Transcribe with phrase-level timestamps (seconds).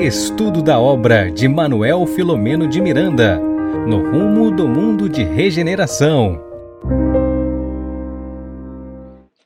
[0.00, 3.38] Estudo da obra de Manuel Filomeno de Miranda,
[3.86, 6.42] no rumo do mundo de regeneração.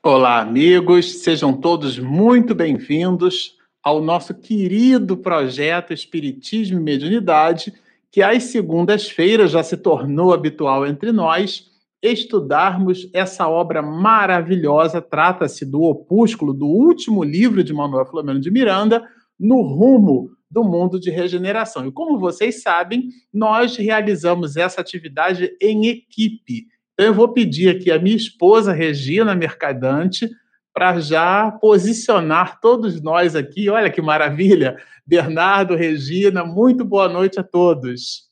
[0.00, 7.74] Olá, amigos, sejam todos muito bem-vindos ao nosso querido projeto Espiritismo e Mediunidade,
[8.12, 11.64] que às segundas-feiras já se tornou habitual entre nós
[12.00, 15.02] estudarmos essa obra maravilhosa.
[15.02, 19.02] Trata-se do opúsculo do último livro de Manuel Filomeno de Miranda,
[19.36, 21.84] No Rumo do mundo de regeneração.
[21.84, 26.68] E como vocês sabem, nós realizamos essa atividade em equipe.
[26.94, 30.30] Então, eu vou pedir aqui a minha esposa, Regina Mercadante,
[30.72, 33.68] para já posicionar todos nós aqui.
[33.68, 34.76] Olha que maravilha!
[35.04, 38.30] Bernardo, Regina, muito boa noite a todos.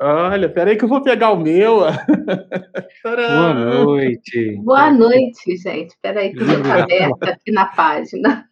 [0.00, 1.80] Olha, peraí que eu vou pegar o meu.
[3.04, 4.56] boa noite.
[4.62, 5.96] Boa noite, gente.
[6.00, 8.48] Peraí que eu estou aberta aqui na página.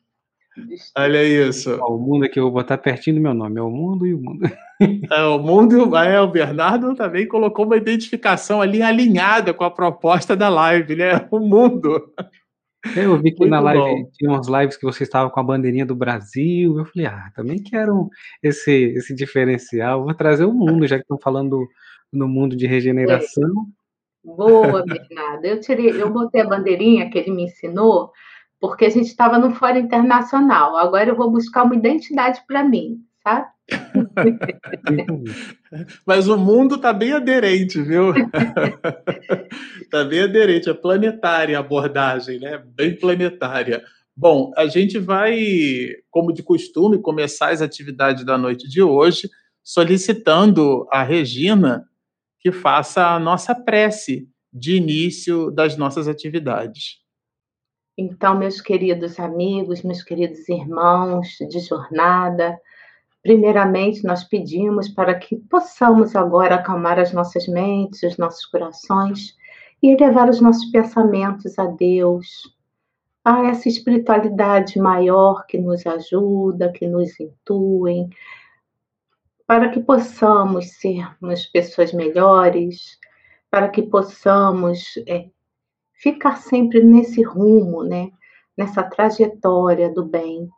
[0.97, 1.75] Olha isso.
[1.85, 3.59] o mundo aqui, eu vou botar pertinho do meu nome.
[3.59, 4.41] É o mundo e o mundo.
[5.13, 10.35] É, o mundo é, o Bernardo também colocou uma identificação ali alinhada com a proposta
[10.35, 11.29] da live, né?
[11.31, 12.11] O mundo.
[12.97, 14.11] Eu vi que Muito na live bom.
[14.15, 16.79] tinha umas lives que você estava com a bandeirinha do Brasil.
[16.79, 18.09] Eu falei, ah, também quero
[18.43, 20.05] esse, esse diferencial.
[20.05, 21.69] Vou trazer o mundo, já que estão falando
[22.11, 23.51] no mundo de regeneração.
[24.25, 24.31] É.
[24.35, 25.45] Boa, Bernardo.
[25.45, 28.11] Eu tirei, eu botei a bandeirinha que ele me ensinou
[28.61, 30.77] porque a gente estava no Fórum Internacional.
[30.77, 33.47] Agora eu vou buscar uma identidade para mim, sabe?
[36.07, 38.13] Mas o mundo está bem aderente, viu?
[39.81, 42.63] Está bem aderente, é planetária a abordagem, né?
[42.77, 43.83] Bem planetária.
[44.15, 49.31] Bom, a gente vai, como de costume, começar as atividades da noite de hoje
[49.63, 51.87] solicitando a Regina
[52.41, 57.01] que faça a nossa prece de início das nossas atividades.
[57.97, 62.59] Então, meus queridos amigos, meus queridos irmãos de jornada,
[63.23, 69.37] primeiramente nós pedimos para que possamos agora acalmar as nossas mentes, os nossos corações
[69.83, 72.57] e elevar os nossos pensamentos a Deus,
[73.25, 78.09] a essa espiritualidade maior que nos ajuda, que nos intuem,
[79.47, 82.99] para que possamos sermos pessoas melhores,
[83.51, 85.29] para que possamos é,
[86.01, 88.11] ficar sempre nesse rumo, né?
[88.57, 90.49] Nessa trajetória do bem.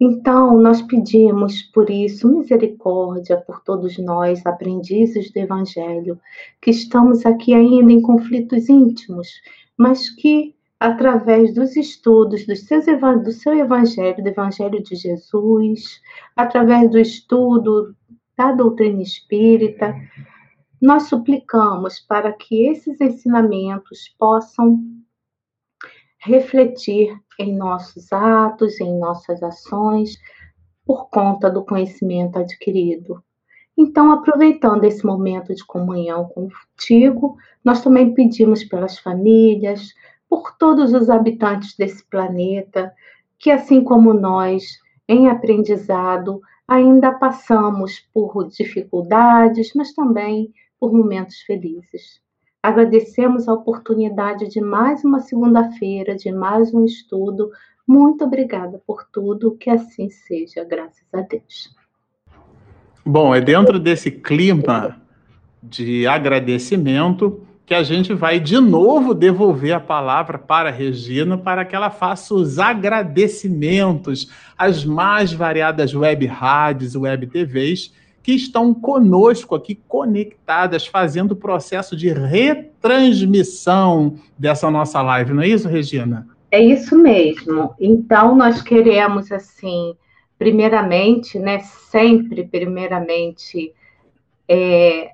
[0.00, 6.20] Então, nós pedimos por isso misericórdia por todos nós, aprendizes do Evangelho,
[6.60, 9.28] que estamos aqui ainda em conflitos íntimos,
[9.78, 12.80] mas que, através dos estudos do seu,
[13.22, 16.00] do seu Evangelho, do Evangelho de Jesus,
[16.36, 17.94] através do estudo
[18.36, 19.94] da doutrina espírita,
[20.84, 24.78] nós suplicamos para que esses ensinamentos possam
[26.18, 30.18] refletir em nossos atos, em nossas ações,
[30.84, 33.24] por conta do conhecimento adquirido.
[33.74, 39.94] Então, aproveitando esse momento de comunhão contigo, nós também pedimos pelas famílias,
[40.28, 42.92] por todos os habitantes desse planeta,
[43.38, 44.64] que assim como nós,
[45.08, 52.20] em aprendizado, ainda passamos por dificuldades, mas também por momentos felizes.
[52.62, 57.50] Agradecemos a oportunidade de mais uma segunda-feira, de mais um estudo.
[57.86, 61.74] Muito obrigada por tudo, que assim seja, graças a Deus.
[63.04, 64.98] Bom, é dentro desse clima
[65.62, 71.64] de agradecimento que a gente vai de novo devolver a palavra para a Regina para
[71.64, 77.92] que ela faça os agradecimentos às mais variadas web rádios, web TVs
[78.24, 85.48] que estão conosco aqui conectadas, fazendo o processo de retransmissão dessa nossa live, não é
[85.48, 86.26] isso, Regina?
[86.50, 87.74] É isso mesmo.
[87.78, 89.94] Então, nós queremos, assim,
[90.38, 93.74] primeiramente, né, sempre, primeiramente,
[94.48, 95.10] é,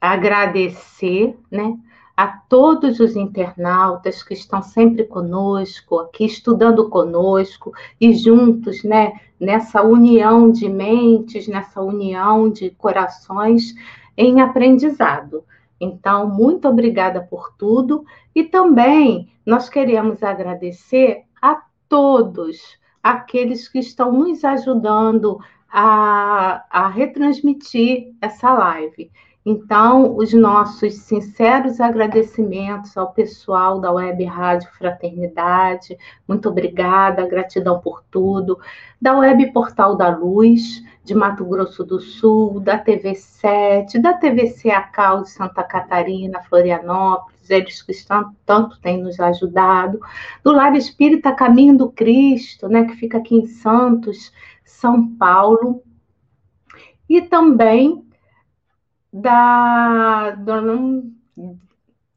[0.00, 1.76] agradecer, né,
[2.16, 9.82] a todos os internautas que estão sempre conosco, aqui estudando conosco e juntos, né, nessa
[9.82, 13.74] união de mentes, nessa união de corações
[14.16, 15.44] em aprendizado.
[15.80, 24.12] Então, muito obrigada por tudo e também nós queremos agradecer a todos aqueles que estão
[24.12, 25.38] nos ajudando
[25.68, 29.10] a, a retransmitir essa live.
[29.46, 38.02] Então, os nossos sinceros agradecimentos ao pessoal da Web Rádio Fraternidade, muito obrigada, gratidão por
[38.10, 38.58] tudo,
[38.98, 44.50] da Web Portal da Luz, de Mato Grosso do Sul, da TV 7, da TV
[44.50, 50.00] CACAL de Santa Catarina, Florianópolis, eles que estão, tanto têm nos ajudado,
[50.42, 54.32] do Lar Espírita Caminho do Cristo, né, que fica aqui em Santos,
[54.64, 55.82] São Paulo,
[57.06, 58.03] e também
[59.14, 61.04] da, do,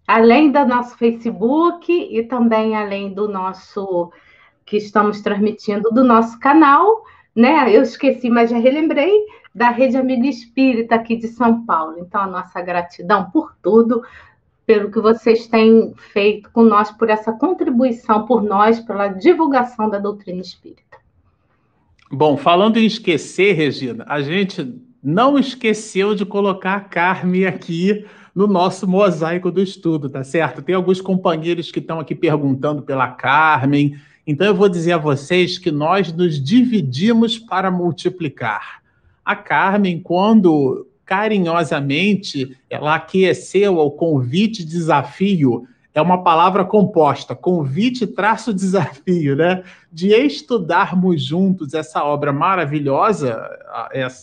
[0.08, 4.12] além do nosso Facebook e também além do nosso
[4.66, 7.04] que estamos transmitindo do nosso canal,
[7.36, 7.74] né?
[7.74, 9.14] Eu esqueci, mas já relembrei
[9.54, 12.00] da Rede Amiga Espírita aqui de São Paulo.
[12.00, 14.02] Então, a nossa gratidão por tudo,
[14.66, 20.00] pelo que vocês têm feito com nós, por essa contribuição por nós, pela divulgação da
[20.00, 20.98] doutrina espírita.
[22.12, 28.06] Bom, falando em esquecer, Regina, a gente não esqueceu de colocar a Carme aqui
[28.36, 30.62] no nosso mosaico do estudo, tá certo?
[30.62, 33.98] Tem alguns companheiros que estão aqui perguntando pela Carmen.
[34.28, 38.82] Então eu vou dizer a vocês que nós nos dividimos para multiplicar.
[39.26, 45.68] A Carmen, quando carinhosamente ela aqueceu ao convite desafio,
[45.98, 49.64] é uma palavra composta, convite traço desafio, né?
[49.92, 53.50] De estudarmos juntos essa obra maravilhosa,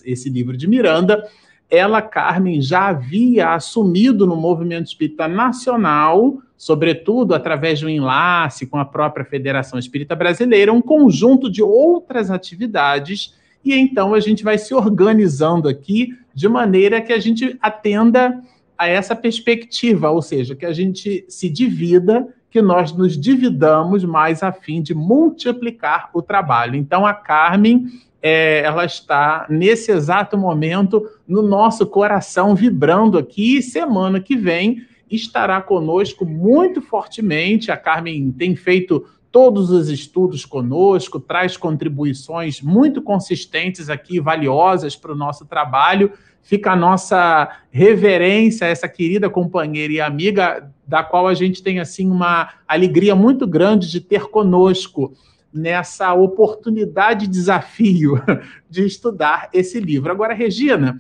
[0.05, 1.29] esse livro de Miranda.
[1.69, 8.79] Ela, Carmen, já havia assumido no movimento espírita nacional, sobretudo através de um enlace com
[8.79, 13.35] a própria Federação Espírita Brasileira, um conjunto de outras atividades,
[13.65, 18.41] e então a gente vai se organizando aqui de maneira que a gente atenda
[18.77, 24.43] a essa perspectiva, ou seja, que a gente se divida, que nós nos dividamos mais
[24.43, 26.77] a fim de multiplicar o trabalho.
[26.77, 27.87] Então, a Carmen,
[28.23, 33.61] é, ela está nesse exato momento no nosso coração vibrando aqui.
[33.61, 37.71] Semana que vem estará conosco muito fortemente.
[37.71, 45.13] A Carmen tem feito todos os estudos conosco, traz contribuições muito consistentes aqui, valiosas para
[45.13, 46.13] o nosso trabalho
[46.45, 51.81] fica a nossa reverência a essa querida companheira e amiga, da qual a gente tem
[51.81, 55.17] assim uma alegria muito grande de ter conosco
[55.53, 58.21] nessa oportunidade desafio
[58.69, 60.13] de estudar esse livro.
[60.13, 60.99] Agora, Regina,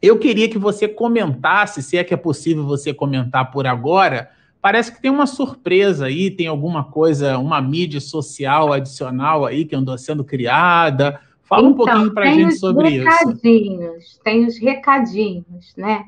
[0.00, 4.30] eu queria que você comentasse, se é que é possível você comentar por agora,
[4.60, 9.74] parece que tem uma surpresa aí, tem alguma coisa, uma mídia social adicional aí que
[9.74, 11.18] andou sendo criada,
[11.52, 14.20] Fala então, um pouquinho para a gente sobre recadinhos, isso.
[14.22, 16.06] Tem os recadinhos, né?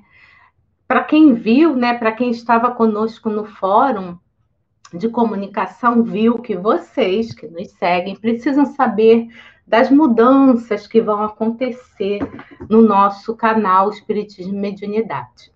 [0.89, 1.93] Para quem viu, né?
[1.93, 4.17] Para quem estava conosco no fórum
[4.95, 9.29] de comunicação, viu que vocês que nos seguem precisam saber
[9.67, 12.21] das mudanças que vão acontecer
[12.71, 15.53] no nosso canal Espiritismo e Mediunidade.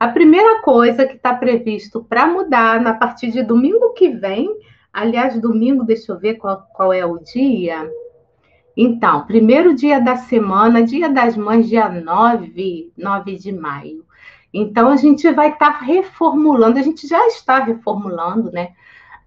[0.00, 4.48] A primeira coisa que está previsto para mudar na partir de domingo que vem,
[4.92, 7.88] aliás, domingo, deixa eu ver qual, qual é o dia,
[8.80, 14.04] então, primeiro dia da semana, dia das mães, dia 9, 9 de maio.
[14.54, 18.68] Então, a gente vai estar tá reformulando, a gente já está reformulando, né?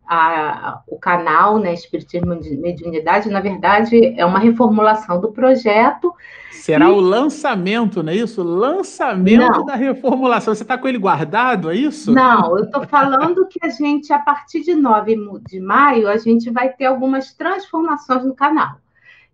[0.07, 6.13] A, o canal, né, Espiritismo de Mediunidade, na verdade, é uma reformulação do projeto.
[6.51, 6.91] Será e...
[6.91, 8.41] o lançamento, não é isso?
[8.41, 9.65] Lançamento não.
[9.65, 10.55] da reformulação.
[10.55, 12.09] Você está com ele guardado, é isso?
[12.13, 16.49] Não, eu estou falando que a gente, a partir de 9 de maio, a gente
[16.49, 18.79] vai ter algumas transformações no canal.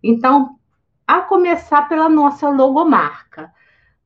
[0.02, 0.56] Então,
[1.06, 3.52] a começar pela nossa logomarca.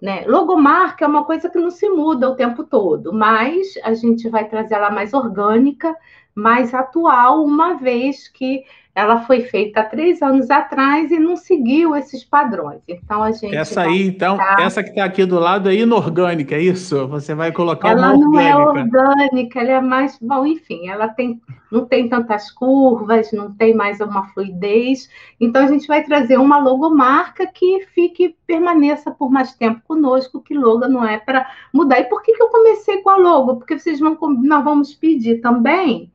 [0.01, 0.25] Né?
[0.27, 4.49] Logomarca é uma coisa que não se muda o tempo todo, mas a gente vai
[4.49, 5.97] trazer ela mais orgânica,
[6.35, 11.97] mais atual, uma vez que ela foi feita há três anos atrás e não seguiu
[11.97, 12.81] esses padrões.
[12.87, 13.57] Então a gente.
[13.57, 17.09] Essa aí, então, essa que está aqui do lado é inorgânica, é isso?
[17.09, 18.49] Você vai colocar ela uma orgânica.
[18.51, 20.19] Ela não é orgânica, ela é mais.
[20.21, 21.41] Bom, enfim, ela tem,
[21.71, 25.09] não tem tantas curvas, não tem mais uma fluidez.
[25.41, 30.53] Então a gente vai trazer uma logomarca que fique, permaneça por mais tempo conosco, que
[30.53, 31.99] logo não é para mudar.
[31.99, 33.57] E por que, que eu comecei com a logo?
[33.57, 36.13] Porque vocês vão, nós vamos pedir também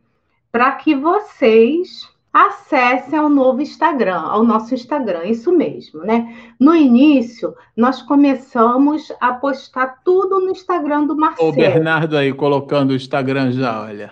[0.51, 2.08] para que vocês
[2.46, 6.36] acessem ao novo Instagram, ao nosso Instagram, isso mesmo, né?
[6.60, 11.50] No início, nós começamos a postar tudo no Instagram do Marcelo.
[11.50, 14.12] O Bernardo aí colocando o Instagram já, olha.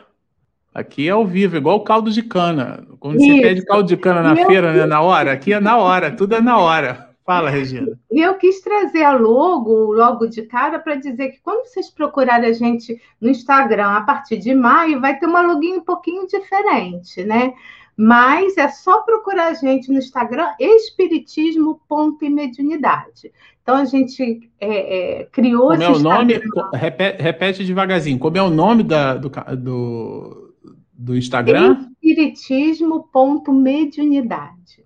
[0.73, 2.85] Aqui é ao vivo, igual caldo de cana.
[2.99, 3.27] Quando isso.
[3.27, 6.35] você pede caldo de cana na feira, né, na hora, aqui é na hora, tudo
[6.35, 7.09] é na hora.
[7.23, 7.97] Fala, Regina.
[8.11, 12.49] E eu quis trazer a logo, logo de cara, para dizer que quando vocês procurarem
[12.49, 17.23] a gente no Instagram a partir de maio, vai ter uma login um pouquinho diferente,
[17.23, 17.53] né?
[17.97, 23.31] Mas é só procurar a gente no Instagram, espiritismo.imediunidade.
[23.61, 26.37] Então a gente é, é, criou Como é o nome?
[26.73, 28.19] Repete, repete, devagarzinho.
[28.19, 30.53] Como é o nome da, do, do,
[30.93, 31.87] do Instagram?
[32.01, 34.83] Espiritismo.mediunidade.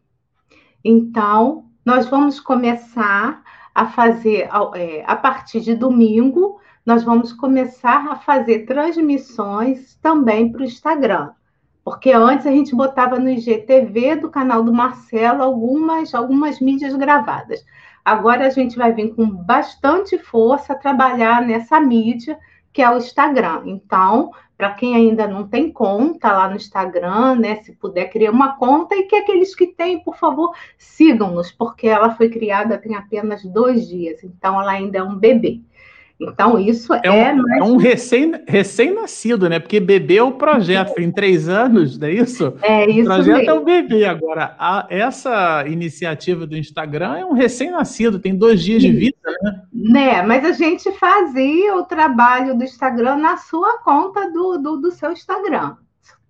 [0.86, 3.42] Então, nós vamos começar
[3.74, 10.62] a fazer, é, a partir de domingo, nós vamos começar a fazer transmissões também para
[10.62, 11.32] o Instagram
[11.90, 17.66] Porque antes a gente botava no IGTV do canal do Marcelo algumas, algumas mídias gravadas.
[18.06, 22.38] Agora a gente vai vir com bastante força trabalhar nessa mídia
[22.72, 23.64] que é o Instagram.
[23.66, 28.56] Então, para quem ainda não tem conta lá no Instagram, né, se puder criar uma
[28.56, 33.44] conta e que aqueles que têm, por favor, sigam-nos, porque ela foi criada tem apenas
[33.44, 35.64] dois dias, então ela ainda é um bebê.
[36.20, 37.02] Então, isso é.
[37.04, 37.62] É um, mais...
[37.62, 39.60] é um recém-nascido, recém né?
[39.60, 42.54] Porque bebê é o projeto, tem três anos, não é isso?
[42.62, 43.10] É isso.
[43.10, 43.52] O projeto mesmo.
[43.52, 44.06] é o bebê.
[44.06, 49.62] Agora, a, essa iniciativa do Instagram é um recém-nascido, tem dois dias de vida, né?
[49.72, 54.92] Né, mas a gente fazia o trabalho do Instagram na sua conta do, do, do
[54.92, 55.78] seu Instagram.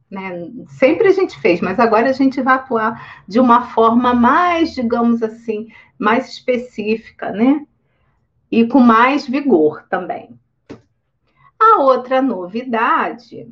[0.09, 0.49] Né?
[0.67, 5.21] Sempre a gente fez, mas agora a gente vai atuar de uma forma mais, digamos
[5.23, 5.67] assim,
[5.97, 7.65] mais específica, né?
[8.51, 10.29] E com mais vigor também.
[11.59, 13.47] A outra novidade,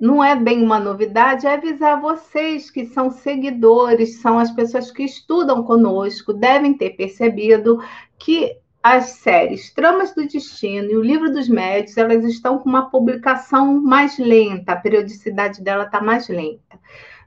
[0.00, 5.04] não é bem uma novidade, é avisar vocês que são seguidores, são as pessoas que
[5.04, 7.82] estudam conosco, devem ter percebido
[8.18, 12.88] que as séries Tramas do Destino e o Livro dos Médios, elas estão com uma
[12.88, 16.78] publicação mais lenta, a periodicidade dela está mais lenta.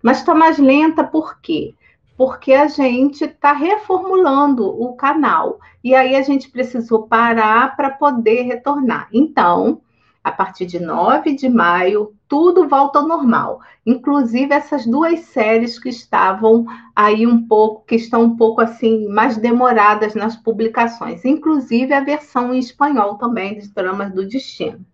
[0.01, 1.75] Mas está mais lenta por quê?
[2.19, 5.57] Porque a gente está reformulando o canal.
[5.81, 9.07] E aí a gente precisou parar para poder retornar.
[9.13, 9.79] Então,
[10.21, 13.61] a partir de 9 de maio, tudo volta ao normal.
[13.85, 19.37] Inclusive essas duas séries que estavam aí um pouco, que estão um pouco assim, mais
[19.37, 21.23] demoradas nas publicações.
[21.23, 24.85] Inclusive a versão em espanhol também, de Dramas do Destino.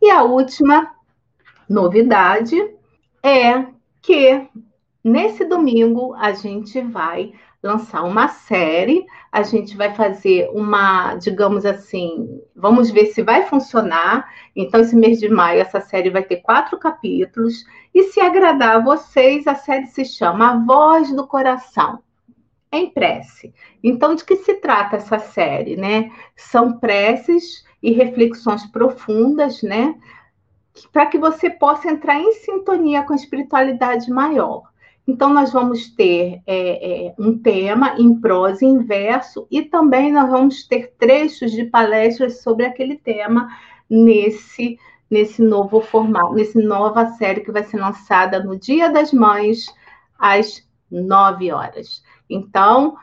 [0.00, 0.92] E a última
[1.68, 2.56] novidade
[3.20, 3.66] é
[4.00, 4.46] que
[5.04, 7.32] Nesse domingo, a gente vai
[7.62, 14.28] lançar uma série, a gente vai fazer uma, digamos assim, vamos ver se vai funcionar.
[14.54, 17.64] Então, esse mês de maio, essa série vai ter quatro capítulos.
[17.94, 22.00] E se agradar a vocês, a série se chama A Voz do Coração.
[22.70, 23.52] Em prece.
[23.82, 26.10] Então, de que se trata essa série, né?
[26.36, 29.94] São preces e reflexões profundas, né?
[30.92, 34.71] Para que você possa entrar em sintonia com a espiritualidade maior.
[35.06, 40.12] Então, nós vamos ter é, é, um tema em prosa e em verso, e também
[40.12, 43.48] nós vamos ter trechos de palestras sobre aquele tema
[43.90, 44.78] nesse,
[45.10, 49.66] nesse novo formato, nessa nova série que vai ser lançada no Dia das Mães,
[50.16, 52.02] às nove horas.
[52.30, 52.96] Então,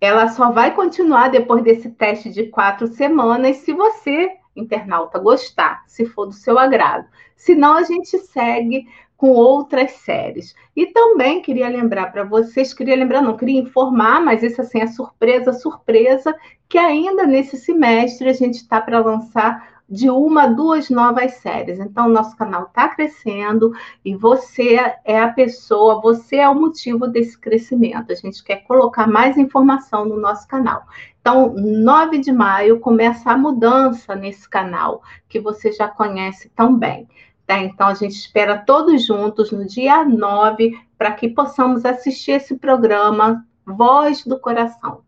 [0.00, 6.04] ela só vai continuar depois desse teste de quatro semanas, se você, internauta, gostar, se
[6.04, 7.06] for do seu agrado.
[7.36, 8.86] Senão, a gente segue
[9.24, 10.54] com outras séries.
[10.76, 14.86] E também queria lembrar para vocês, queria lembrar, não, queria informar, mas isso assim é
[14.86, 16.36] surpresa, surpresa,
[16.68, 21.80] que ainda nesse semestre a gente está para lançar de uma a duas novas séries.
[21.80, 23.72] Então, nosso canal está crescendo
[24.04, 28.12] e você é a pessoa, você é o motivo desse crescimento.
[28.12, 30.82] A gente quer colocar mais informação no nosso canal.
[31.18, 37.08] Então, 9 de maio começa a mudança nesse canal, que você já conhece tão bem.
[37.46, 37.58] Tá?
[37.58, 43.44] Então, a gente espera todos juntos no dia 9 para que possamos assistir esse programa
[43.66, 45.00] Voz do Coração.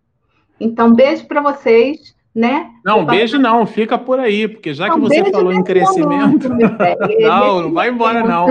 [0.60, 2.14] Então, beijo para vocês.
[2.34, 2.70] Né?
[2.84, 6.50] Não, beijo não, fica por aí, porque já não, que você falou em crescimento.
[7.18, 8.48] não, não vai embora, não.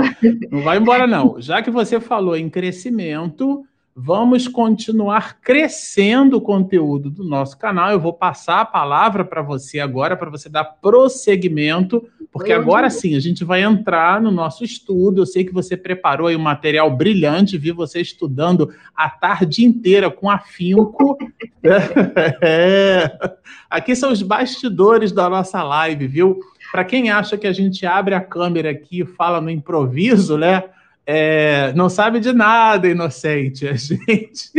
[0.50, 1.36] Não vai embora, não.
[1.40, 3.64] Já que você falou em crescimento,
[3.96, 7.92] vamos continuar crescendo o conteúdo do nosso canal.
[7.92, 13.16] Eu vou passar a palavra para você agora, para você dar prosseguimento, porque agora sim
[13.16, 15.22] a gente vai entrar no nosso estudo.
[15.22, 20.12] Eu sei que você preparou aí um material brilhante, vi você estudando a tarde inteira
[20.12, 21.18] com afinco.
[22.44, 23.10] é.
[23.70, 26.40] Aqui são os bastidores da nossa live, viu?
[26.70, 30.66] Para quem acha que a gente abre a câmera aqui e fala no improviso, né?
[31.06, 33.68] É, não sabe de nada, inocente.
[33.68, 34.52] A gente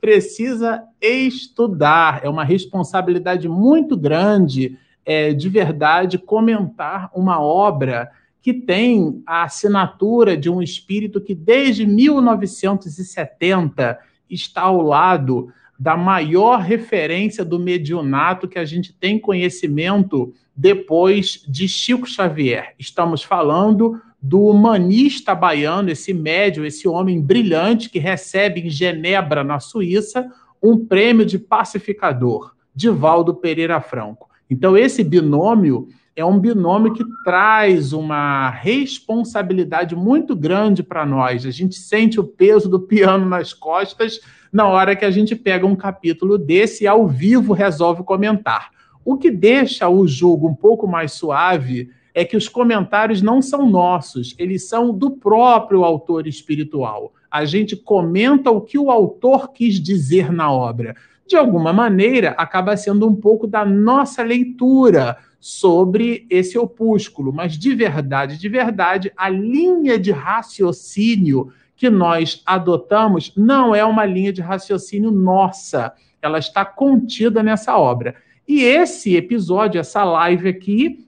[0.00, 2.20] precisa estudar.
[2.24, 8.10] É uma responsabilidade muito grande, é, de verdade, comentar uma obra
[8.42, 13.98] que tem a assinatura de um espírito que desde 1970
[14.28, 21.66] está ao lado da maior referência do mediunato que a gente tem conhecimento depois de
[21.68, 22.74] Chico Xavier.
[22.78, 29.60] Estamos falando do humanista baiano, esse médium, esse homem brilhante que recebe em Genebra, na
[29.60, 30.30] Suíça,
[30.62, 34.28] um prêmio de pacificador, Divaldo Pereira Franco.
[34.48, 41.46] Então, esse binômio é um binômio que traz uma responsabilidade muito grande para nós.
[41.46, 44.20] A gente sente o peso do piano nas costas
[44.52, 48.70] na hora que a gente pega um capítulo desse e ao vivo resolve comentar.
[49.04, 53.68] O que deixa o jogo um pouco mais suave é que os comentários não são
[53.68, 57.12] nossos, eles são do próprio autor espiritual.
[57.30, 60.96] A gente comenta o que o autor quis dizer na obra.
[61.26, 67.74] De alguma maneira, acaba sendo um pouco da nossa leitura sobre esse opúsculo, mas de
[67.74, 74.42] verdade, de verdade, a linha de raciocínio que nós adotamos não é uma linha de
[74.42, 78.16] raciocínio nossa, ela está contida nessa obra.
[78.46, 81.06] E esse episódio, essa live aqui,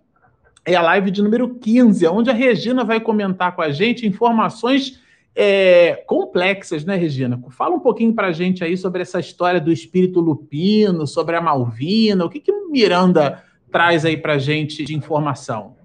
[0.65, 5.01] é a live de número 15, onde a Regina vai comentar com a gente informações
[5.35, 7.41] é, complexas, né, Regina?
[7.51, 11.41] Fala um pouquinho para a gente aí sobre essa história do espírito lupino, sobre a
[11.41, 15.77] Malvina, o que, que Miranda traz aí para a gente de informação?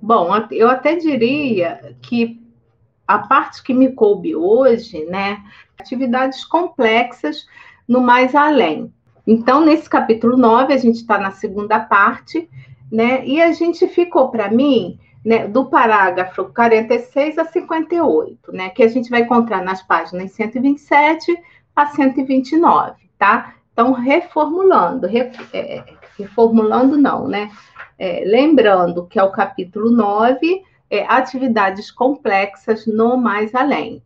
[0.00, 2.40] Bom, eu até diria que
[3.06, 5.42] a parte que me coube hoje, né,
[5.78, 7.46] atividades complexas
[7.88, 8.92] no mais além.
[9.26, 12.48] Então, nesse capítulo 9, a gente está na segunda parte,
[12.94, 18.84] né, e a gente ficou, para mim, né, do parágrafo 46 a 58, né, que
[18.84, 21.36] a gente vai encontrar nas páginas 127
[21.74, 23.54] a 129, tá?
[23.72, 25.82] Então, reformulando, re, é,
[26.16, 27.50] reformulando não, né?
[27.98, 34.04] É, lembrando que é o capítulo 9, é, atividades complexas no mais além.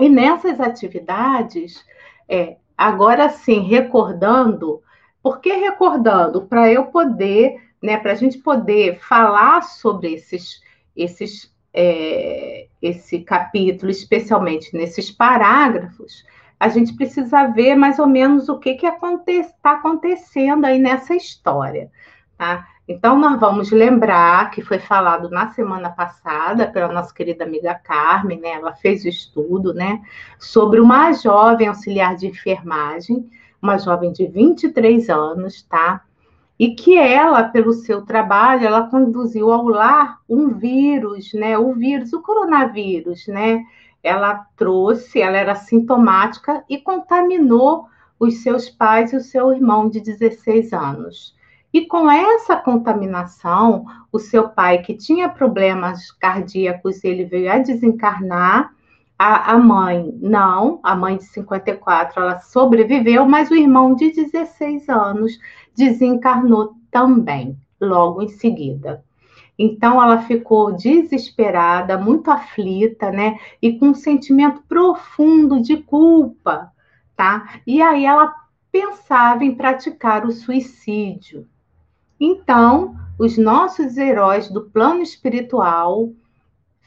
[0.00, 1.84] E nessas atividades,
[2.26, 4.80] é, agora sim, recordando,
[5.22, 6.46] por que recordando?
[6.46, 10.62] Para eu poder, né, para a gente poder falar sobre esses,
[10.96, 16.24] esses, é, esse capítulo, especialmente nesses parágrafos,
[16.58, 21.90] a gente precisa ver mais ou menos o que está aconte acontecendo aí nessa história.
[22.38, 22.66] Tá?
[22.88, 28.40] Então, nós vamos lembrar que foi falado na semana passada pela nossa querida amiga Carmen,
[28.40, 28.52] né?
[28.52, 30.00] Ela fez o estudo, né?
[30.38, 33.28] Sobre uma jovem auxiliar de enfermagem,
[33.60, 36.02] uma jovem de 23 anos, tá?
[36.64, 41.58] E que ela, pelo seu trabalho, ela conduziu ao lar um vírus, né?
[41.58, 43.62] O vírus, o coronavírus, né?
[44.02, 47.84] Ela trouxe, ela era sintomática e contaminou
[48.18, 51.36] os seus pais e o seu irmão de 16 anos.
[51.70, 58.72] E com essa contaminação, o seu pai, que tinha problemas cardíacos, ele veio a desencarnar.
[59.16, 64.88] A, a mãe, não, a mãe de 54, ela sobreviveu, mas o irmão de 16
[64.88, 65.38] anos
[65.76, 69.04] desencarnou também, logo em seguida.
[69.58, 73.38] Então ela ficou desesperada, muito aflita, né?
[73.62, 76.72] E com um sentimento profundo de culpa,
[77.16, 77.60] tá?
[77.66, 78.34] E aí ela
[78.72, 81.46] pensava em praticar o suicídio.
[82.18, 86.10] Então, os nossos heróis do plano espiritual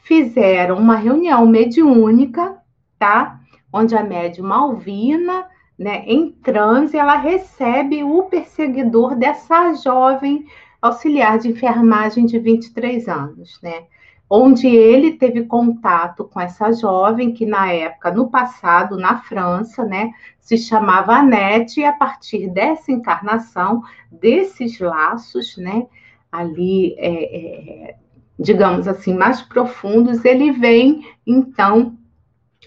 [0.02, 2.58] fizeram uma reunião mediúnica,
[2.98, 3.40] tá?
[3.72, 5.46] Onde a médium Malvina,
[5.78, 10.44] né, em transe, ela recebe o perseguidor dessa jovem
[10.82, 13.84] auxiliar de enfermagem de 23 anos, né?
[14.30, 20.12] Onde ele teve contato com essa jovem que na época, no passado, na França, né,
[20.38, 25.86] se chamava Anete, e a partir dessa encarnação, desses laços, né,
[26.30, 27.96] ali, é, é,
[28.38, 31.96] digamos assim, mais profundos, ele vem, então,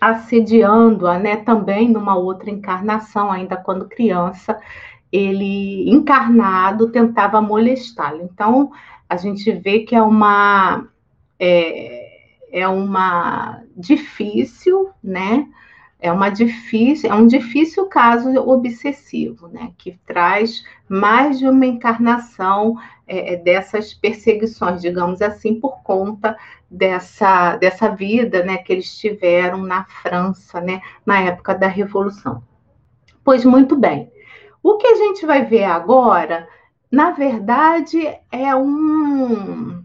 [0.01, 4.59] assediando-a, né, também numa outra encarnação, ainda quando criança,
[5.11, 8.23] ele, encarnado, tentava molestá-lo.
[8.23, 8.71] Então,
[9.07, 10.87] a gente vê que é uma...
[11.39, 12.09] É,
[12.51, 15.47] é uma difícil, né?
[16.01, 22.75] é uma difícil, é um difícil caso obsessivo, né, que traz mais de uma encarnação
[23.11, 26.37] é, é, dessas perseguições, digamos assim, por conta
[26.69, 32.41] dessa, dessa vida, né, que eles tiveram na França, né, na época da Revolução.
[33.21, 34.09] Pois muito bem.
[34.63, 36.47] O que a gente vai ver agora,
[36.89, 37.99] na verdade,
[38.31, 39.83] é um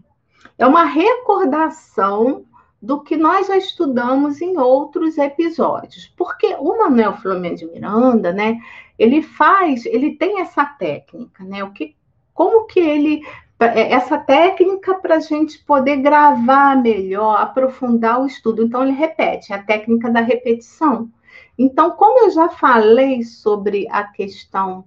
[0.57, 2.45] é uma recordação
[2.81, 6.07] do que nós já estudamos em outros episódios.
[6.15, 8.57] Porque o Manuel Filomeno de Miranda, né,
[8.97, 11.63] ele faz, ele tem essa técnica, né?
[11.63, 11.96] O que,
[12.37, 13.23] como que ele
[13.59, 18.63] é, essa técnica para a gente poder gravar melhor, aprofundar o estudo.
[18.63, 21.09] Então, ele repete, a técnica da repetição.
[21.57, 24.85] Então, como eu já falei sobre a questão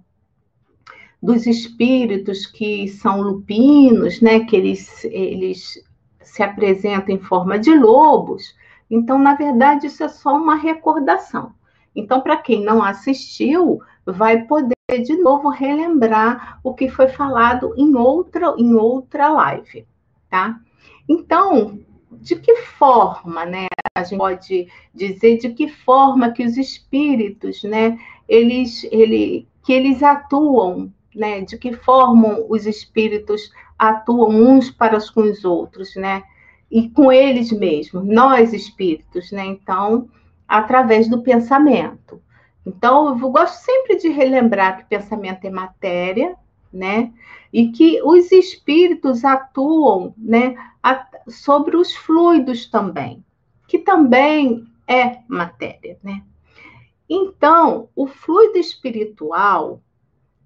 [1.21, 5.83] dos espíritos que são lupinos, né, que eles, eles
[6.21, 8.55] se apresenta em forma de lobos.
[8.89, 11.53] Então, na verdade, isso é só uma recordação.
[11.93, 17.95] Então, para quem não assistiu, vai poder de novo relembrar o que foi falado em
[17.95, 19.87] outra em outra live,
[20.29, 20.59] tá?
[21.07, 21.79] Então,
[22.11, 27.97] de que forma, né, a gente pode dizer de que forma que os espíritos, né,
[28.27, 31.41] eles ele que eles atuam né?
[31.41, 36.23] De que forma os espíritos atuam uns para com os outros, né?
[36.69, 39.45] E com eles mesmos, nós espíritos, né?
[39.45, 40.09] Então,
[40.47, 42.21] através do pensamento.
[42.65, 46.35] Então, eu gosto sempre de relembrar que pensamento é matéria,
[46.71, 47.11] né?
[47.51, 50.55] E que os espíritos atuam, né,
[51.27, 53.23] sobre os fluidos também,
[53.67, 56.23] que também é matéria, né?
[57.09, 59.81] Então, o fluido espiritual,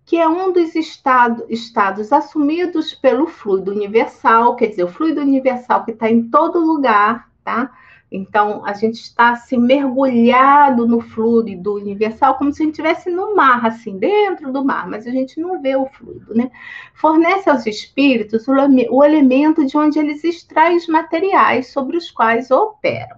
[0.04, 5.86] que é um dos estado, estados assumidos pelo fluido universal, quer dizer, o fluido universal
[5.86, 7.72] que está em todo lugar, tá?
[8.12, 13.36] Então, a gente está assim, mergulhado no fluido universal, como se a gente estivesse no
[13.36, 16.52] mar, assim, dentro do mar, mas a gente não vê o fluido, né?
[16.94, 18.54] Fornece aos espíritos o,
[18.92, 23.18] o elemento de onde eles extraem os materiais sobre os quais operam.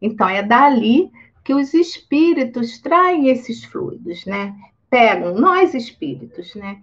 [0.00, 1.10] Então, é dali
[1.44, 4.54] que os espíritos traem esses fluidos, né?
[4.88, 6.80] Pegam, nós espíritos, né?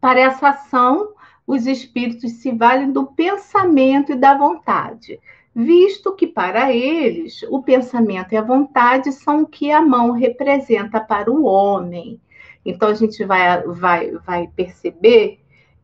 [0.00, 1.12] Para essa ação,
[1.46, 5.20] os espíritos se valem do pensamento e da vontade
[5.54, 11.00] visto que para eles o pensamento e a vontade são o que a mão representa
[11.00, 12.20] para o homem.
[12.64, 15.40] Então a gente vai, vai, vai perceber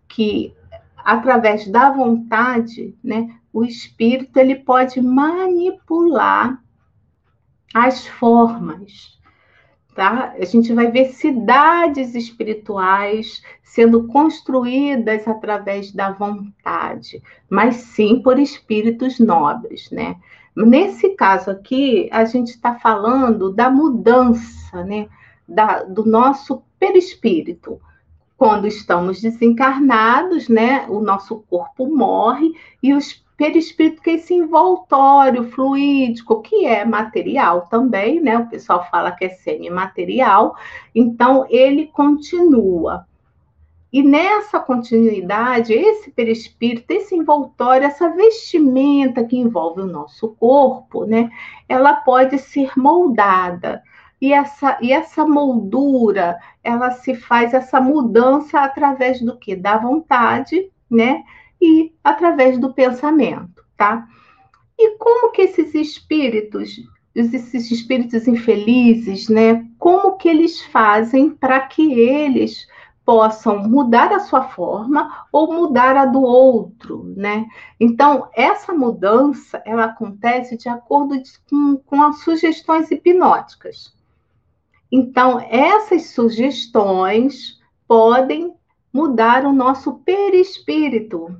[0.08, 0.54] que
[0.96, 6.62] através da vontade, né, o espírito ele pode manipular
[7.74, 9.15] as formas
[9.96, 10.34] Tá?
[10.38, 19.18] A gente vai ver cidades espirituais sendo construídas através da vontade, mas sim por espíritos
[19.18, 20.16] nobres, né?
[20.54, 25.08] Nesse caso aqui, a gente está falando da mudança, né?
[25.48, 27.80] Da, do nosso perispírito.
[28.36, 30.84] Quando estamos desencarnados, né?
[30.90, 37.66] O nosso corpo morre e os perispírito, que é esse envoltório fluídico, que é material
[37.68, 38.38] também, né?
[38.38, 40.56] O pessoal fala que é semimaterial,
[40.94, 43.06] então ele continua.
[43.92, 51.30] E nessa continuidade, esse perispírito, esse envoltório, essa vestimenta que envolve o nosso corpo, né?
[51.68, 53.82] Ela pode ser moldada.
[54.20, 59.54] E essa, e essa moldura, ela se faz essa mudança através do que?
[59.54, 61.22] Da vontade, né?
[61.60, 64.06] E através do pensamento, tá?
[64.78, 66.82] E como que esses espíritos,
[67.14, 72.66] esses espíritos infelizes, né, como que eles fazem para que eles
[73.06, 77.46] possam mudar a sua forma ou mudar a do outro, né?
[77.78, 81.14] Então, essa mudança, ela acontece de acordo
[81.48, 83.94] com, com as sugestões hipnóticas.
[84.90, 88.54] Então, essas sugestões podem
[88.92, 91.36] mudar o nosso perispírito,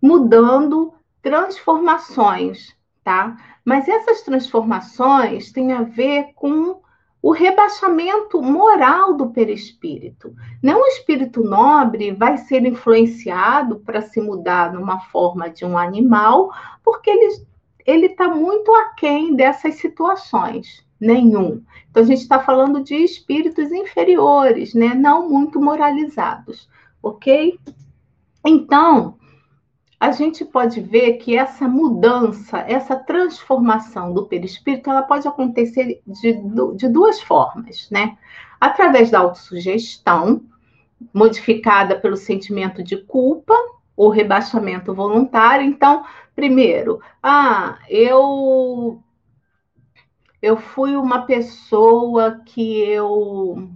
[0.00, 3.36] mudando transformações, tá?
[3.64, 6.80] Mas essas transformações têm a ver com
[7.22, 10.34] o rebaixamento moral do perispírito.
[10.62, 16.50] Não o espírito nobre vai ser influenciado para se mudar numa forma de um animal,
[16.82, 17.10] porque
[17.86, 20.84] ele está muito aquém dessas situações.
[20.98, 21.62] Nenhum.
[21.90, 24.94] Então, a gente está falando de espíritos inferiores, né?
[24.94, 26.68] não muito moralizados,
[27.02, 27.58] ok?
[28.44, 29.16] Então,
[30.00, 36.40] a gente pode ver que essa mudança, essa transformação do perispírito, ela pode acontecer de,
[36.74, 38.16] de duas formas, né?
[38.58, 40.42] Através da autossugestão,
[41.12, 43.54] modificada pelo sentimento de culpa
[43.94, 45.66] ou rebaixamento voluntário.
[45.66, 49.02] Então, primeiro, ah, eu
[50.40, 53.68] eu fui uma pessoa que eu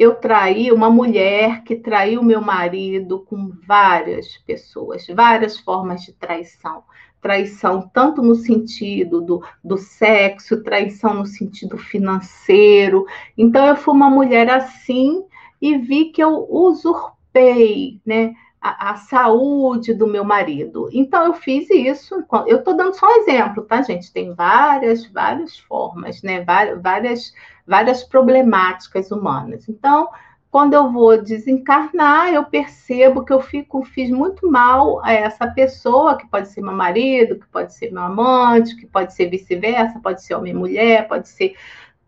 [0.00, 6.82] eu traí uma mulher que traiu meu marido com várias pessoas, várias formas de traição.
[7.20, 13.04] Traição tanto no sentido do, do sexo, traição no sentido financeiro.
[13.36, 15.22] Então, eu fui uma mulher assim
[15.60, 18.32] e vi que eu usurpei, né?
[18.58, 20.88] A, a, saúde do meu marido.
[20.92, 22.24] Então, eu fiz isso.
[22.46, 24.10] Eu estou dando só um exemplo, tá, gente?
[24.10, 26.42] Tem várias, várias formas, né?
[26.42, 27.32] Várias, várias
[27.70, 29.68] várias problemáticas humanas.
[29.68, 30.08] Então,
[30.50, 36.16] quando eu vou desencarnar, eu percebo que eu fico, fiz muito mal a essa pessoa,
[36.16, 40.20] que pode ser meu marido, que pode ser meu amante, que pode ser vice-versa, pode
[40.20, 41.54] ser homem e mulher, pode ser,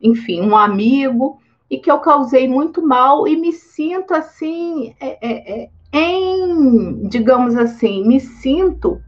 [0.00, 5.62] enfim, um amigo, e que eu causei muito mal e me sinto assim, é, é,
[5.62, 9.00] é, em, digamos assim, me sinto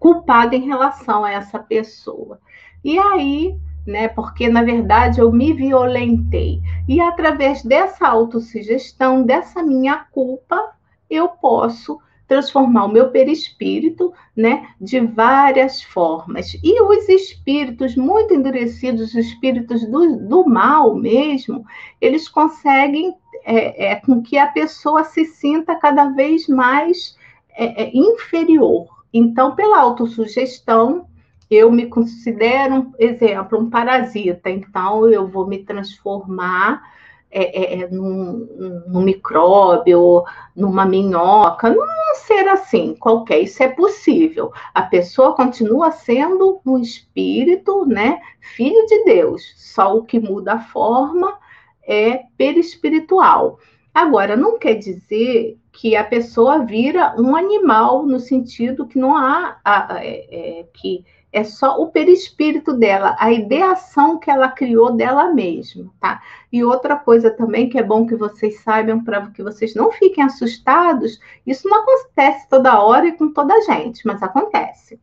[0.00, 2.40] culpada em relação a essa pessoa.
[2.82, 3.56] E aí
[3.88, 4.06] né?
[4.08, 6.60] Porque na verdade eu me violentei.
[6.86, 10.72] E através dessa autossugestão, dessa minha culpa,
[11.10, 11.98] eu posso
[12.28, 16.52] transformar o meu perispírito, né, de várias formas.
[16.62, 21.64] E os espíritos muito endurecidos, os espíritos do, do mal mesmo,
[21.98, 27.16] eles conseguem é, é, com que a pessoa se sinta cada vez mais
[27.56, 28.86] é, é inferior.
[29.12, 31.06] Então, pela autossugestão,
[31.50, 36.82] eu me considero, exemplo, um parasita, então eu vou me transformar
[37.30, 40.24] é, é, é, num, num micróbio,
[40.56, 41.84] numa minhoca, num
[42.14, 44.50] ser assim, qualquer, isso é possível.
[44.74, 50.60] A pessoa continua sendo um espírito, né, filho de Deus, só o que muda a
[50.60, 51.38] forma
[51.86, 53.58] é perispiritual.
[53.92, 59.58] Agora, não quer dizer que a pessoa vira um animal no sentido que não há
[59.64, 64.92] a, a, é, é, que é só o perispírito dela, a ideação que ela criou
[64.92, 66.22] dela mesma, tá?
[66.50, 70.24] E outra coisa também que é bom que vocês saibam para que vocês não fiquem
[70.24, 74.98] assustados, isso não acontece toda hora e com toda a gente, mas acontece,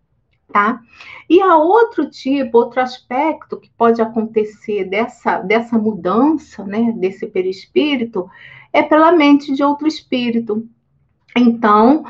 [0.51, 0.79] tá?
[1.29, 8.27] E há outro tipo, outro aspecto que pode acontecer dessa dessa mudança, né, desse perispírito,
[8.73, 10.67] é pela mente de outro espírito.
[11.37, 12.03] Então,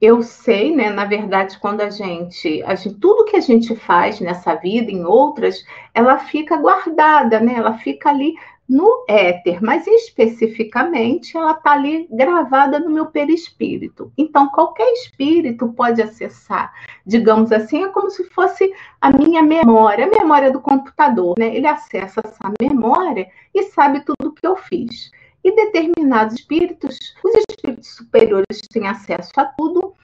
[0.00, 4.20] eu sei, né, na verdade, quando a gente, a gente, tudo que a gente faz
[4.20, 7.54] nessa vida, em outras, ela fica guardada, né?
[7.56, 8.34] Ela fica ali
[8.68, 14.12] no éter, mas especificamente ela está ali gravada no meu perispírito.
[14.16, 16.72] Então, qualquer espírito pode acessar,
[17.04, 21.56] digamos assim, é como se fosse a minha memória, a memória do computador, né?
[21.56, 25.10] Ele acessa essa memória e sabe tudo que eu fiz.
[25.42, 29.94] E determinados espíritos, os espíritos superiores têm acesso a tudo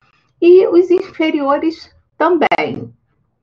[0.40, 2.92] e os inferiores também,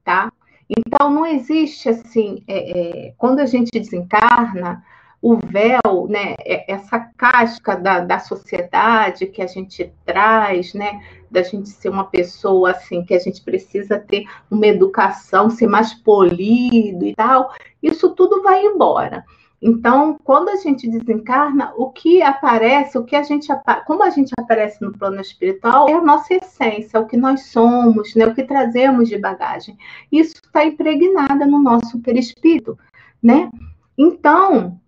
[0.03, 0.31] tá?
[0.69, 4.83] Então, não existe assim, é, é, quando a gente desencarna,
[5.21, 11.43] o véu, né, é, essa casca da, da sociedade que a gente traz, né, da
[11.43, 17.05] gente ser uma pessoa assim, que a gente precisa ter uma educação, ser mais polido
[17.05, 19.23] e tal, isso tudo vai embora.
[19.61, 23.47] Então, quando a gente desencarna, o que aparece, o que a gente
[23.85, 28.15] como a gente aparece no plano espiritual é a nossa essência, o que nós somos,
[28.15, 29.77] né, o que trazemos de bagagem.
[30.11, 32.77] Isso está impregnada no nosso perispírito,
[33.21, 33.51] né?
[33.95, 34.79] Então,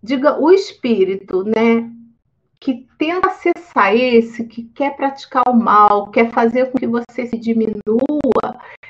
[0.00, 1.90] diga o espírito, né,
[2.60, 7.36] que tenta acessar esse, que quer praticar o mal, quer fazer com que você se
[7.36, 7.72] diminua,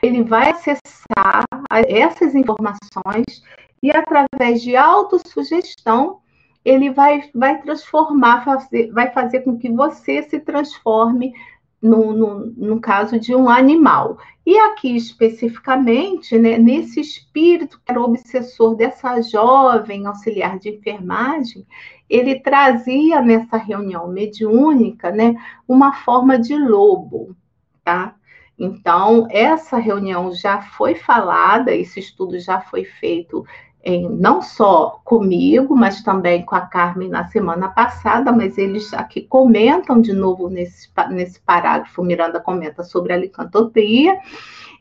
[0.03, 1.45] ele vai acessar
[1.87, 3.43] essas informações
[3.83, 6.21] e através de autossugestão,
[6.65, 11.33] ele vai, vai transformar, fazer, vai fazer com que você se transforme
[11.81, 14.19] no, no, no, caso de um animal.
[14.45, 21.67] E aqui especificamente, né, nesse espírito que era obsessor dessa jovem auxiliar de enfermagem,
[22.09, 25.35] ele trazia nessa reunião mediúnica né,
[25.67, 27.37] uma forma de lobo,
[27.85, 28.15] tá?
[28.59, 33.47] Então, essa reunião já foi falada, esse estudo já foi feito
[33.83, 39.23] em, não só comigo, mas também com a Carmen na semana passada, mas eles aqui
[39.23, 44.19] comentam de novo nesse, nesse parágrafo, Miranda comenta sobre a licantropia.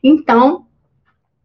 [0.02, 0.66] Então,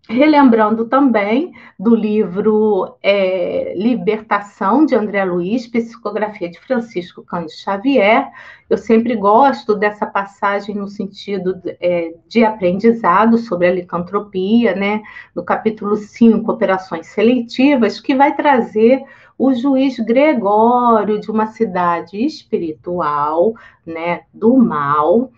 [0.09, 8.29] Relembrando também do livro é, Libertação, de André Luiz, psicografia de Francisco Cândido Xavier.
[8.69, 15.01] Eu sempre gosto dessa passagem no sentido é, de aprendizado sobre a licantropia, né?
[15.33, 19.01] No capítulo 5, Operações Seletivas, que vai trazer
[19.37, 23.53] o juiz Gregório de uma cidade espiritual,
[23.85, 25.31] né, do mal,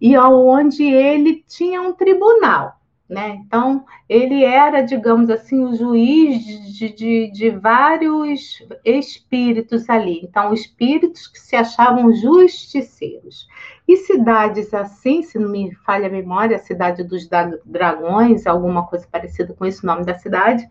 [0.00, 2.77] e aonde ele tinha um tribunal
[3.08, 3.40] né?
[3.46, 6.44] Então, ele era, digamos assim, o juiz
[6.76, 10.20] de, de, de, vários espíritos ali.
[10.22, 13.48] Então, espíritos que se achavam justiceiros.
[13.86, 17.26] E cidades assim, se não me falha a memória, a cidade dos
[17.64, 20.68] dragões, alguma coisa parecida com esse nome da cidade,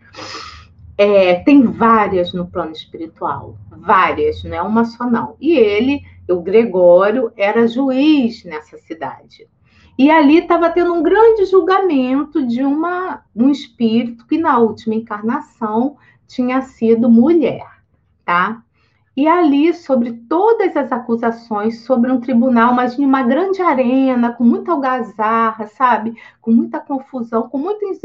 [0.95, 3.58] é, tem várias no plano espiritual.
[3.71, 5.36] Várias, não é uma só não.
[5.41, 9.47] E ele, o Gregório, era juiz nessa cidade.
[9.98, 15.98] E ali estava tendo um grande julgamento de uma, um espírito que na última encarnação
[16.28, 17.66] tinha sido mulher,
[18.24, 18.62] tá?
[19.16, 24.44] E ali, sobre todas as acusações, sobre um tribunal, mas em uma grande arena, com
[24.44, 26.14] muita algazarra, sabe?
[26.40, 28.00] Com muita confusão, com muitos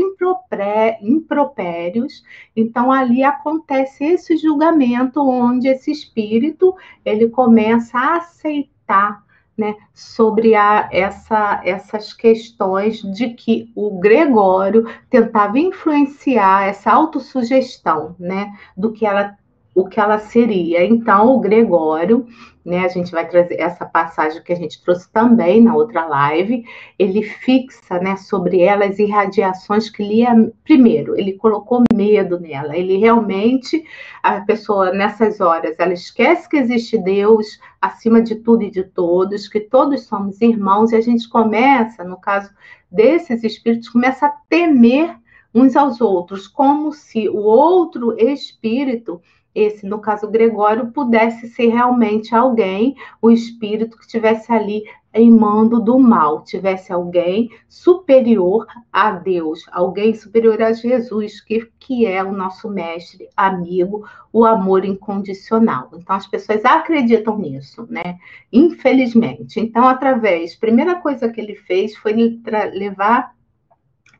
[1.02, 2.24] impropérios.
[2.56, 6.74] Então, ali acontece esse julgamento, onde esse espírito,
[7.04, 9.22] ele começa a aceitar
[9.56, 18.52] né, sobre a, essa, essas questões de que o Gregório tentava influenciar essa autossugestão, né,
[18.76, 19.36] do que ela
[19.74, 20.84] o que ela seria.
[20.84, 22.26] Então, o Gregório,
[22.64, 26.64] né, a gente vai trazer essa passagem que a gente trouxe também na outra live,
[26.98, 32.98] ele fixa, né, sobre ela as irradiações que lia primeiro, ele colocou medo nela, ele
[32.98, 33.82] realmente,
[34.22, 39.48] a pessoa nessas horas, ela esquece que existe Deus acima de tudo e de todos,
[39.48, 42.50] que todos somos irmãos, e a gente começa, no caso
[42.90, 45.16] desses espíritos, começa a temer
[45.54, 49.20] uns aos outros, como se o outro espírito
[49.54, 54.82] esse, no caso Gregório, pudesse ser realmente alguém, o espírito que estivesse ali
[55.14, 62.06] em mando do mal, tivesse alguém superior a Deus, alguém superior a Jesus, que, que
[62.06, 65.90] é o nosso mestre, amigo, o amor incondicional.
[65.92, 68.18] Então, as pessoas acreditam nisso, né?
[68.50, 69.60] Infelizmente.
[69.60, 72.14] Então, através, primeira coisa que ele fez foi
[72.72, 73.34] levar,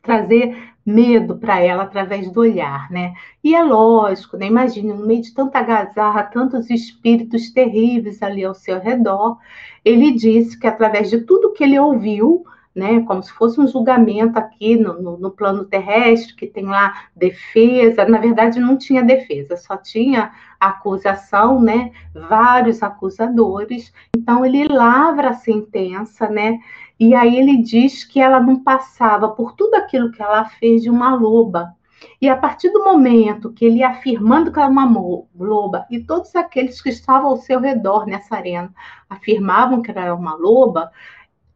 [0.03, 3.13] trazer medo para ela através do olhar, né?
[3.43, 4.47] E é lógico, né?
[4.47, 9.37] Imagine, no meio de tanta gazarra, tantos espíritos terríveis ali ao seu redor,
[9.83, 14.37] ele disse que através de tudo que ele ouviu, né, como se fosse um julgamento
[14.37, 18.05] aqui no, no, no, plano terrestre, que tem lá defesa.
[18.05, 23.93] Na verdade, não tinha defesa, só tinha acusação, né, vários acusadores.
[24.15, 26.59] Então, ele lavra a sentença, né,
[26.99, 30.89] e aí ele diz que ela não passava por tudo aquilo que ela fez de
[30.89, 31.75] uma loba.
[32.21, 34.89] E a partir do momento que ele afirmando que ela é uma
[35.37, 38.73] loba, e todos aqueles que estavam ao seu redor nessa arena
[39.09, 40.91] afirmavam que ela era uma loba,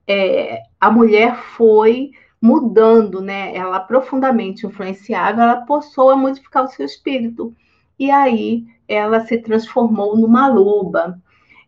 [0.07, 3.55] é, a mulher foi mudando, né?
[3.55, 7.53] Ela profundamente influenciável, ela passou a modificar o seu espírito.
[7.99, 11.19] E aí ela se transformou numa loba.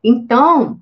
[0.04, 0.80] Então,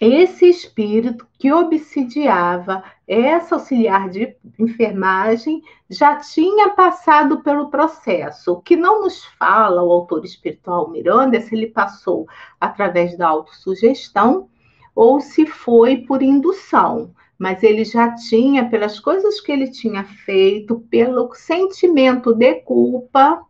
[0.00, 8.52] esse espírito que obsidiava essa auxiliar de enfermagem já tinha passado pelo processo.
[8.52, 12.26] O que não nos fala o autor espiritual Miranda se ele passou
[12.60, 14.48] através da autossugestão
[14.94, 20.80] ou se foi por indução, mas ele já tinha, pelas coisas que ele tinha feito,
[20.88, 23.44] pelo sentimento de culpa,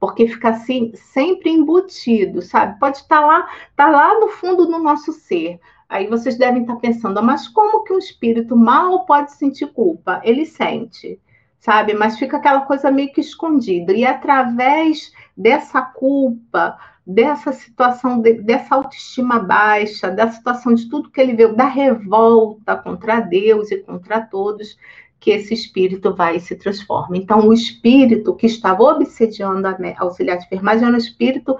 [0.00, 2.78] porque fica assim sempre embutido, sabe?
[2.80, 5.60] Pode estar lá, tá lá no fundo do nosso ser.
[5.88, 10.20] Aí vocês devem estar pensando, mas como que um espírito mal pode sentir culpa?
[10.24, 11.20] Ele sente,
[11.60, 11.94] sabe?
[11.94, 13.92] Mas fica aquela coisa meio que escondida.
[13.92, 21.20] E através dessa culpa, dessa situação, de, dessa autoestima baixa, da situação de tudo que
[21.20, 24.76] ele viu, da revolta contra Deus e contra todos,
[25.18, 27.16] que esse espírito vai e se transforma.
[27.16, 31.56] Então, o espírito que estava obsediando a auxiliar de enfermagem era um espírito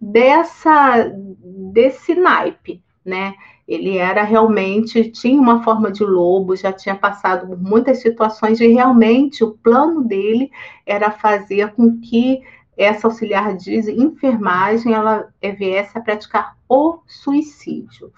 [0.00, 1.10] dessa,
[1.72, 3.34] desse naipe, né?
[3.66, 8.68] Ele era realmente, tinha uma forma de lobo, já tinha passado por muitas situações e
[8.68, 10.50] realmente o plano dele
[10.84, 12.42] era fazer com que
[12.76, 18.12] essa auxiliar de enfermagem ela viesse a praticar o suicídio.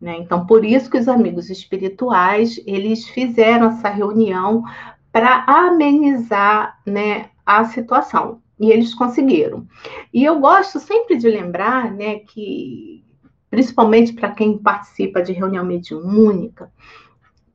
[0.00, 0.16] Né?
[0.18, 4.64] Então, por isso que os amigos espirituais eles fizeram essa reunião
[5.12, 8.42] para amenizar né, a situação.
[8.58, 9.66] E eles conseguiram.
[10.12, 13.04] E eu gosto sempre de lembrar né, que,
[13.50, 16.70] principalmente para quem participa de reunião mediúnica,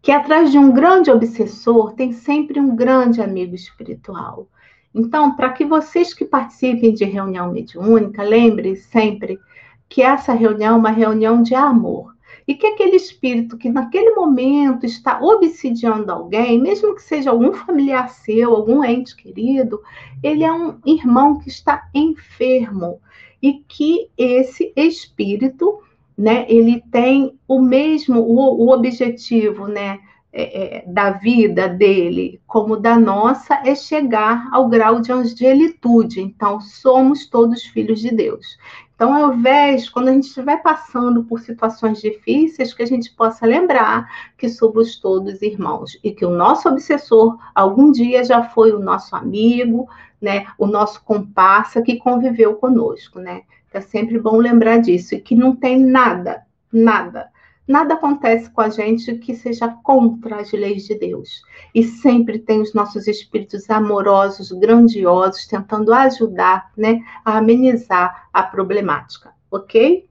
[0.02, 4.48] que atrás de um grande obsessor tem sempre um grande amigo espiritual.
[4.97, 9.39] Então, para que vocês que participem de reunião mediúnica, lembrem sempre
[9.88, 12.15] que essa reunião é uma reunião de amor.
[12.47, 18.10] E que aquele espírito que naquele momento está obsidiando alguém, mesmo que seja algum familiar
[18.10, 19.79] seu, algum ente querido,
[20.23, 22.99] ele é um irmão que está enfermo
[23.39, 25.79] e que esse espírito,
[26.17, 29.99] né, ele tem o mesmo o, o objetivo, né,
[30.39, 36.21] é, é, da vida dele como da nossa é chegar ao grau de angelitude.
[36.21, 38.56] Então, somos todos filhos de Deus.
[38.93, 43.47] Então, ao invés, quando a gente estiver passando por situações difíceis, que a gente possa
[43.47, 48.80] lembrar que somos todos irmãos e que o nosso obsessor algum dia já foi o
[48.80, 49.89] nosso amigo,
[50.21, 53.41] né, o nosso comparsa que conviveu conosco, né?
[53.73, 57.32] É sempre bom lembrar disso e que não tem nada, nada
[57.67, 61.41] Nada acontece com a gente que seja contra as leis de Deus.
[61.75, 69.34] E sempre tem os nossos espíritos amorosos, grandiosos, tentando ajudar, né, a amenizar a problemática,
[69.51, 70.08] ok?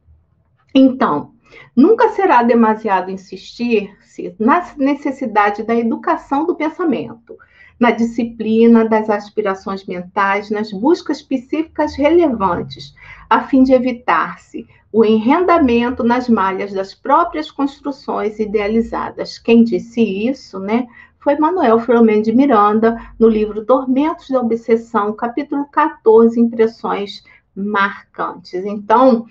[0.75, 1.33] Então,
[1.75, 7.39] nunca será demasiado insistir-se na necessidade da educação do pensamento,
[7.81, 12.95] na disciplina das aspirações mentais, nas buscas específicas relevantes,
[13.31, 14.67] a fim de evitar-se
[14.97, 19.37] o enrendamento nas malhas das próprias construções idealizadas.
[19.37, 20.87] Quem disse isso, né,
[21.19, 27.23] foi Manuel Filomeno de Miranda, no livro Tormentos da Obsessão, capítulo 14, Impressões
[27.55, 28.65] marcantes.
[28.65, 29.27] Então,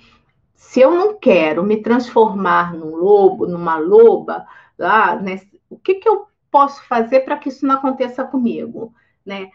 [0.53, 4.45] se eu não quero me transformar num lobo, numa loba,
[4.78, 8.93] lá, né, o que, que eu posso fazer para que isso não aconteça comigo?
[9.26, 9.49] Né?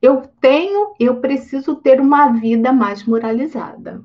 [0.00, 4.00] Eu tenho, eu preciso ter uma vida mais moralizada.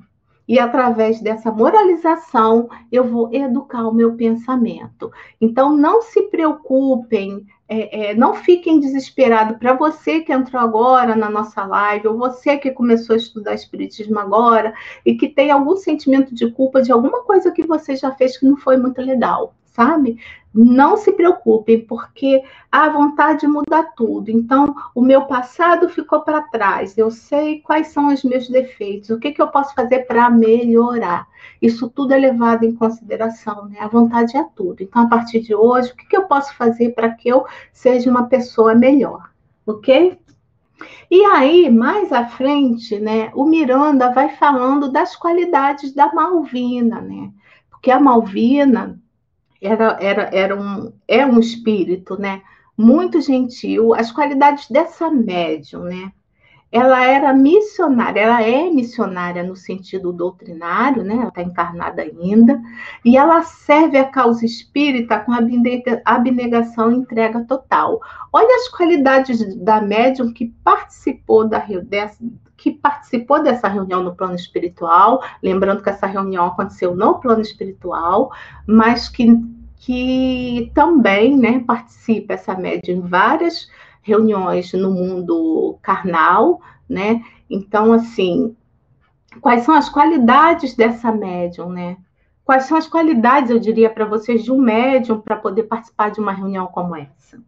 [0.48, 5.12] E através dessa moralização, eu vou educar o meu pensamento.
[5.38, 9.58] Então, não se preocupem, é, é, não fiquem desesperados.
[9.58, 14.18] Para você que entrou agora na nossa live, ou você que começou a estudar Espiritismo
[14.18, 14.72] agora,
[15.04, 18.46] e que tem algum sentimento de culpa de alguma coisa que você já fez que
[18.46, 20.18] não foi muito legal, sabe?
[20.52, 24.28] Não se preocupem, porque há vontade de mudar tudo.
[24.28, 26.98] Então, o meu passado ficou para trás.
[26.98, 31.28] Eu sei quais são os meus defeitos, o que, que eu posso fazer para melhorar.
[31.62, 33.76] Isso tudo é levado em consideração, né?
[33.78, 34.82] A vontade é tudo.
[34.82, 38.10] Então, a partir de hoje, o que, que eu posso fazer para que eu seja
[38.10, 39.30] uma pessoa melhor?
[39.64, 40.18] Ok?
[41.08, 47.30] E aí, mais à frente, né, o Miranda vai falando das qualidades da Malvina, né?
[47.70, 48.98] Porque a Malvina,
[49.60, 52.42] era, era, era um, é um espírito, né?
[52.76, 53.94] Muito gentil.
[53.94, 56.12] As qualidades dessa médium, né?
[56.70, 61.14] Ela era missionária, ela é missionária no sentido doutrinário, né?
[61.14, 62.60] Ela está encarnada ainda,
[63.02, 65.32] e ela serve a causa espírita com
[66.04, 67.98] abnegação e entrega total.
[68.30, 71.64] Olha as qualidades da médium que participou da,
[72.58, 78.32] que participou dessa reunião no plano espiritual, lembrando que essa reunião aconteceu no plano espiritual,
[78.66, 79.28] mas que,
[79.76, 83.70] que também né, participa essa média em várias
[84.02, 87.22] reuniões no mundo carnal, né?
[87.48, 88.56] Então, assim,
[89.40, 91.96] quais são as qualidades dessa médium, né?
[92.44, 96.18] Quais são as qualidades, eu diria, para vocês de um médium para poder participar de
[96.18, 97.40] uma reunião como essa?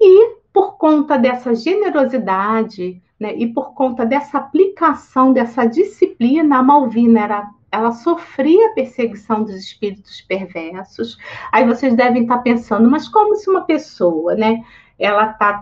[0.00, 3.34] E por conta dessa generosidade, né?
[3.36, 10.20] E por conta dessa aplicação, dessa disciplina, a Malvina era, ela sofria perseguição dos espíritos
[10.22, 11.16] perversos.
[11.52, 14.64] Aí vocês devem estar pensando, mas como se uma pessoa, né?
[14.98, 15.60] Ela está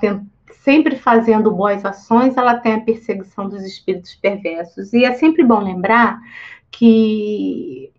[0.62, 4.94] sempre fazendo boas ações, ela tem a perseguição dos espíritos perversos.
[4.94, 6.18] E é sempre bom lembrar
[6.70, 7.92] que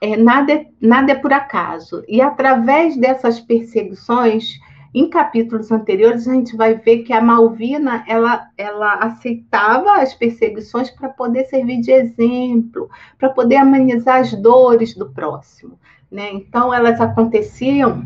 [0.00, 2.04] é, nada, é, nada é por acaso.
[2.06, 4.58] E através dessas perseguições,
[4.92, 10.90] em capítulos anteriores, a gente vai ver que a Malvina ela, ela aceitava as perseguições
[10.90, 15.78] para poder servir de exemplo, para poder amenizar as dores do próximo.
[16.10, 16.30] Né?
[16.32, 18.04] Então, elas aconteciam,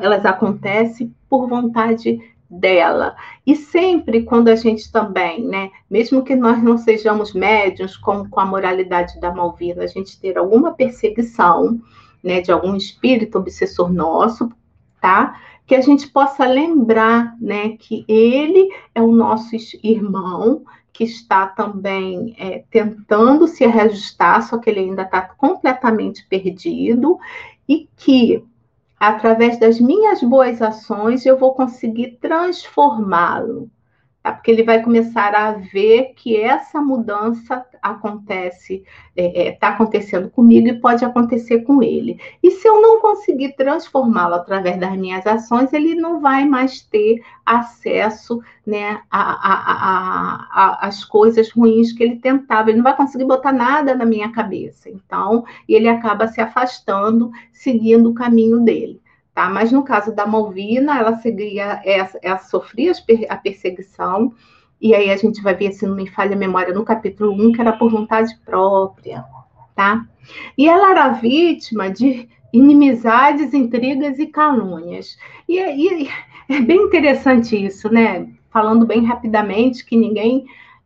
[0.00, 3.16] elas acontecem por vontade dela.
[3.44, 8.40] E sempre quando a gente também, né, mesmo que nós não sejamos médios com, com
[8.40, 11.80] a moralidade da Malvina, a gente ter alguma perseguição,
[12.22, 14.50] né, de algum espírito obsessor nosso,
[15.00, 15.40] tá?
[15.70, 19.54] Que a gente possa lembrar né, que ele é o nosso
[19.84, 27.20] irmão, que está também é, tentando se reajustar, só que ele ainda está completamente perdido,
[27.68, 28.44] e que,
[28.98, 33.70] através das minhas boas ações, eu vou conseguir transformá-lo
[34.22, 34.32] Tá?
[34.32, 38.84] Porque ele vai começar a ver que essa mudança acontece,
[39.16, 42.20] está é, é, tá acontecendo comigo e pode acontecer com ele.
[42.42, 47.22] E se eu não conseguir transformá-lo através das minhas ações, ele não vai mais ter
[47.46, 52.68] acesso né, às coisas ruins que ele tentava.
[52.68, 54.90] Ele não vai conseguir botar nada na minha cabeça.
[54.90, 59.00] Então, ele acaba se afastando, seguindo o caminho dele.
[59.40, 59.48] Tá?
[59.48, 61.80] Mas no caso da Malvina, ela seguia,
[62.22, 62.92] ela, sofria
[63.26, 64.34] a perseguição,
[64.78, 67.52] e aí a gente vai ver, se não me falha a memória, no capítulo 1,
[67.52, 69.24] que era por vontade própria,
[69.74, 70.04] tá?
[70.58, 75.16] E ela era vítima de inimizades, intrigas e calúnias.
[75.48, 76.10] E, e
[76.50, 78.28] é bem interessante isso, né?
[78.50, 80.44] Falando bem rapidamente, que ninguém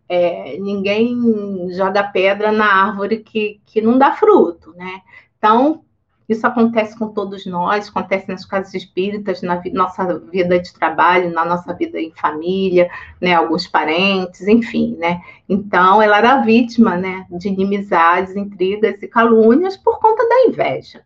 [0.08, 5.00] é, ninguém joga pedra na árvore que, que não dá fruto, né?
[5.38, 5.82] Então,
[6.28, 11.30] isso acontece com todos nós, acontece nas casas espíritas, na vi nossa vida de trabalho,
[11.30, 12.88] na nossa vida em família,
[13.20, 15.20] né, alguns parentes, enfim, né?
[15.48, 21.02] Então, ela era vítima, né, de inimizades, intrigas e calúnias por conta da inveja,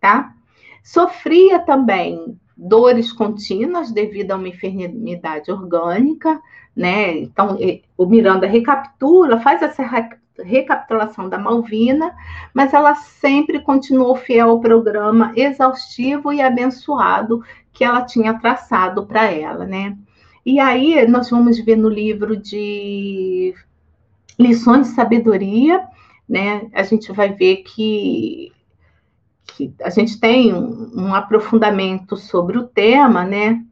[0.00, 0.32] tá?
[0.84, 6.40] Sofria também dores contínuas devido a uma enfermidade orgânica,
[6.74, 7.18] né?
[7.18, 7.58] Então,
[7.96, 9.82] o Miranda recapitula, faz essa
[10.38, 12.14] recapitulação da Malvina,
[12.54, 19.30] mas ela sempre continuou fiel ao programa exaustivo e abençoado que ela tinha traçado para
[19.30, 19.96] ela, né?
[20.44, 23.54] E aí nós vamos ver no livro de
[24.38, 25.86] lições de sabedoria,
[26.28, 26.68] né?
[26.72, 28.52] A gente vai ver que,
[29.46, 33.62] que a gente tem um, um aprofundamento sobre o tema, né?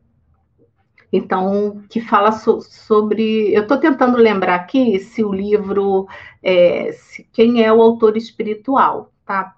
[1.13, 3.53] Então, que fala so, sobre.
[3.53, 6.07] Eu estou tentando lembrar aqui se o livro.
[6.43, 9.57] É, se, quem é o autor espiritual, tá?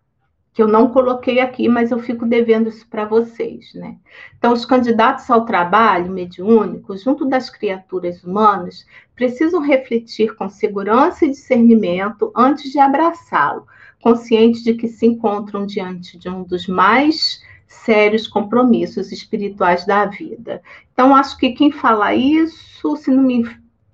[0.54, 3.96] Que eu não coloquei aqui, mas eu fico devendo isso para vocês, né?
[4.36, 11.30] Então, os candidatos ao trabalho mediúnico, junto das criaturas humanas, precisam refletir com segurança e
[11.30, 13.66] discernimento antes de abraçá-lo,
[14.02, 17.40] conscientes de que se encontram diante de um dos mais
[17.84, 20.62] sérios compromissos espirituais da vida.
[20.92, 23.44] Então, acho que quem fala isso, se não me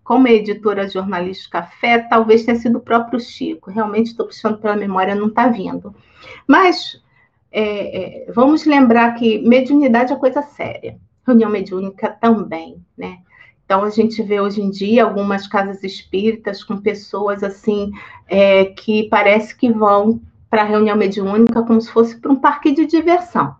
[0.09, 3.70] como editora jornalística Fé, talvez tenha sido o próprio Chico.
[3.70, 5.95] Realmente estou puxando pela memória, não está vindo.
[6.47, 6.99] Mas
[7.53, 10.97] é, é, vamos lembrar que mediunidade é coisa séria.
[11.26, 13.18] Reunião mediúnica também, né?
[13.66, 17.93] Então a gente vê hoje em dia algumas casas espíritas com pessoas assim
[18.26, 22.72] é, que parece que vão para a reunião mediúnica como se fosse para um parque
[22.72, 23.55] de diversão.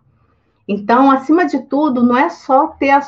[0.71, 3.01] Então, acima de tudo, não é só ter a,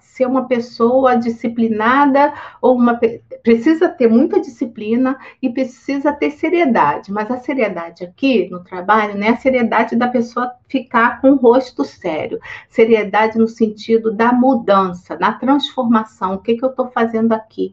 [0.00, 2.98] ser uma pessoa disciplinada ou uma
[3.40, 7.12] precisa ter muita disciplina e precisa ter seriedade.
[7.12, 11.36] Mas a seriedade aqui no trabalho não é a seriedade da pessoa ficar com o
[11.36, 12.40] rosto sério.
[12.68, 16.34] Seriedade no sentido da mudança, da transformação.
[16.34, 17.72] O que, que eu estou fazendo aqui?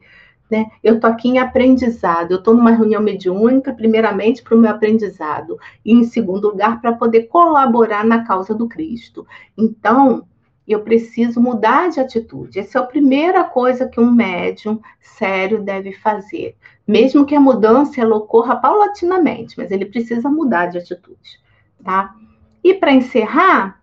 [0.52, 0.70] Né?
[0.84, 5.58] Eu estou aqui em aprendizado, eu estou numa reunião mediúnica, primeiramente, para o meu aprendizado,
[5.86, 9.26] e em segundo lugar, para poder colaborar na causa do Cristo.
[9.58, 10.28] Então,
[10.68, 12.60] eu preciso mudar de atitude.
[12.60, 16.56] Essa é a primeira coisa que um médium sério deve fazer.
[16.86, 21.40] Mesmo que a mudança ela ocorra paulatinamente, mas ele precisa mudar de atitude,
[21.82, 22.14] tá?
[22.62, 23.81] E para encerrar,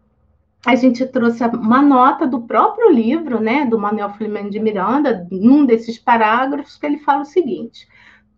[0.67, 5.65] a gente trouxe uma nota do próprio livro, né, do Manuel Filomeno de Miranda, num
[5.65, 7.87] desses parágrafos, que ele fala o seguinte: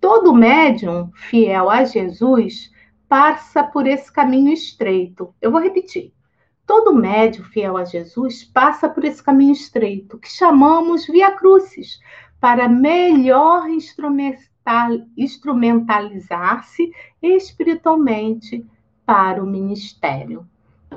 [0.01, 2.71] todo médium fiel a Jesus
[3.09, 5.35] passa por esse caminho estreito.
[5.41, 6.13] Eu vou repetir.
[6.67, 11.99] Todo médium fiel a Jesus passa por esse caminho estreito, que chamamos via crucis,
[12.39, 13.67] para melhor
[15.17, 18.65] instrumentalizar-se espiritualmente
[19.05, 20.47] para o ministério.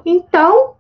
[0.05, 0.75] Então,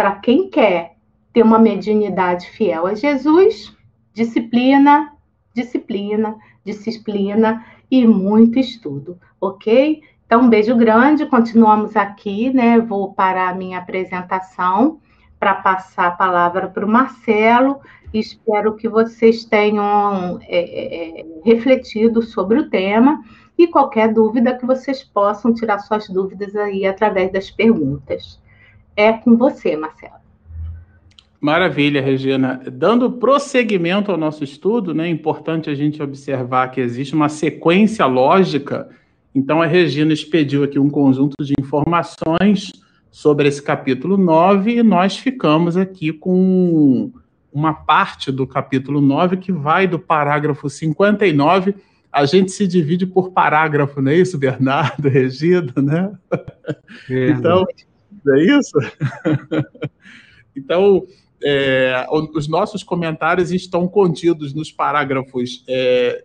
[0.00, 0.96] para quem quer
[1.30, 3.76] ter uma mediunidade fiel a Jesus,
[4.14, 5.12] disciplina,
[5.54, 10.00] disciplina, disciplina e muito estudo, ok?
[10.24, 12.78] Então, um beijo grande, continuamos aqui, né?
[12.78, 15.00] Vou parar a minha apresentação
[15.38, 17.78] para passar a palavra para o Marcelo.
[18.10, 23.22] Espero que vocês tenham é, é, refletido sobre o tema
[23.58, 28.40] e qualquer dúvida que vocês possam tirar suas dúvidas aí através das perguntas
[28.96, 30.20] é com você, Marcelo.
[31.40, 32.60] Maravilha, Regina.
[32.70, 38.04] Dando prosseguimento ao nosso estudo, né, é importante a gente observar que existe uma sequência
[38.04, 38.88] lógica.
[39.34, 42.72] Então, a Regina expediu aqui um conjunto de informações
[43.10, 47.10] sobre esse capítulo 9 e nós ficamos aqui com
[47.52, 51.74] uma parte do capítulo 9 que vai do parágrafo 59.
[52.12, 56.12] A gente se divide por parágrafo, não é isso, Bernardo, Regina, né?
[57.08, 57.64] É, então,
[58.24, 58.78] não é isso?
[60.56, 61.06] então,
[61.42, 66.22] é, os nossos comentários estão contidos nos parágrafos é,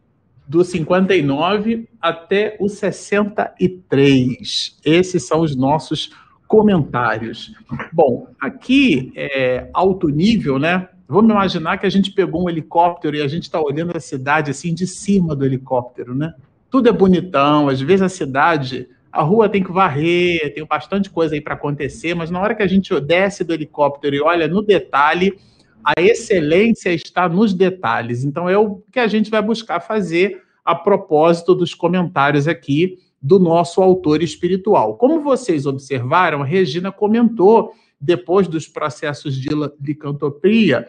[0.48, 4.78] do 59 até o 63.
[4.84, 6.12] Esses são os nossos
[6.48, 7.54] comentários.
[7.92, 10.90] Bom, aqui é alto nível, né?
[11.08, 14.50] Vamos imaginar que a gente pegou um helicóptero e a gente está olhando a cidade
[14.52, 16.34] assim de cima do helicóptero, né?
[16.70, 21.36] Tudo é bonitão, às vezes a cidade a rua tem que varrer, tem bastante coisa
[21.36, 24.62] aí para acontecer, mas na hora que a gente desce do helicóptero e olha no
[24.62, 25.40] detalhe,
[25.84, 28.26] a excelência está nos detalhes.
[28.26, 33.40] Então é o que a gente vai buscar fazer a propósito dos comentários aqui do
[33.40, 34.98] nosso autor espiritual.
[34.98, 39.48] Como vocês observaram, Regina comentou depois dos processos de
[39.82, 40.88] licantropia,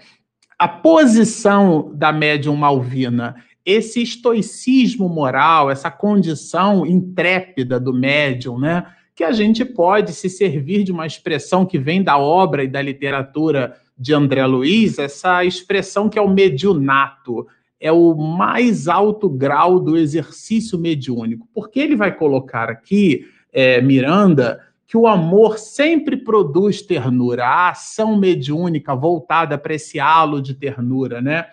[0.58, 3.36] a posição da médium Malvina
[3.66, 8.86] esse estoicismo moral, essa condição intrépida do médium, né?
[9.12, 12.80] Que a gente pode se servir de uma expressão que vem da obra e da
[12.80, 17.46] literatura de André Luiz, essa expressão que é o mediunato,
[17.80, 21.48] é o mais alto grau do exercício mediúnico.
[21.52, 28.16] Porque ele vai colocar aqui, é, Miranda, que o amor sempre produz ternura, a ação
[28.16, 31.46] mediúnica voltada para esse halo de ternura, né?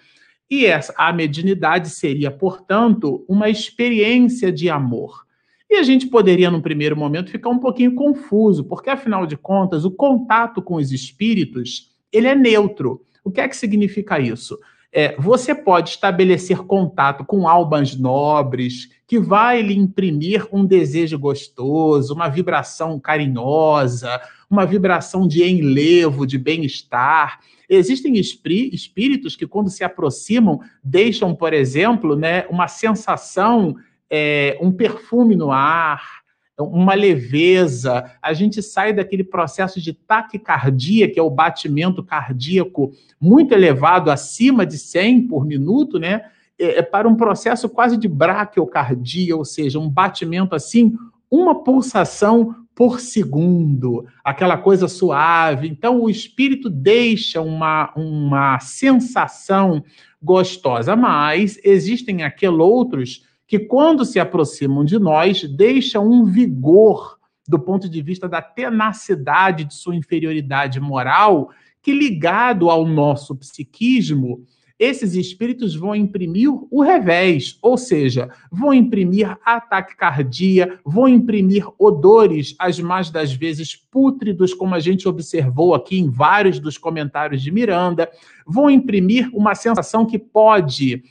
[0.50, 5.24] E essa, a mediunidade seria, portanto, uma experiência de amor.
[5.70, 9.86] E a gente poderia, num primeiro momento, ficar um pouquinho confuso, porque, afinal de contas,
[9.86, 13.02] o contato com os espíritos ele é neutro.
[13.24, 14.60] O que é que significa isso?
[14.92, 22.14] É, você pode estabelecer contato com almas nobres, que vai lhe imprimir um desejo gostoso,
[22.14, 27.40] uma vibração carinhosa, uma vibração de enlevo, de bem-estar
[27.76, 33.76] Existem espíritos que, quando se aproximam, deixam, por exemplo, né, uma sensação,
[34.10, 36.24] é, um perfume no ar,
[36.60, 43.54] uma leveza, a gente sai daquele processo de taquicardia, que é o batimento cardíaco muito
[43.54, 46.26] elevado, acima de 100 por minuto, né?
[46.60, 50.96] É, é para um processo quase de braquiocardia, ou seja, um batimento assim,
[51.30, 55.68] uma pulsação por segundo, aquela coisa suave.
[55.68, 59.84] Então, o espírito deixa uma, uma sensação
[60.22, 67.60] gostosa, mas existem aqueles outros que, quando se aproximam de nós, deixam um vigor do
[67.60, 71.50] ponto de vista da tenacidade de sua inferioridade moral,
[71.82, 74.46] que ligado ao nosso psiquismo,
[74.84, 82.54] esses espíritos vão imprimir o revés, ou seja, vão imprimir ataque cardíaco, vão imprimir odores,
[82.60, 87.50] as mais das vezes pútridos, como a gente observou aqui em vários dos comentários de
[87.50, 88.10] Miranda,
[88.46, 91.02] vão imprimir uma sensação que pode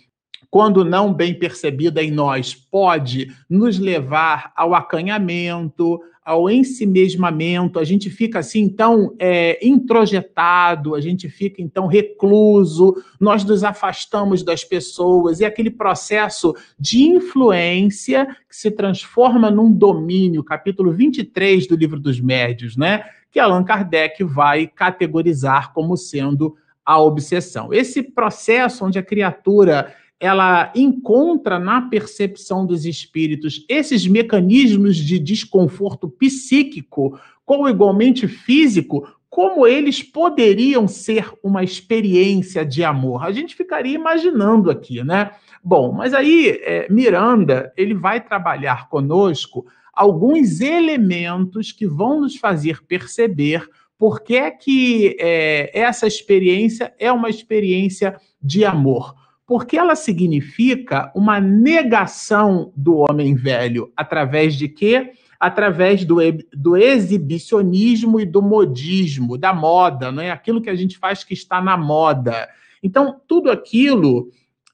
[0.53, 8.11] quando não bem percebida em nós, pode nos levar ao acanhamento, ao ensimesmamento, a gente
[8.11, 15.40] fica assim, então, é, introjetado, a gente fica, então, recluso, nós nos afastamos das pessoas,
[15.40, 22.20] e aquele processo de influência que se transforma num domínio, capítulo 23 do livro dos
[22.20, 23.05] médios, né?
[23.30, 27.72] Que Allan Kardec vai categorizar como sendo a obsessão.
[27.72, 36.08] Esse processo onde a criatura ela encontra na percepção dos espíritos esses mecanismos de desconforto
[36.08, 43.24] psíquico, como igualmente físico, como eles poderiam ser uma experiência de amor.
[43.24, 45.32] A gente ficaria imaginando aqui, né?
[45.60, 52.80] Bom, mas aí é, Miranda ele vai trabalhar conosco alguns elementos que vão nos fazer
[52.86, 53.68] perceber
[53.98, 59.20] por que é que é, essa experiência é uma experiência de amor
[59.53, 63.92] porque ela significa uma negação do homem velho.
[63.94, 65.12] Através de quê?
[65.38, 66.16] Através do,
[66.55, 70.30] do exibicionismo e do modismo, da moda, não é?
[70.30, 72.48] Aquilo que a gente faz que está na moda.
[72.82, 74.30] Então, tudo aquilo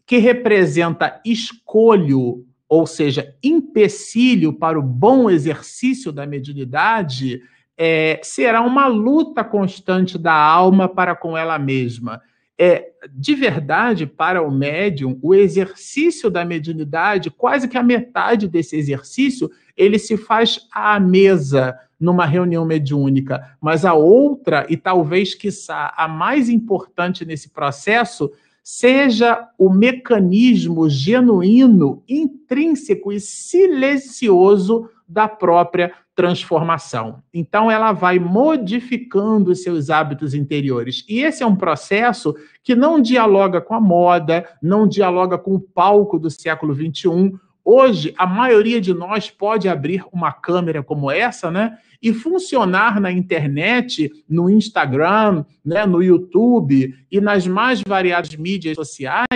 [0.06, 7.42] que representa escolho, ou seja, empecilho para o bom exercício da mediunidade,
[7.76, 12.22] é, será uma luta constante da alma para com ela mesma
[12.58, 18.76] é, de verdade, para o médium, o exercício da mediunidade, quase que a metade desse
[18.76, 25.94] exercício, ele se faz à mesa numa reunião mediúnica, mas a outra, e talvez quiçá
[25.96, 28.30] a mais importante nesse processo,
[28.62, 37.22] seja o mecanismo genuíno, intrínseco e silencioso da própria transformação.
[37.32, 41.04] Então, ela vai modificando seus hábitos interiores.
[41.08, 45.60] E esse é um processo que não dialoga com a moda, não dialoga com o
[45.60, 47.38] palco do século XXI.
[47.64, 51.78] Hoje, a maioria de nós pode abrir uma câmera como essa, né?
[52.02, 59.26] E funcionar na internet, no Instagram, né, no YouTube e nas mais variadas mídias sociais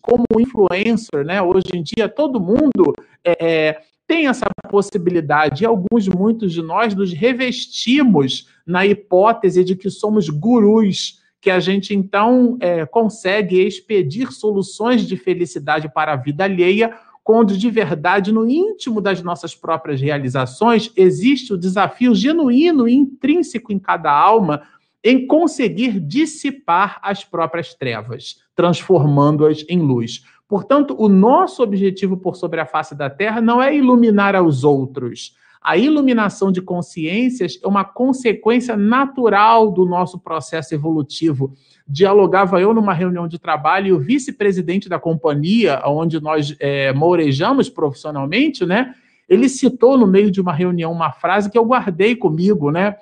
[0.00, 1.40] como influencer, né?
[1.40, 2.92] Hoje em dia, todo mundo
[3.24, 3.80] é, é
[4.12, 10.28] tem essa possibilidade, e alguns, muitos de nós, nos revestimos na hipótese de que somos
[10.28, 16.94] gurus, que a gente então é, consegue expedir soluções de felicidade para a vida alheia,
[17.24, 23.72] quando de verdade, no íntimo das nossas próprias realizações, existe o desafio genuíno e intrínseco
[23.72, 24.60] em cada alma
[25.02, 30.22] em conseguir dissipar as próprias trevas, transformando-as em luz.
[30.52, 35.34] Portanto, o nosso objetivo por sobre a face da Terra não é iluminar aos outros.
[35.62, 41.54] A iluminação de consciências é uma consequência natural do nosso processo evolutivo.
[41.88, 47.70] Dialogava eu numa reunião de trabalho e o vice-presidente da companhia, onde nós é, mourejamos
[47.70, 48.94] profissionalmente, né?
[49.26, 52.96] Ele citou no meio de uma reunião uma frase que eu guardei comigo, né?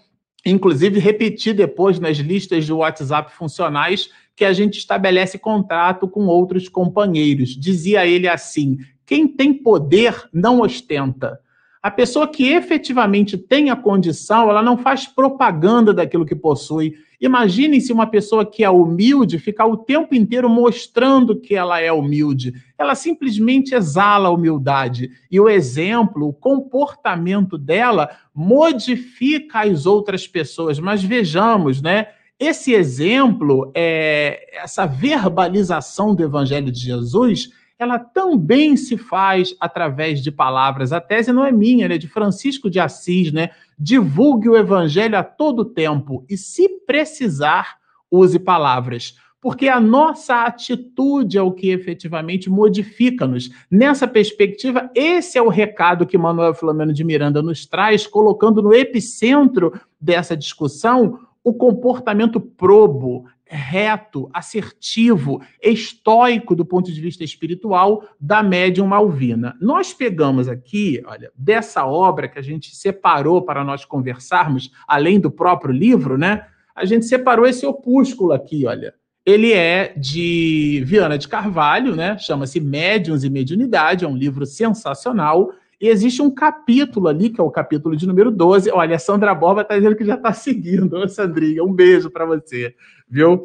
[0.46, 6.68] Inclusive repeti depois nas listas de WhatsApp funcionais que a gente estabelece contrato com outros
[6.68, 7.51] companheiros.
[7.51, 11.41] Dizia ele assim: quem tem poder não ostenta.
[11.83, 16.95] A pessoa que efetivamente tem a condição, ela não faz propaganda daquilo que possui.
[17.18, 21.91] Imaginem se uma pessoa que é humilde ficar o tempo inteiro mostrando que ela é
[21.91, 22.53] humilde.
[22.78, 25.11] Ela simplesmente exala a humildade.
[25.31, 30.78] E o exemplo, o comportamento dela modifica as outras pessoas.
[30.78, 32.09] Mas vejamos, né?
[32.41, 40.32] Esse exemplo, é, essa verbalização do Evangelho de Jesus, ela também se faz através de
[40.32, 40.91] palavras.
[40.91, 43.51] A tese não é minha, é de Francisco de Assis, né?
[43.78, 47.76] Divulgue o Evangelho a todo tempo e, se precisar,
[48.11, 53.51] use palavras porque a nossa atitude é o que efetivamente modifica-nos.
[53.70, 58.74] Nessa perspectiva, esse é o recado que Manuel Filomeno de Miranda nos traz, colocando no
[58.74, 68.43] epicentro dessa discussão o comportamento probo, reto, assertivo, estoico do ponto de vista espiritual da
[68.43, 69.57] médium Malvina.
[69.61, 75.30] Nós pegamos aqui, olha, dessa obra que a gente separou para nós conversarmos, além do
[75.30, 76.47] próprio livro, né?
[76.74, 78.95] A gente separou esse opúsculo aqui, olha,
[79.26, 82.16] ele é de Viana de Carvalho, né?
[82.18, 85.51] Chama-se Médiuns e Mediunidade, é um livro sensacional.
[85.81, 88.70] E existe um capítulo ali, que é o capítulo de número 12.
[88.70, 90.97] Olha, a Sandra Borba está dizendo que já está seguindo.
[90.97, 92.74] Ô, Sandrinha, um beijo para você,
[93.09, 93.45] viu?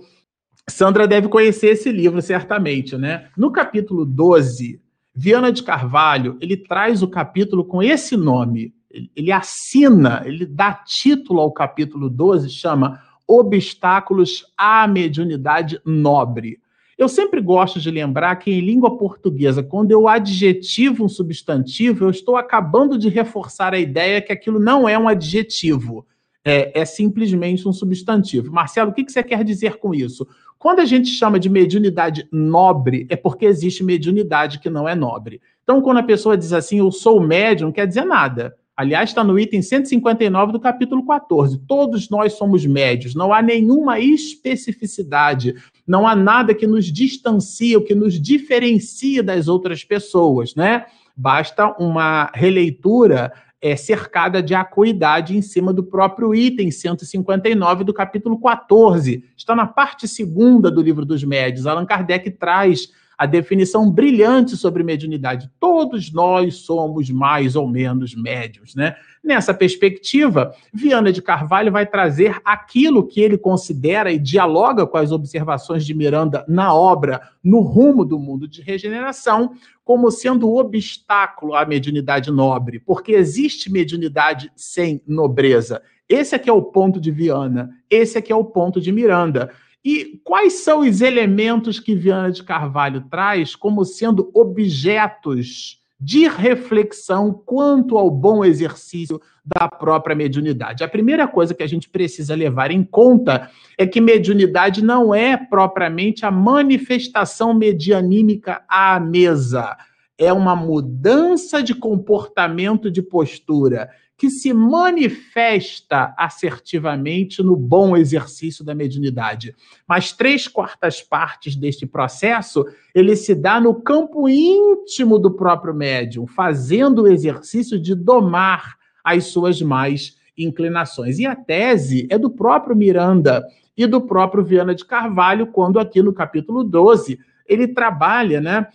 [0.70, 3.30] Sandra deve conhecer esse livro, certamente, né?
[3.38, 4.82] No capítulo 12,
[5.14, 8.74] Viana de Carvalho, ele traz o capítulo com esse nome.
[9.16, 16.60] Ele assina, ele dá título ao capítulo 12, chama obstáculos à mediunidade nobre.
[16.98, 22.10] Eu sempre gosto de lembrar que em língua portuguesa, quando eu adjetivo um substantivo, eu
[22.10, 26.08] estou acabando de reforçar a ideia que aquilo não é um adjetivo,
[26.43, 28.52] é, é simplesmente um substantivo.
[28.52, 30.26] Marcelo, o que, que você quer dizer com isso?
[30.58, 35.41] Quando a gente chama de mediunidade nobre, é porque existe mediunidade que não é nobre.
[35.64, 38.56] Então, quando a pessoa diz assim, eu sou médium, não quer dizer nada.
[38.78, 41.59] Aliás, está no item 159 do capítulo 14.
[41.65, 45.55] Todos nós somos médios, não há nenhuma especificidade,
[45.88, 50.86] não há nada que nos distancie, que nos diferencie das outras pessoas, né?
[51.15, 58.38] Basta uma releitura é, cercada de acuidade em cima do próprio item 159 do capítulo
[58.39, 59.23] 14.
[59.38, 61.65] Está na parte segunda do livro dos médios.
[61.65, 65.49] Allan Kardec traz a definição brilhante sobre mediunidade.
[65.59, 68.95] Todos nós somos mais ou menos médios, né?
[69.24, 75.11] Nessa perspectiva, Viana de Carvalho vai trazer aquilo que ele considera e dialoga com as
[75.11, 79.53] observações de Miranda na obra No Rumo do Mundo de Regeneração,
[79.84, 85.82] como sendo o obstáculo à mediunidade nobre, porque existe mediunidade sem nobreza.
[86.07, 89.51] Esse aqui é o ponto de Viana, esse aqui é o ponto de Miranda.
[89.86, 97.32] E quais são os elementos que Viana de Carvalho traz como sendo objetos de reflexão
[97.46, 100.84] quanto ao bom exercício da própria mediunidade?
[100.84, 105.38] A primeira coisa que a gente precisa levar em conta é que mediunidade não é
[105.38, 109.78] propriamente a manifestação medianímica à mesa.
[110.18, 118.74] É uma mudança de comportamento, de postura que se manifesta assertivamente no bom exercício da
[118.74, 119.53] mediunidade.
[119.88, 126.26] Mas três quartas partes deste processo, ele se dá no campo íntimo do próprio médium,
[126.26, 131.20] fazendo o exercício de domar as suas mais inclinações.
[131.20, 133.45] E a tese é do próprio Miranda
[133.78, 138.68] e do próprio Viana de Carvalho, quando aqui no capítulo 12 ele trabalha, né,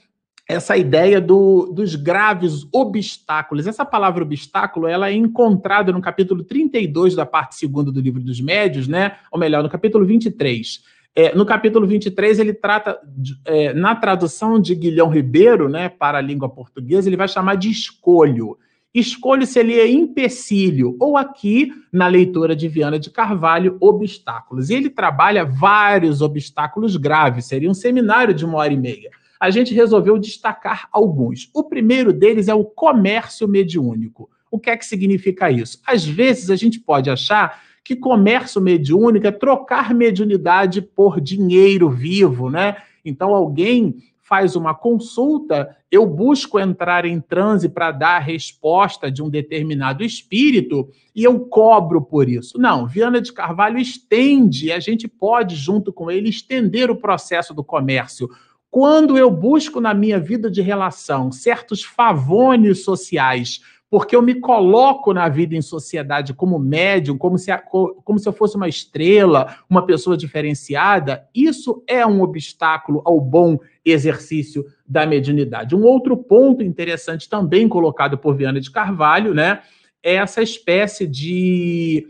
[0.51, 3.67] essa ideia do, dos graves obstáculos.
[3.67, 8.41] Essa palavra obstáculo ela é encontrada no capítulo 32 da parte segunda do livro dos
[8.41, 9.17] médios, né?
[9.31, 10.83] ou melhor, no capítulo 23.
[11.15, 12.99] É, no capítulo 23, ele trata,
[13.45, 17.71] é, na tradução de Guilhão Ribeiro né, para a língua portuguesa, ele vai chamar de
[17.71, 18.57] escolho.
[18.93, 24.69] Escolho se ele é empecilho, ou aqui, na leitura de Viana de Carvalho, obstáculos.
[24.69, 29.11] E ele trabalha vários obstáculos graves, seria um seminário de uma hora e meia
[29.41, 31.49] a gente resolveu destacar alguns.
[31.55, 34.29] O primeiro deles é o comércio mediúnico.
[34.51, 35.81] O que é que significa isso?
[35.87, 42.51] Às vezes a gente pode achar que comércio mediúnico é trocar mediunidade por dinheiro vivo,
[42.51, 42.77] né?
[43.03, 43.97] Então alguém
[44.31, 50.05] faz uma consulta, eu busco entrar em transe para dar a resposta de um determinado
[50.05, 52.57] espírito e eu cobro por isso.
[52.57, 57.65] Não, Viana de Carvalho estende, a gente pode, junto com ele, estender o processo do
[57.65, 58.29] comércio.
[58.71, 63.61] Quando eu busco na minha vida de relação certos favores sociais,
[63.91, 68.33] porque eu me coloco na vida em sociedade como médium, como se, como se eu
[68.33, 75.75] fosse uma estrela, uma pessoa diferenciada, isso é um obstáculo ao bom exercício da mediunidade.
[75.75, 79.61] Um outro ponto interessante também colocado por Viana de Carvalho, né,
[80.01, 82.07] é essa espécie de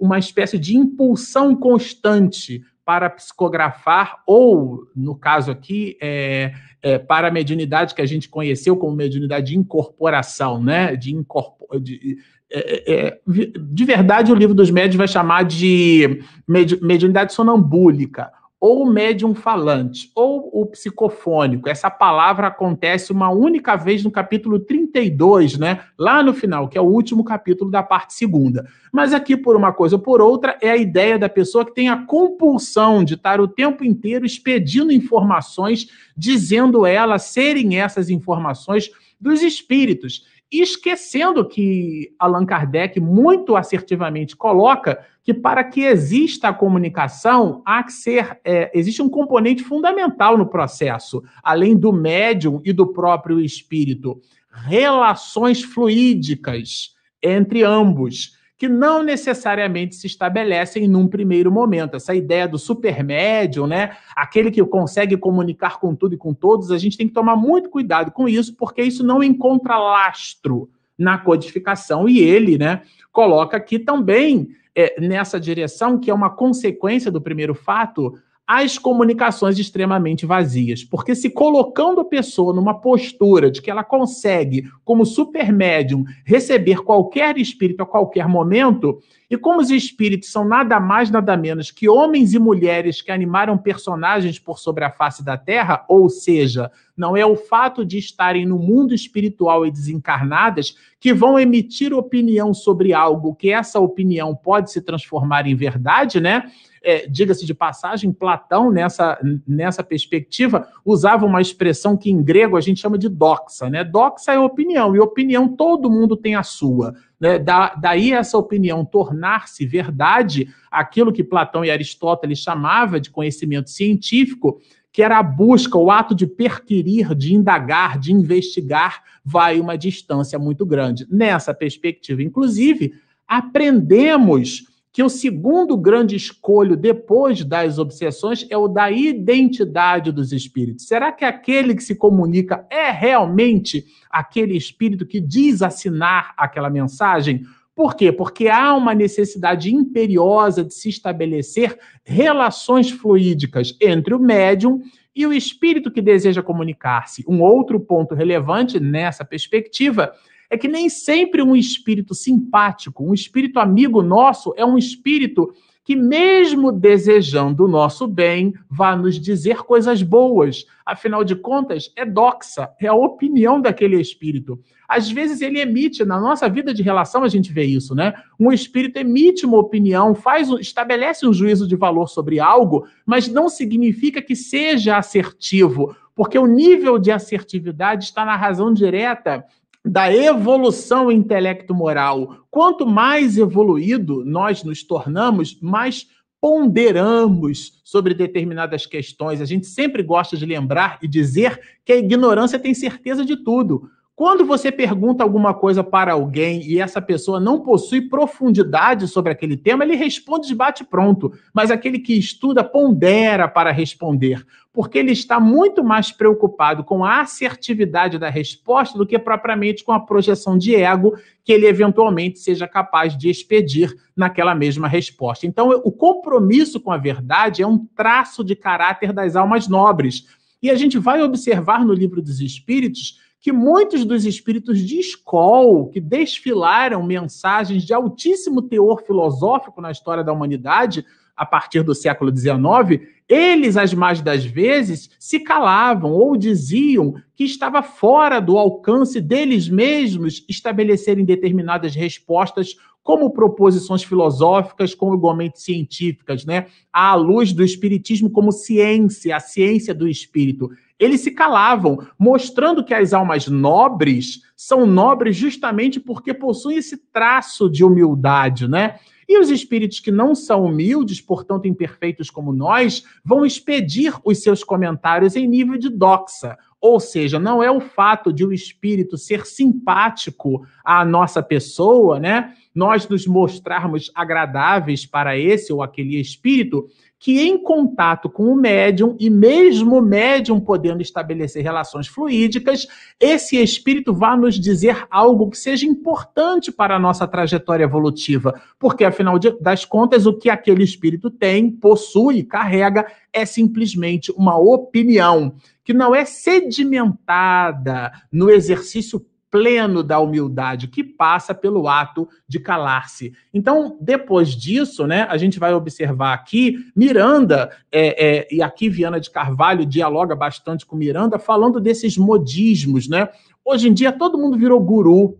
[0.00, 7.30] uma espécie de impulsão constante para psicografar, ou, no caso aqui, é, é, para a
[7.30, 10.96] mediunidade que a gente conheceu como mediunidade de incorporação, né?
[10.96, 12.18] De, incorpor, de,
[12.50, 18.82] é, é, é de verdade, o livro dos médios vai chamar de mediunidade sonambúlica, ou
[18.82, 21.68] o médium falante, ou o psicofônico.
[21.68, 25.80] Essa palavra acontece uma única vez no capítulo 32, né?
[25.98, 28.68] Lá no final, que é o último capítulo da parte segunda.
[28.92, 31.88] Mas aqui, por uma coisa ou por outra, é a ideia da pessoa que tem
[31.88, 39.42] a compulsão de estar o tempo inteiro expedindo informações, dizendo ela serem essas informações dos
[39.42, 47.82] espíritos esquecendo que Allan Kardec muito assertivamente coloca que para que exista a comunicação, há
[47.84, 53.38] que ser, é, existe um componente fundamental no processo, além do médium e do próprio
[53.38, 54.20] espírito,
[54.50, 61.96] relações fluídicas entre ambos que não necessariamente se estabelecem num primeiro momento.
[61.96, 63.96] Essa ideia do supermédium, né?
[64.14, 67.70] Aquele que consegue comunicar com tudo e com todos, a gente tem que tomar muito
[67.70, 72.06] cuidado com isso, porque isso não encontra lastro na codificação.
[72.06, 77.54] E ele, né, coloca aqui também é, nessa direção, que é uma consequência do primeiro
[77.54, 78.12] fato,
[78.52, 80.82] as comunicações extremamente vazias.
[80.82, 86.82] Porque se colocando a pessoa numa postura de que ela consegue, como super médium, receber
[86.82, 88.98] qualquer espírito a qualquer momento,
[89.30, 93.56] e como os espíritos são nada mais, nada menos que homens e mulheres que animaram
[93.56, 98.44] personagens por sobre a face da Terra, ou seja, não é o fato de estarem
[98.44, 104.72] no mundo espiritual e desencarnadas que vão emitir opinião sobre algo que essa opinião pode
[104.72, 106.50] se transformar em verdade, né?
[106.82, 112.60] É, diga-se de passagem, Platão, nessa, nessa perspectiva, usava uma expressão que em grego a
[112.60, 113.68] gente chama de doxa.
[113.68, 113.84] Né?
[113.84, 116.94] Doxa é opinião, e opinião todo mundo tem a sua.
[117.18, 117.38] Né?
[117.38, 124.60] Da, daí essa opinião tornar-se verdade, aquilo que Platão e Aristóteles chamava de conhecimento científico,
[124.92, 130.38] que era a busca, o ato de perquirir, de indagar, de investigar, vai uma distância
[130.38, 131.06] muito grande.
[131.10, 132.94] Nessa perspectiva, inclusive,
[133.28, 140.86] aprendemos que o segundo grande escolho depois das obsessões é o da identidade dos espíritos.
[140.86, 147.44] Será que aquele que se comunica é realmente aquele espírito que diz assinar aquela mensagem?
[147.74, 148.10] Por quê?
[148.10, 154.82] Porque há uma necessidade imperiosa de se estabelecer relações fluídicas entre o médium
[155.14, 157.24] e o espírito que deseja comunicar-se.
[157.28, 160.12] Um outro ponto relevante nessa perspectiva
[160.50, 165.96] é que nem sempre um espírito simpático, um espírito amigo nosso, é um espírito que,
[165.96, 170.66] mesmo desejando o nosso bem, vá nos dizer coisas boas.
[170.84, 174.60] Afinal de contas, é doxa, é a opinião daquele espírito.
[174.88, 178.12] Às vezes ele emite, na nossa vida de relação a gente vê isso, né?
[178.38, 183.48] Um espírito emite uma opinião, faz, estabelece um juízo de valor sobre algo, mas não
[183.48, 189.44] significa que seja assertivo, porque o nível de assertividade está na razão direta
[189.84, 192.46] da evolução intelecto-moral.
[192.50, 196.06] Quanto mais evoluído nós nos tornamos, mais
[196.40, 199.40] ponderamos sobre determinadas questões.
[199.40, 203.90] A gente sempre gosta de lembrar e dizer que a ignorância tem certeza de tudo.
[204.20, 209.56] Quando você pergunta alguma coisa para alguém e essa pessoa não possui profundidade sobre aquele
[209.56, 211.32] tema, ele responde de bate-pronto.
[211.54, 214.44] Mas aquele que estuda pondera para responder,
[214.74, 219.92] porque ele está muito mais preocupado com a assertividade da resposta do que propriamente com
[219.92, 225.46] a projeção de ego que ele eventualmente seja capaz de expedir naquela mesma resposta.
[225.46, 230.26] Então, o compromisso com a verdade é um traço de caráter das almas nobres.
[230.62, 235.88] E a gente vai observar no livro dos Espíritos que muitos dos espíritos de escola
[235.90, 242.30] que desfilaram mensagens de altíssimo teor filosófico na história da humanidade a partir do século
[242.36, 249.20] XIX, eles, as mais das vezes, se calavam ou diziam que estava fora do alcance
[249.20, 256.66] deles mesmos estabelecerem determinadas respostas como proposições filosóficas, como igualmente científicas, né?
[256.92, 260.70] À luz do espiritismo como ciência, a ciência do espírito.
[260.98, 267.70] Eles se calavam, mostrando que as almas nobres são nobres justamente porque possuem esse traço
[267.70, 268.98] de humildade, né?
[269.30, 274.64] E os espíritos que não são humildes, portanto imperfeitos como nós, vão expedir os seus
[274.64, 276.58] comentários em nível de doxa.
[276.80, 282.56] Ou seja, não é o fato de o espírito ser simpático à nossa pessoa, né?
[282.74, 286.88] Nós nos mostrarmos agradáveis para esse ou aquele espírito,
[287.20, 292.88] que em contato com o médium, e mesmo o médium podendo estabelecer relações fluídicas,
[293.20, 299.04] esse espírito vai nos dizer algo que seja importante para a nossa trajetória evolutiva, porque
[299.04, 305.54] afinal das contas, o que aquele espírito tem, possui, carrega, é simplesmente uma opinião
[305.84, 309.20] que não é sedimentada no exercício
[309.50, 313.32] pleno da humildade, que passa pelo ato de calar-se.
[313.52, 319.18] Então, depois disso, né, a gente vai observar aqui Miranda, é, é, e aqui Viana
[319.18, 323.08] de Carvalho dialoga bastante com Miranda, falando desses modismos.
[323.08, 323.28] Né?
[323.64, 325.38] Hoje em dia, todo mundo virou guru.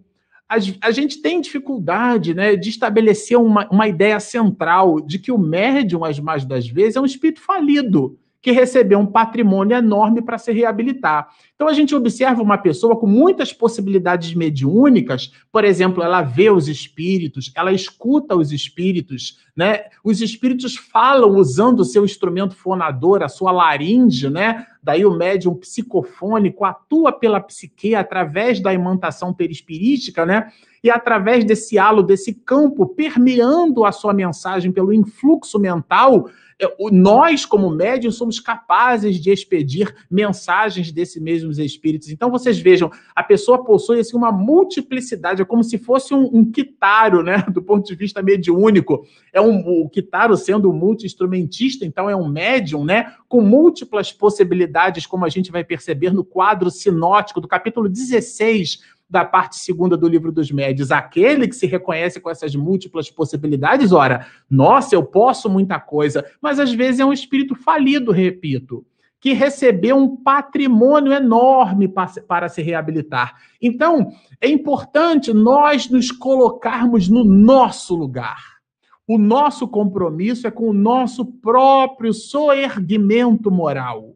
[0.48, 5.38] A, a gente tem dificuldade né, de estabelecer uma, uma ideia central de que o
[5.38, 10.38] médium, as mais das vezes, é um espírito falido que recebeu um patrimônio enorme para
[10.38, 11.28] se reabilitar.
[11.54, 16.68] Então a gente observa uma pessoa com muitas possibilidades mediúnicas, por exemplo, ela vê os
[16.68, 19.84] espíritos, ela escuta os espíritos, né?
[20.02, 24.66] Os espíritos falam usando o seu instrumento fonador, a sua laringe, né?
[24.82, 30.50] Daí o médium psicofônico atua pela psique através da imantação perispirítica, né?
[30.82, 36.28] E através desse halo, desse campo, permeando a sua mensagem pelo influxo mental,
[36.60, 42.10] é, nós, como médiums, somos capazes de expedir mensagens desses mesmos espíritos.
[42.10, 46.50] Então, vocês vejam, a pessoa possui assim, uma multiplicidade, é como se fosse um, um
[46.50, 47.44] quitaro, né?
[47.50, 49.06] Do ponto de vista mediúnico.
[49.32, 53.14] É um, o quitaro sendo um multi-instrumentista, então é um médium, né?
[53.26, 59.24] Com múltiplas possibilidades, como a gente vai perceber no quadro sinótico do capítulo 16 da
[59.24, 64.26] parte segunda do livro dos médios, aquele que se reconhece com essas múltiplas possibilidades, ora,
[64.48, 68.86] nossa, eu posso muita coisa, mas às vezes é um espírito falido, repito,
[69.20, 71.92] que recebeu um patrimônio enorme
[72.26, 73.34] para se reabilitar.
[73.60, 78.60] Então, é importante nós nos colocarmos no nosso lugar.
[79.06, 84.14] O nosso compromisso é com o nosso próprio soerguimento moral.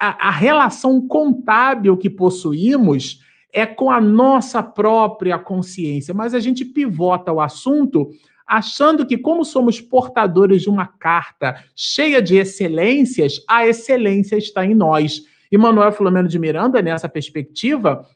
[0.00, 3.20] A, a relação contábil que possuímos
[3.52, 8.10] é com a nossa própria consciência, mas a gente pivota o assunto
[8.46, 14.74] achando que, como somos portadores de uma carta cheia de excelências, a excelência está em
[14.74, 15.22] nós.
[15.52, 18.06] E Manuel Filomeno de Miranda, nessa perspectiva,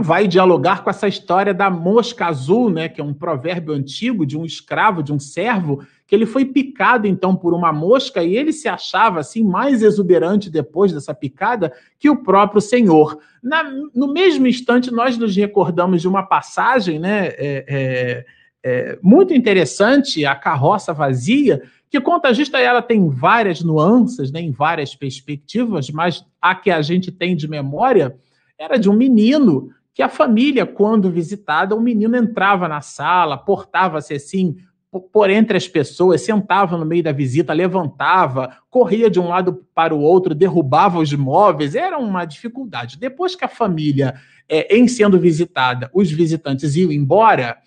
[0.00, 4.36] vai dialogar com essa história da mosca azul, né, que é um provérbio antigo de
[4.36, 8.52] um escravo, de um servo, que ele foi picado então por uma mosca e ele
[8.52, 13.18] se achava assim mais exuberante depois dessa picada que o próprio Senhor.
[13.42, 18.26] Na, no mesmo instante nós nos recordamos de uma passagem, né, é, é,
[18.62, 24.94] é, muito interessante, a carroça vazia, que contagista ela tem várias nuances, né, em várias
[24.94, 28.16] perspectivas, mas a que a gente tem de memória
[28.58, 34.12] era de um menino que a família, quando visitada, o menino entrava na sala, portava-se
[34.12, 34.56] assim
[35.00, 39.94] por entre as pessoas, sentava no meio da visita, levantava, corria de um lado para
[39.94, 42.98] o outro, derrubava os móveis, era uma dificuldade.
[42.98, 44.14] Depois que a família,
[44.48, 47.58] é, em sendo visitada, os visitantes iam embora,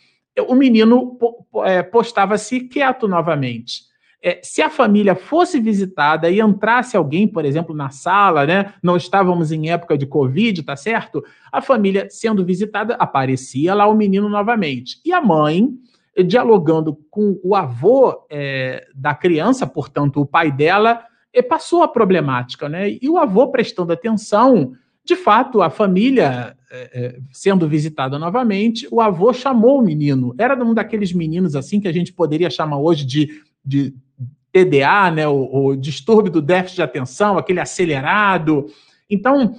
[0.48, 1.18] o menino
[1.66, 3.88] é, postava-se quieto novamente
[4.22, 8.74] é, se a família fosse visitada e entrasse alguém, por exemplo, na sala, né?
[8.82, 11.24] Não estávamos em época de Covid, tá certo?
[11.52, 15.00] A família sendo visitada, aparecia lá o menino novamente.
[15.06, 15.70] E a mãe,
[16.24, 21.04] dialogando com o avô é, da criança, portanto, o pai dela,
[21.48, 22.98] passou a problemática, né?
[23.02, 24.74] E o avô prestando atenção,
[25.06, 30.36] de fato, a família é, é, sendo visitada novamente, o avô chamou o menino.
[30.38, 33.94] Era um daqueles meninos assim que a gente poderia chamar hoje de, de
[34.52, 38.66] TDA, né, o, o distúrbio do déficit de atenção, aquele acelerado.
[39.10, 39.56] Então,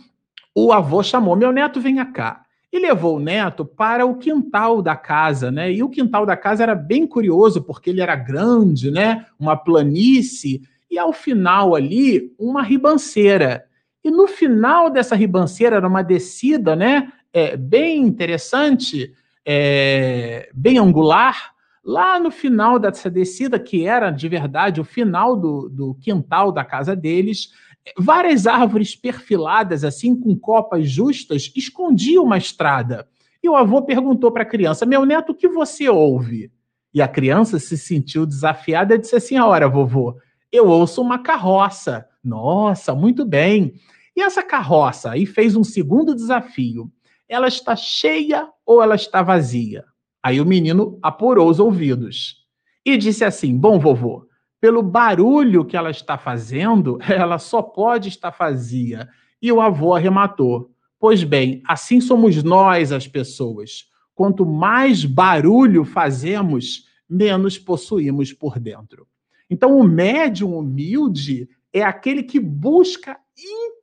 [0.54, 2.42] o avô chamou: meu neto, venha cá.
[2.72, 5.72] E levou o neto para o quintal da casa, né?
[5.72, 9.26] E o quintal da casa era bem curioso, porque ele era grande, né?
[9.38, 13.64] Uma planície, e ao final ali, uma ribanceira.
[14.04, 17.12] E no final dessa ribanceira era uma descida, né?
[17.32, 19.12] É, bem interessante,
[19.44, 21.54] é, bem angular,
[21.88, 26.62] Lá no final dessa descida, que era de verdade o final do, do quintal da
[26.62, 27.50] casa deles,
[27.96, 33.08] várias árvores perfiladas, assim, com copas justas, escondiam uma estrada.
[33.42, 36.50] E o avô perguntou para a criança: Meu neto, o que você ouve?
[36.92, 40.16] E a criança se sentiu desafiada e disse assim: Ora, vovô,
[40.50, 42.06] eu ouço uma carroça.
[42.22, 43.74] Nossa, muito bem.
[44.16, 46.90] E essa carroça aí fez um segundo desafio.
[47.28, 49.84] Ela está cheia ou ela está vazia?
[50.22, 52.46] Aí o menino apurou os ouvidos
[52.84, 54.26] e disse assim: Bom, vovô,
[54.60, 59.08] pelo barulho que ela está fazendo, ela só pode estar vazia.
[59.40, 63.86] E o avô arrematou: Pois bem, assim somos nós, as pessoas.
[64.14, 69.06] Quanto mais barulho fazemos, menos possuímos por dentro.
[69.48, 73.16] Então, o médium humilde é aquele que busca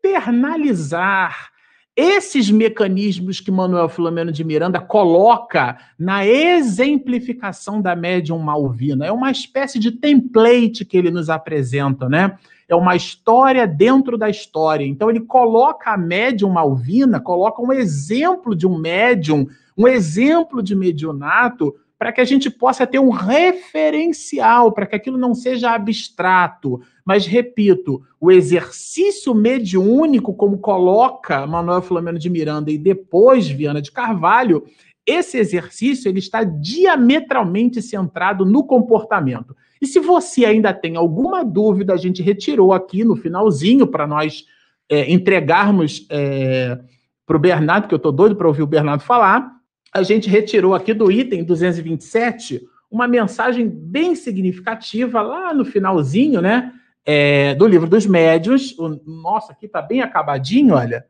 [0.04, 1.50] internalizar
[1.96, 9.06] esses mecanismos que Manuel Filomeno de Miranda coloca na exemplificação da médium Malvina.
[9.06, 12.38] É uma espécie de template que ele nos apresenta, né?
[12.68, 14.86] É uma história dentro da história.
[14.86, 20.76] Então ele coloca a médium Malvina, coloca um exemplo de um médium, um exemplo de
[20.76, 26.82] mediunato para que a gente possa ter um referencial, para que aquilo não seja abstrato.
[27.06, 33.92] Mas, repito, o exercício mediúnico, como coloca Manuel Filomeno de Miranda e depois Viana de
[33.92, 34.66] Carvalho,
[35.06, 39.56] esse exercício ele está diametralmente centrado no comportamento.
[39.80, 44.46] E se você ainda tem alguma dúvida, a gente retirou aqui no finalzinho para nós
[44.90, 46.80] é, entregarmos é,
[47.26, 49.56] para o Bernardo, que eu estou doido para ouvir o Bernardo falar
[49.96, 56.74] a gente retirou aqui do item 227 uma mensagem bem significativa lá no finalzinho, né?
[57.06, 58.78] É, do livro dos médios.
[58.80, 61.06] O nosso aqui está bem acabadinho, olha.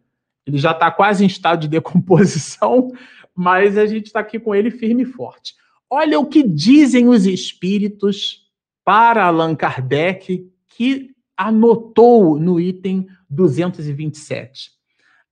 [0.46, 2.92] Ele já está quase em estado de decomposição,
[3.34, 5.56] mas a gente está aqui com ele firme e forte.
[5.90, 8.46] Olha o que dizem os espíritos
[8.84, 14.72] para Allan Kardec, que anotou no item 227.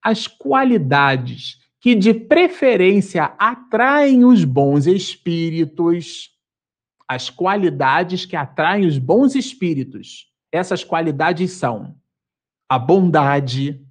[0.01, 6.32] As qualidades que de preferência atraem os bons espíritos,
[7.05, 10.32] as qualidades que atraem os bons espíritos.
[10.54, 11.95] Essas qualidades são
[12.70, 13.82] a bondade,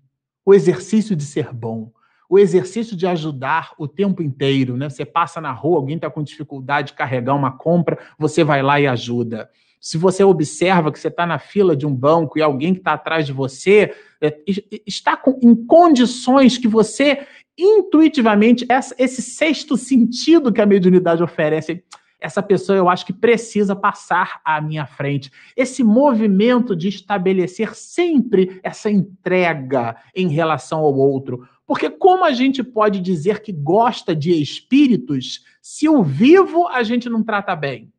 [0.47, 1.91] o exercício de ser bom,
[2.31, 4.89] o exercício de ajudar o tempo inteiro, né?
[4.89, 8.81] Você passa na rua, alguém está com dificuldade de carregar uma compra, você vai lá
[8.81, 9.51] e ajuda.
[9.81, 12.93] Se você observa que você está na fila de um banco e alguém que está
[12.93, 14.39] atrás de você é,
[14.87, 17.27] está com, em condições que você
[17.59, 21.85] intuitivamente, essa, esse sexto sentido que a mediunidade oferece,
[22.23, 25.31] essa pessoa eu acho que precisa passar à minha frente.
[25.57, 31.47] Esse movimento de estabelecer sempre essa entrega em relação ao outro.
[31.67, 37.09] Porque como a gente pode dizer que gosta de espíritos se o vivo a gente
[37.09, 37.93] não trata bem?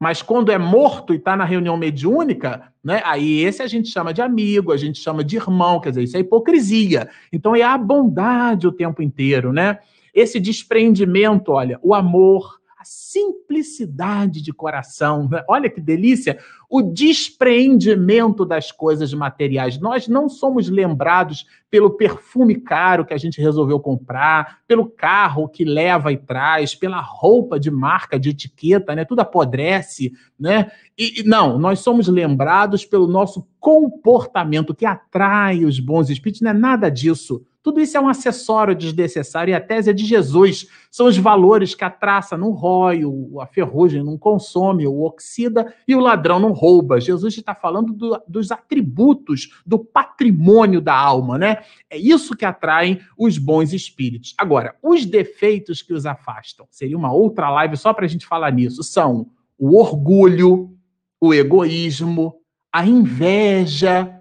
[0.00, 4.12] Mas quando é morto e está na reunião mediúnica, né, aí esse a gente chama
[4.12, 7.08] de amigo, a gente chama de irmão, quer dizer, isso é hipocrisia.
[7.32, 9.78] Então é a bondade o tempo inteiro, né?
[10.12, 15.28] Esse desprendimento, olha, o amor, a simplicidade de coração.
[15.28, 15.44] Né?
[15.48, 16.38] Olha que delícia!
[16.68, 19.78] O despreendimento das coisas materiais.
[19.78, 25.64] Nós não somos lembrados pelo perfume caro que a gente resolveu comprar, pelo carro que
[25.64, 29.04] leva e traz, pela roupa de marca, de etiqueta, né?
[29.04, 30.72] Tudo apodrece, né?
[30.98, 36.40] E não, nós somos lembrados pelo nosso comportamento que atrai os bons espíritos.
[36.40, 37.46] Não é nada disso.
[37.62, 40.66] Tudo isso é um acessório desnecessário e a tese é de Jesus.
[40.90, 43.02] São os valores que a traça não rói,
[43.40, 47.00] a ferrugem não consome, o oxida e o ladrão não rouba.
[47.00, 51.58] Jesus está falando do, dos atributos, do patrimônio da alma, né?
[51.88, 54.34] É isso que atraem os bons espíritos.
[54.36, 58.50] Agora, os defeitos que os afastam, seria uma outra live só para a gente falar
[58.50, 60.76] nisso, são o orgulho,
[61.20, 62.34] o egoísmo,
[62.72, 64.20] a inveja,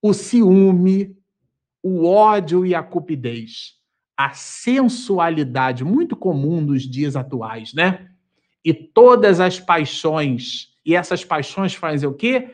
[0.00, 1.15] o ciúme,
[1.86, 3.74] o ódio e a cupidez,
[4.16, 8.08] a sensualidade muito comum nos dias atuais, né?
[8.64, 12.50] E todas as paixões, e essas paixões fazem o quê?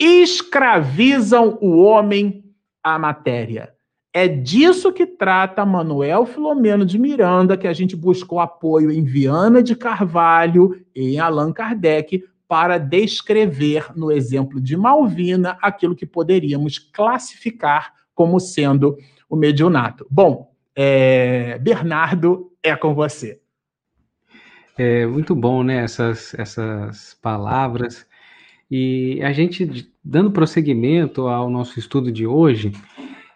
[0.00, 2.44] Escravizam o homem
[2.82, 3.72] à matéria.
[4.12, 9.62] É disso que trata Manuel Filomeno de Miranda, que a gente buscou apoio em Viana
[9.62, 16.80] de Carvalho e em Allan Kardec para descrever, no exemplo de Malvina, aquilo que poderíamos
[16.80, 18.96] classificar como sendo
[19.28, 20.06] o mediunato.
[20.08, 23.40] Bom, é, Bernardo, é com você.
[24.78, 28.06] É muito bom, né, essas, essas palavras.
[28.70, 32.70] E a gente, dando prosseguimento ao nosso estudo de hoje,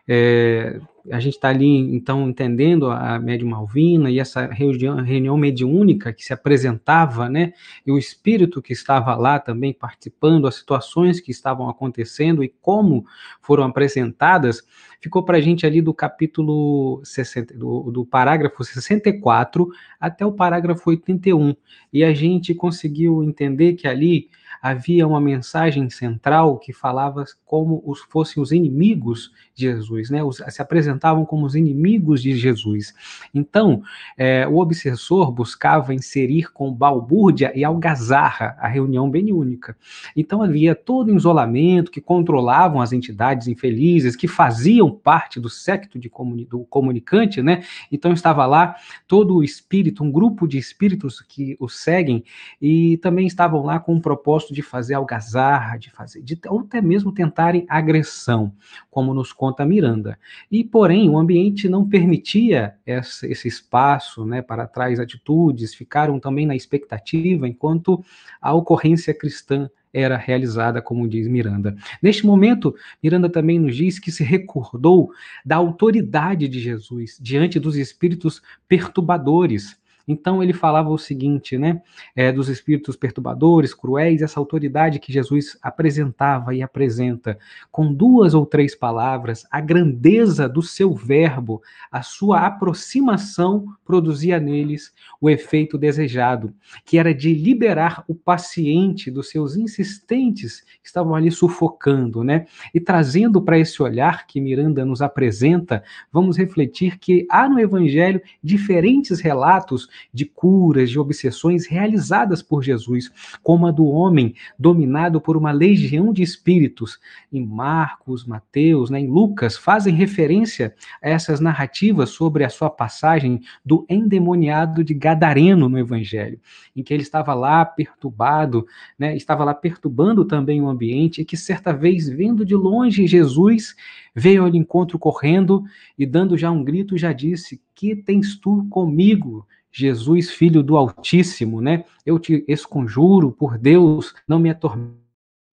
[0.07, 0.79] é,
[1.11, 6.25] a gente está ali, então, entendendo a médium Malvina e essa reunião, reunião mediúnica que
[6.25, 7.53] se apresentava, né,
[7.87, 13.05] e o espírito que estava lá também participando, as situações que estavam acontecendo e como
[13.41, 14.63] foram apresentadas,
[15.01, 19.69] ficou para a gente ali do capítulo 60, do, do parágrafo 64
[20.01, 21.55] até o parágrafo 81,
[21.93, 24.29] e a gente conseguiu entender que ali
[24.61, 30.23] havia uma mensagem central que falava como os fossem os inimigos de Jesus, né?
[30.23, 32.95] Os, se apresentavam como os inimigos de Jesus.
[33.35, 33.83] Então,
[34.17, 39.77] é, o obsessor buscava inserir com balbúrdia e algazarra a reunião beniúnica.
[40.15, 45.99] Então havia todo um isolamento que controlavam as entidades infelizes que faziam parte do secto
[45.99, 47.63] de comuni do comunicante, né?
[47.91, 48.77] Então estava lá
[49.07, 52.25] todo o espírito, um grupo de espíritos que o seguem
[52.61, 56.81] e também estavam lá com o propósito de fazer algazarra, de fazer, de, ou até
[56.81, 58.53] mesmo tentarem agressão,
[58.91, 60.19] como nos conta Miranda.
[60.51, 66.19] E, porém, Porém, o ambiente não permitia essa, esse espaço né, para trás atitudes, ficaram
[66.19, 68.03] também na expectativa, enquanto
[68.41, 71.77] a ocorrência cristã era realizada, como diz Miranda.
[72.01, 75.11] Neste momento, Miranda também nos diz que se recordou
[75.45, 79.77] da autoridade de Jesus diante dos espíritos perturbadores.
[80.07, 81.83] Então ele falava o seguinte, né,
[82.15, 87.39] é, dos espíritos perturbadores, cruéis, essa autoridade que Jesus apresentava e apresenta
[87.73, 91.61] com duas ou três palavras, a grandeza do seu verbo,
[91.91, 96.55] a sua aproximação produzia neles o efeito desejado,
[96.85, 102.47] que era de liberar o paciente dos seus insistentes que estavam ali sufocando, né?
[102.73, 108.21] E trazendo para esse olhar que Miranda nos apresenta, vamos refletir que há no evangelho
[108.43, 113.11] diferentes relatos de curas, de obsessões realizadas por Jesus,
[113.43, 116.99] como a do homem dominado por uma legião de espíritos.
[117.33, 123.41] Em Marcos, Mateus, né, em Lucas, fazem referência a essas narrativas sobre a sua passagem
[123.65, 126.41] do endemoniado de Gadareno no Evangelho,
[126.75, 128.67] em que ele estava lá perturbado,
[128.99, 133.75] né, estava lá perturbando também o ambiente, e que certa vez, vendo de longe Jesus,
[134.15, 135.65] veio ao encontro correndo
[135.99, 139.47] e, dando já um grito, já disse: Que tens tu comigo?
[139.77, 141.85] Jesus, filho do Altíssimo, né?
[142.05, 145.07] Eu te esconjuro por Deus, não me atormente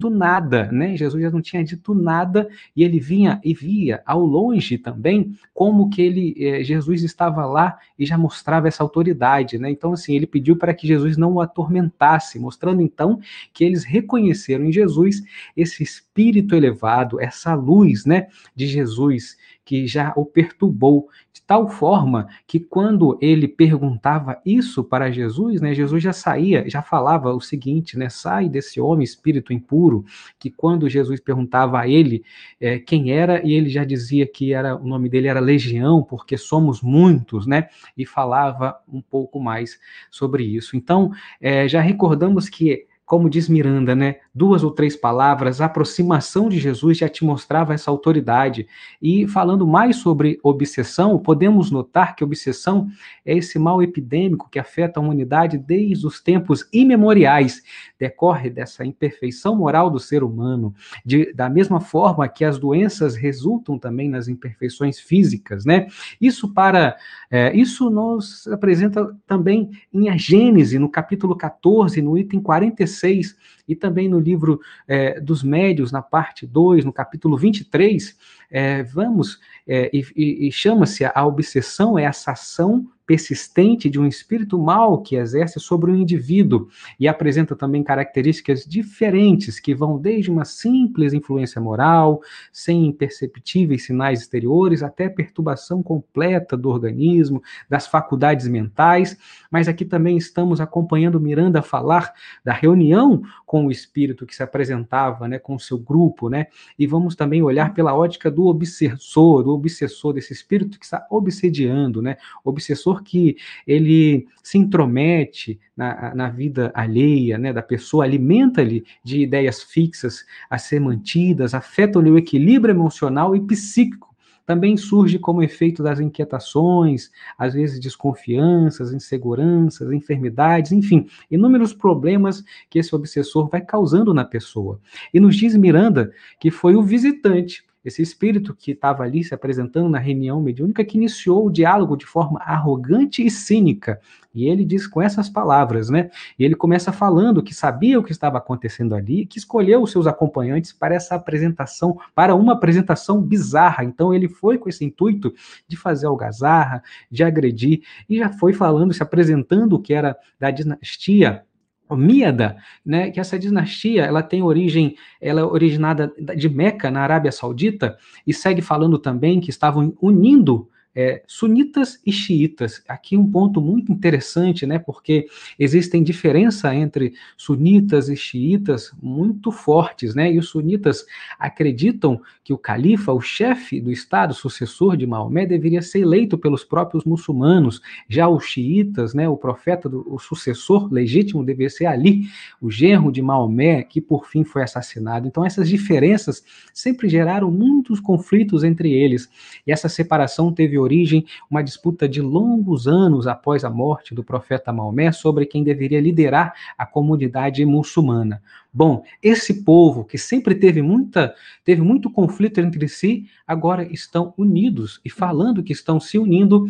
[0.10, 0.96] nada, né?
[0.96, 5.90] Jesus já não tinha dito nada e ele vinha e via ao longe também como
[5.90, 9.70] que ele eh, Jesus estava lá e já mostrava essa autoridade, né?
[9.70, 13.20] Então assim ele pediu para que Jesus não o atormentasse, mostrando então
[13.54, 15.22] que eles reconheceram em Jesus
[15.56, 22.28] esse espírito elevado, essa luz, né, de Jesus que já o perturbou de tal forma
[22.46, 27.98] que quando ele perguntava isso para Jesus, né, Jesus já saía, já falava o seguinte,
[27.98, 30.06] né, sai desse homem espírito impuro,
[30.38, 32.24] que quando Jesus perguntava a ele
[32.60, 36.38] é, quem era, e ele já dizia que era o nome dele era Legião, porque
[36.38, 39.80] somos muitos, né, e falava um pouco mais
[40.12, 40.76] sobre isso.
[40.76, 41.12] Então,
[41.42, 46.60] é, já recordamos que como diz Miranda, né, duas ou três palavras, a aproximação de
[46.60, 48.68] Jesus já te mostrava essa autoridade.
[49.02, 52.88] E falando mais sobre obsessão, podemos notar que obsessão
[53.24, 57.62] é esse mal epidêmico que afeta a humanidade desde os tempos imemoriais.
[58.00, 60.74] Decorre dessa imperfeição moral do ser humano,
[61.06, 65.88] de, da mesma forma que as doenças resultam também nas imperfeições físicas, né?
[66.20, 66.98] Isso para
[67.30, 73.36] é, isso nos apresenta também em a Gênese, no capítulo 14, no item 46,
[73.68, 78.18] e também no livro é, dos Médios, na parte 2, no capítulo 23,
[78.50, 84.58] é, vamos, é, e, e, chama-se a obsessão, é essa ação persistente de um espírito
[84.58, 86.70] mal que exerce sobre o indivíduo
[87.00, 92.22] e apresenta também características diferentes que vão desde uma simples influência moral,
[92.52, 99.18] sem imperceptíveis sinais exteriores, até perturbação completa do organismo, das faculdades mentais.
[99.52, 102.14] Mas aqui também estamos acompanhando Miranda falar
[102.44, 106.48] da reunião com o espírito que se apresentava, né, com o seu grupo, né?
[106.80, 112.02] E vamos também olhar pela ótica do obsessor, do obsessor desse espírito que está obsediando,
[112.02, 112.18] né?
[112.44, 119.64] Obsessor que ele se intromete na, na vida alheia, né, da pessoa, alimenta-lhe de ideias
[119.64, 124.14] fixas a ser mantidas, afeta-lhe o equilíbrio emocional e psíquico
[124.46, 132.80] também surge como efeito das inquietações, às vezes desconfianças, inseguranças, enfermidades, enfim, inúmeros problemas que
[132.80, 134.80] esse obsessor vai causando na pessoa.
[135.14, 139.90] E nos diz Miranda que foi o visitante esse espírito que estava ali se apresentando
[139.90, 144.00] na reunião mediúnica que iniciou o diálogo de forma arrogante e cínica.
[144.34, 146.10] E ele diz com essas palavras, né?
[146.40, 150.08] E ele começa falando que sabia o que estava acontecendo ali, que escolheu os seus
[150.08, 153.84] acompanhantes para essa apresentação, para uma apresentação bizarra.
[153.84, 155.34] Então ele foi com esse intuito
[155.68, 156.82] de fazer algazarra,
[157.12, 161.44] de agredir, e já foi falando, se apresentando o que era da dinastia
[161.92, 167.32] Míada, né, que essa dinastia, ela tem origem, ela é originada de Meca, na Arábia
[167.32, 172.84] Saudita, e segue falando também que estavam unindo é, sunitas e xiitas.
[172.88, 174.78] Aqui um ponto muito interessante, né?
[174.78, 180.32] Porque existem diferença entre sunitas e xiitas muito fortes, né?
[180.32, 181.06] E os sunitas
[181.40, 186.64] acreditam que o califa, o chefe do Estado, sucessor de Maomé, deveria ser eleito pelos
[186.64, 187.82] próprios muçulmanos.
[188.08, 189.28] Já os xiitas, né?
[189.28, 192.24] O profeta, do, o sucessor legítimo deveria ser Ali,
[192.62, 195.28] o genro de Maomé, que por fim foi assassinado.
[195.28, 196.44] Então essas diferenças
[196.74, 199.30] sempre geraram muitos conflitos entre eles.
[199.66, 204.72] E essa separação teve origem uma disputa de longos anos após a morte do profeta
[204.72, 208.42] Maomé sobre quem deveria liderar a comunidade muçulmana.
[208.72, 211.34] Bom, esse povo que sempre teve muita,
[211.64, 216.68] teve muito conflito entre si, agora estão unidos e falando que estão se unindo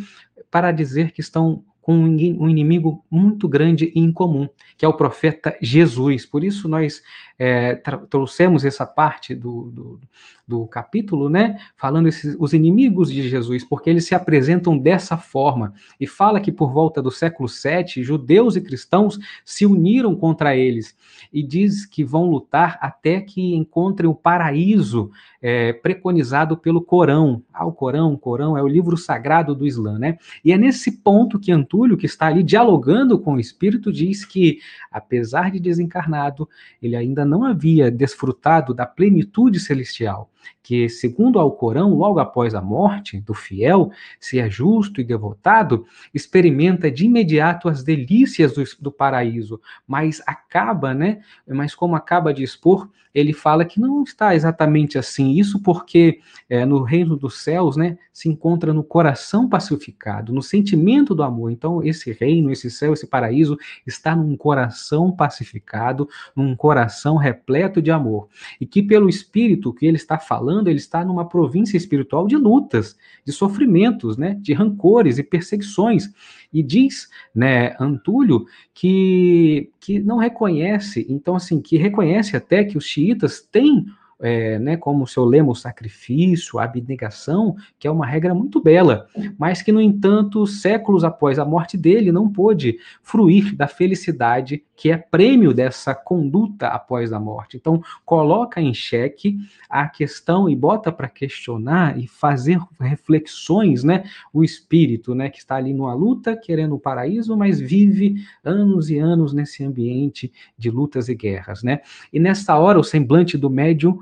[0.49, 5.56] para dizer que estão com um inimigo muito grande e incomum, que é o profeta
[5.61, 6.26] Jesus.
[6.26, 7.03] Por isso nós
[7.45, 7.76] é,
[8.10, 9.99] trouxemos essa parte do, do,
[10.48, 15.74] do, capítulo, né, falando esses, os inimigos de Jesus, porque eles se apresentam dessa forma.
[15.99, 20.95] E fala que por volta do século VII, judeus e cristãos se uniram contra eles.
[21.34, 25.11] E diz que vão lutar até que encontrem o paraíso
[25.41, 27.44] é, preconizado pelo Corão.
[27.53, 30.18] Ah, o Corão, o Corão é o livro sagrado do Islã, né?
[30.45, 34.60] E é nesse ponto que Antúlio, que está ali dialogando com o Espírito, diz que,
[34.90, 36.48] apesar de desencarnado,
[36.82, 40.30] ele ainda não havia desfrutado da plenitude celestial
[40.61, 45.86] que, segundo ao Corão, logo após a morte do fiel, se é justo e devotado,
[46.14, 51.22] experimenta de imediato as delícias do, do paraíso, mas acaba, né?
[51.48, 55.34] Mas como acaba de expor, ele fala que não está exatamente assim.
[55.34, 61.14] Isso porque é, no reino dos céus, né, se encontra no coração pacificado, no sentimento
[61.14, 61.52] do amor.
[61.52, 67.91] Então, esse reino, esse céu, esse paraíso está num coração pacificado, num coração repleto de
[67.91, 68.28] amor.
[68.60, 72.97] E que pelo Espírito que ele está falando, ele está numa província espiritual de lutas,
[73.23, 76.10] de sofrimentos, né, de rancores e perseguições.
[76.51, 82.85] E diz, né, Antúlio, que, que não reconhece, então assim, que reconhece até que os
[82.85, 83.85] xiitas têm
[84.23, 88.61] é, né, como o seu lema, o sacrifício, a abnegação, que é uma regra muito
[88.61, 89.05] bela,
[89.37, 94.91] mas que, no entanto, séculos após a morte dele, não pôde fruir da felicidade que
[94.91, 97.57] é prêmio dessa conduta após a morte.
[97.57, 99.37] Então, coloca em xeque
[99.69, 105.55] a questão e bota para questionar e fazer reflexões, né, o espírito, né, que está
[105.55, 111.09] ali numa luta, querendo o paraíso, mas vive anos e anos nesse ambiente de lutas
[111.09, 111.81] e guerras, né?
[112.11, 113.99] E nessa hora, o semblante do médium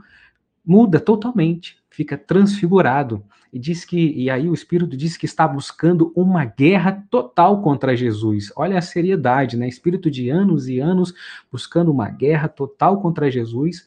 [0.72, 3.22] muda totalmente, fica transfigurado
[3.52, 7.93] e diz que e aí o espírito diz que está buscando uma guerra total contra
[7.93, 8.53] Jesus.
[8.56, 9.68] Olha a seriedade, né?
[9.68, 11.14] Espírito de anos e anos
[11.52, 13.85] buscando uma guerra total contra Jesus.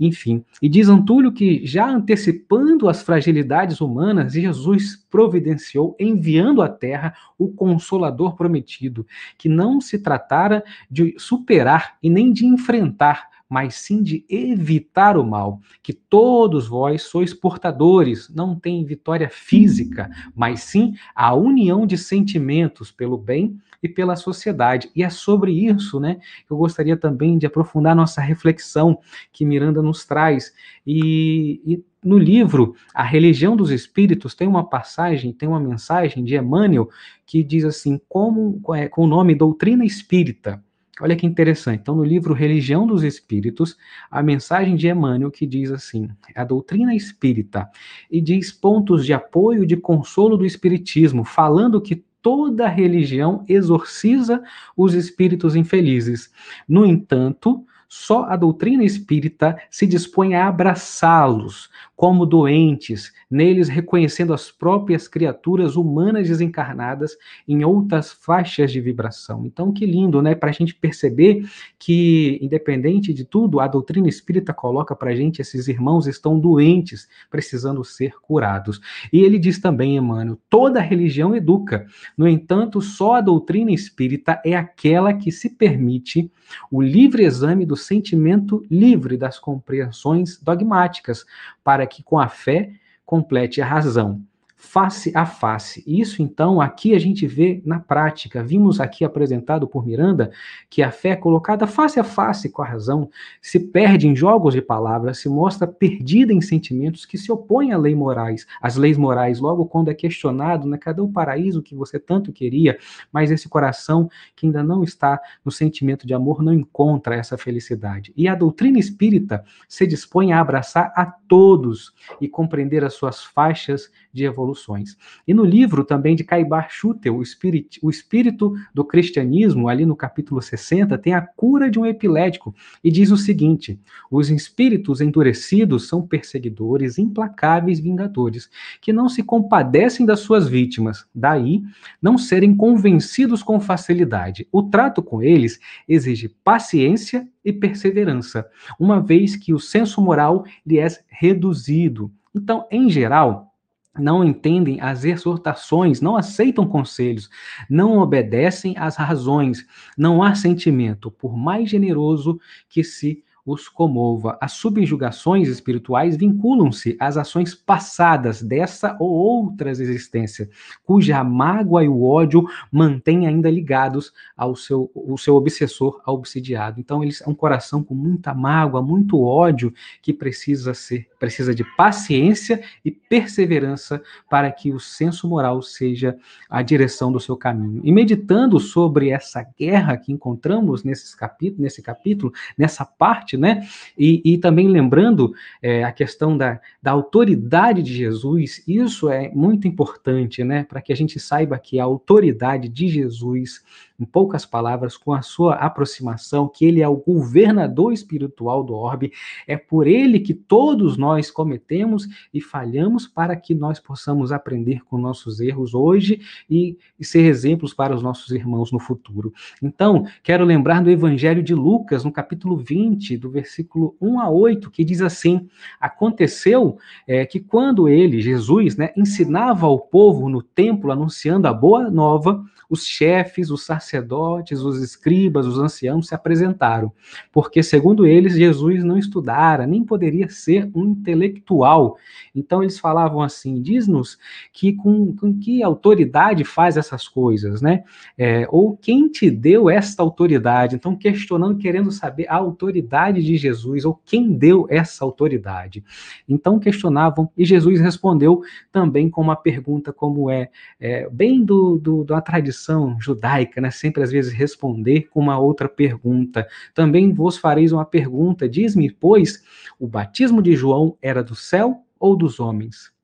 [0.00, 7.14] Enfim, e diz Antúlio que já antecipando as fragilidades humanas, Jesus providenciou enviando à terra
[7.38, 9.06] o consolador prometido,
[9.38, 15.24] que não se tratara de superar e nem de enfrentar, mas sim de evitar o
[15.24, 21.96] mal, que todos vós sois portadores, não tem vitória física, mas sim a união de
[21.96, 24.90] sentimentos pelo bem e pela sociedade.
[24.92, 28.98] E é sobre isso, né, que eu gostaria também de aprofundar nossa reflexão
[29.32, 30.52] que Miranda nos traz.
[30.84, 36.34] E, e no livro A Religião dos Espíritos tem uma passagem, tem uma mensagem de
[36.34, 36.88] Emmanuel
[37.24, 40.60] que diz assim, como é, com o nome Doutrina Espírita.
[41.00, 41.80] Olha que interessante.
[41.80, 43.76] Então, no livro Religião dos Espíritos,
[44.10, 47.68] a mensagem de Emmanuel que diz assim: a doutrina espírita,
[48.10, 54.42] e diz pontos de apoio e de consolo do espiritismo, falando que toda religião exorciza
[54.76, 56.32] os espíritos infelizes.
[56.66, 57.66] No entanto,
[57.96, 65.76] só a doutrina espírita se dispõe a abraçá-los como doentes, neles reconhecendo as próprias criaturas
[65.76, 67.16] humanas desencarnadas
[67.46, 69.46] em outras faixas de vibração.
[69.46, 70.34] Então, que lindo, né?
[70.34, 71.48] Para a gente perceber
[71.78, 77.08] que, independente de tudo, a doutrina espírita coloca para a gente esses irmãos estão doentes,
[77.30, 78.80] precisando ser curados.
[79.12, 81.86] E ele diz também, Emmanuel, toda religião educa.
[82.18, 86.28] No entanto, só a doutrina espírita é aquela que se permite
[86.70, 91.24] o livre exame do sentimento livre das compreensões dogmáticas,
[91.62, 92.72] para que com a fé
[93.04, 94.22] complete a razão
[94.64, 95.84] face a face.
[95.86, 98.42] Isso, então, aqui a gente vê na prática.
[98.42, 100.32] Vimos aqui apresentado por Miranda
[100.68, 103.08] que a fé colocada face a face com a razão
[103.40, 107.78] se perde em jogos de palavras, se mostra perdida em sentimentos que se opõem à
[107.78, 109.38] lei morais, às leis morais.
[109.38, 112.78] Logo, quando é questionado, né, cadê o paraíso que você tanto queria?
[113.12, 118.12] Mas esse coração que ainda não está no sentimento de amor não encontra essa felicidade.
[118.16, 123.90] E a doutrina espírita se dispõe a abraçar a todos e compreender as suas faixas
[124.12, 124.24] de
[124.54, 124.96] evoluções.
[125.26, 129.96] E no livro também de Caibar Schutel, o espírito, o espírito do cristianismo, ali no
[129.96, 133.78] capítulo 60, tem a cura de um epilético e diz o seguinte:
[134.10, 138.48] os espíritos endurecidos são perseguidores, implacáveis vingadores,
[138.80, 141.62] que não se compadecem das suas vítimas, daí
[142.00, 144.46] não serem convencidos com facilidade.
[144.52, 145.58] O trato com eles
[145.88, 148.46] exige paciência e perseverança,
[148.78, 152.10] uma vez que o senso moral lhe é reduzido.
[152.34, 153.53] Então, em geral,
[153.98, 157.30] não entendem as exortações, não aceitam conselhos,
[157.68, 159.66] não obedecem às razões,
[159.96, 162.38] não há sentimento, por mais generoso
[162.68, 164.38] que se os comova.
[164.40, 170.48] As subjugações espirituais vinculam-se às ações passadas dessa ou outras existências,
[170.82, 176.80] cuja mágoa e o ódio mantêm ainda ligados ao seu, o seu obsessor, ao obsidiado.
[176.80, 181.64] Então, eles é um coração com muita mágoa, muito ódio, que precisa ser, precisa de
[181.76, 186.16] paciência e perseverança para que o senso moral seja
[186.48, 187.82] a direção do seu caminho.
[187.84, 193.66] E meditando sobre essa guerra que encontramos nesses capítulos, nesse capítulo, nessa parte né?
[193.98, 199.68] E, e também lembrando é, a questão da, da autoridade de Jesus, isso é muito
[199.68, 200.64] importante, né?
[200.64, 203.62] Para que a gente saiba que a autoridade de Jesus
[203.98, 209.12] em poucas palavras, com a sua aproximação, que ele é o governador espiritual do orbe,
[209.46, 214.98] é por ele que todos nós cometemos e falhamos para que nós possamos aprender com
[214.98, 219.32] nossos erros hoje e, e ser exemplos para os nossos irmãos no futuro.
[219.62, 224.70] Então, quero lembrar do Evangelho de Lucas, no capítulo 20, do versículo 1 a 8,
[224.70, 225.48] que diz assim:
[225.80, 231.90] Aconteceu é, que quando ele, Jesus, né, ensinava ao povo no templo, anunciando a boa
[231.90, 236.92] nova, os chefes, os sacerdotes, os escribas, os anciãos se apresentaram,
[237.32, 241.96] porque, segundo eles, Jesus não estudara, nem poderia ser um intelectual.
[242.34, 244.18] Então, eles falavam assim: diz-nos
[244.52, 247.84] que com, com, que autoridade faz essas coisas, né?
[248.16, 250.76] É, ou quem te deu esta autoridade?
[250.76, 255.84] Então, questionando, querendo saber a autoridade de Jesus, ou quem deu essa autoridade.
[256.28, 258.42] Então, questionavam, e Jesus respondeu
[258.72, 260.48] também com uma pergunta, como é,
[260.80, 265.68] é bem do, do, da tradição judaica, né, sempre às vezes responder com uma outra
[265.68, 266.46] pergunta.
[266.74, 269.42] Também vos fareis uma pergunta: diz-me, pois,
[269.78, 272.94] o batismo de João era do céu ou dos homens?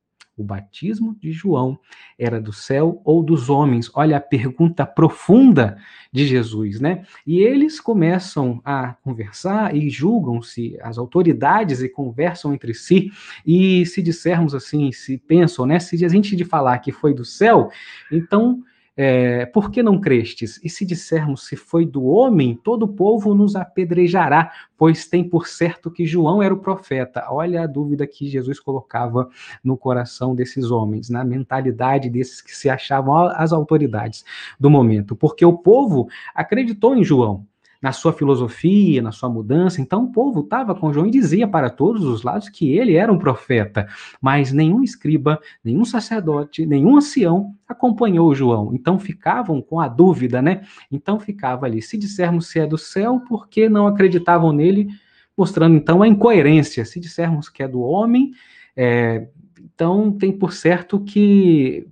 [0.41, 1.79] O batismo de João
[2.19, 3.91] era do céu ou dos homens?
[3.93, 5.77] Olha a pergunta profunda
[6.11, 7.05] de Jesus, né?
[7.27, 13.13] E eles começam a conversar e julgam-se as autoridades e conversam entre si.
[13.47, 15.79] E se dissermos assim, se pensam, né?
[15.79, 17.71] Se a gente de falar que foi do céu,
[18.11, 18.63] então
[18.97, 20.61] é, por que não crestes?
[20.63, 25.47] E se dissermos se foi do homem, todo o povo nos apedrejará, pois tem por
[25.47, 27.27] certo que João era o profeta.
[27.31, 29.29] Olha a dúvida que Jesus colocava
[29.63, 34.25] no coração desses homens, na mentalidade desses que se achavam as autoridades
[34.59, 37.47] do momento, porque o povo acreditou em João
[37.81, 39.81] na sua filosofia, na sua mudança.
[39.81, 43.13] Então o povo estava com João e dizia para todos os lados que ele era
[43.13, 43.89] um profeta,
[44.21, 48.75] mas nenhum escriba, nenhum sacerdote, nenhum ancião acompanhou João.
[48.75, 50.63] Então ficavam com a dúvida, né?
[50.91, 54.89] Então ficava ali, se dissermos se é do céu, por que não acreditavam nele?
[55.37, 56.85] Mostrando então a incoerência.
[56.85, 58.33] Se dissermos que é do homem,
[58.77, 59.29] é,
[59.63, 61.87] então tem por certo que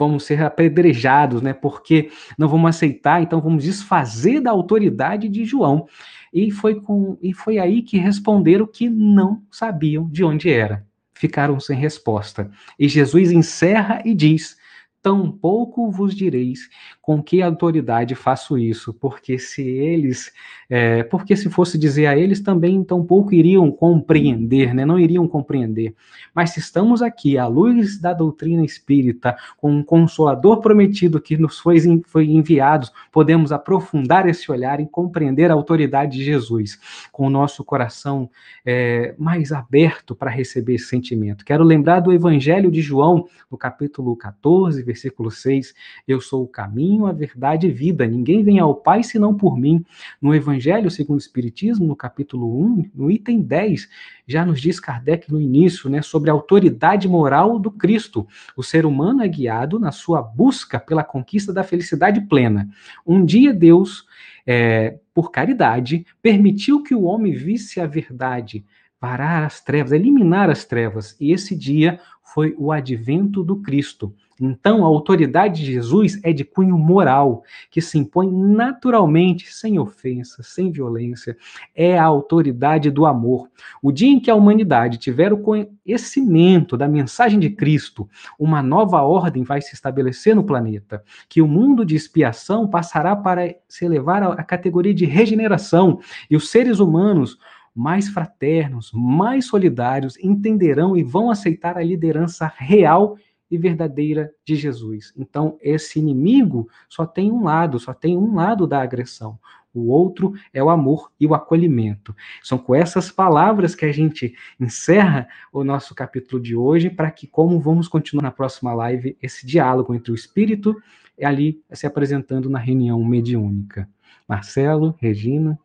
[0.00, 1.52] vamos ser apedrejados, né?
[1.52, 5.86] Porque não vamos aceitar, então vamos desfazer da autoridade de João.
[6.32, 10.86] E foi, com, e foi aí que responderam que não sabiam de onde era.
[11.12, 12.50] Ficaram sem resposta.
[12.78, 14.56] E Jesus encerra e diz:
[15.02, 16.68] Tampouco vos direis
[17.02, 20.32] com que autoridade faço isso, porque se eles,
[20.70, 24.86] é, porque se fosse dizer a eles também, tampouco iriam compreender, né?
[24.86, 25.94] não iriam compreender.
[26.34, 31.58] Mas se estamos aqui à luz da doutrina espírita, com um consolador prometido que nos
[31.58, 36.78] foi, foi enviado, podemos aprofundar esse olhar e compreender a autoridade de Jesus,
[37.12, 38.30] com o nosso coração
[38.64, 41.44] é, mais aberto para receber esse sentimento.
[41.44, 45.74] Quero lembrar do Evangelho de João, no capítulo 14, versículo 6,
[46.06, 48.06] eu sou o caminho, caminho, a verdade e vida.
[48.06, 49.84] Ninguém vem ao Pai senão por mim.
[50.20, 50.59] No Evangelho
[50.90, 53.88] segundo o Espiritismo, no capítulo 1, no item 10,
[54.26, 58.26] já nos diz Kardec no início, né, sobre a autoridade moral do Cristo.
[58.56, 62.68] O ser humano é guiado na sua busca pela conquista da felicidade plena.
[63.06, 64.04] Um dia Deus,
[64.46, 68.64] é, por caridade, permitiu que o homem visse a verdade,
[69.00, 71.16] parar as trevas, eliminar as trevas.
[71.18, 74.14] E esse dia foi o advento do Cristo.
[74.40, 80.42] Então, a autoridade de Jesus é de cunho moral, que se impõe naturalmente, sem ofensa,
[80.42, 81.36] sem violência.
[81.74, 83.50] É a autoridade do amor.
[83.82, 88.08] O dia em que a humanidade tiver o conhecimento da mensagem de Cristo,
[88.38, 93.54] uma nova ordem vai se estabelecer no planeta, que o mundo de expiação passará para
[93.68, 96.00] se elevar à categoria de regeneração,
[96.30, 97.38] e os seres humanos
[97.74, 103.16] mais fraternos, mais solidários, entenderão e vão aceitar a liderança real
[103.58, 105.12] verdadeira de Jesus.
[105.16, 109.38] Então, esse inimigo só tem um lado, só tem um lado da agressão.
[109.72, 112.14] o outro é o amor e o acolhimento.
[112.42, 117.26] São com essas palavras que a gente encerra o nosso capítulo de hoje, para que,
[117.26, 120.76] como vamos continuar na próxima live, esse diálogo entre o espírito
[121.16, 123.88] e ali se apresentando na reunião mediúnica.
[124.26, 125.58] Marcelo, Regina.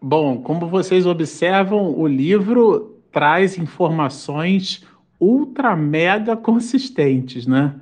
[0.00, 4.86] Bom, como vocês observam, o livro traz informações
[5.20, 7.74] ultra mega consistentes, né?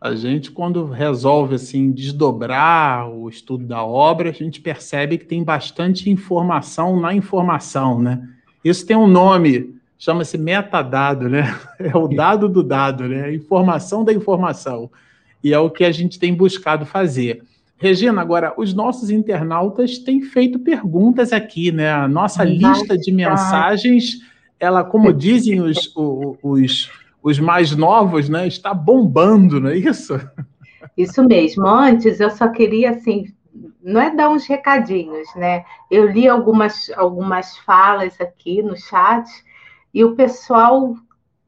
[0.00, 5.42] A gente, quando resolve assim desdobrar o estudo da obra, a gente percebe que tem
[5.42, 8.22] bastante informação na informação, né?
[8.64, 11.54] Isso tem um nome, chama-se metadado, né?
[11.80, 13.24] É o dado do dado, né?
[13.24, 14.90] A informação da informação.
[15.42, 17.42] E é o que a gente tem buscado fazer.
[17.76, 21.92] Regina, agora, os nossos internautas têm feito perguntas aqui, né?
[21.92, 24.18] A nossa lista de mensagens,
[24.58, 25.92] ela, como dizem os,
[26.42, 26.90] os
[27.22, 30.18] os mais novos, né, está bombando, não é isso?
[30.96, 31.66] Isso mesmo.
[31.66, 33.26] Antes eu só queria assim,
[33.82, 35.64] não é dar uns recadinhos, né?
[35.90, 39.28] Eu li algumas algumas falas aqui no chat
[39.92, 40.94] e o pessoal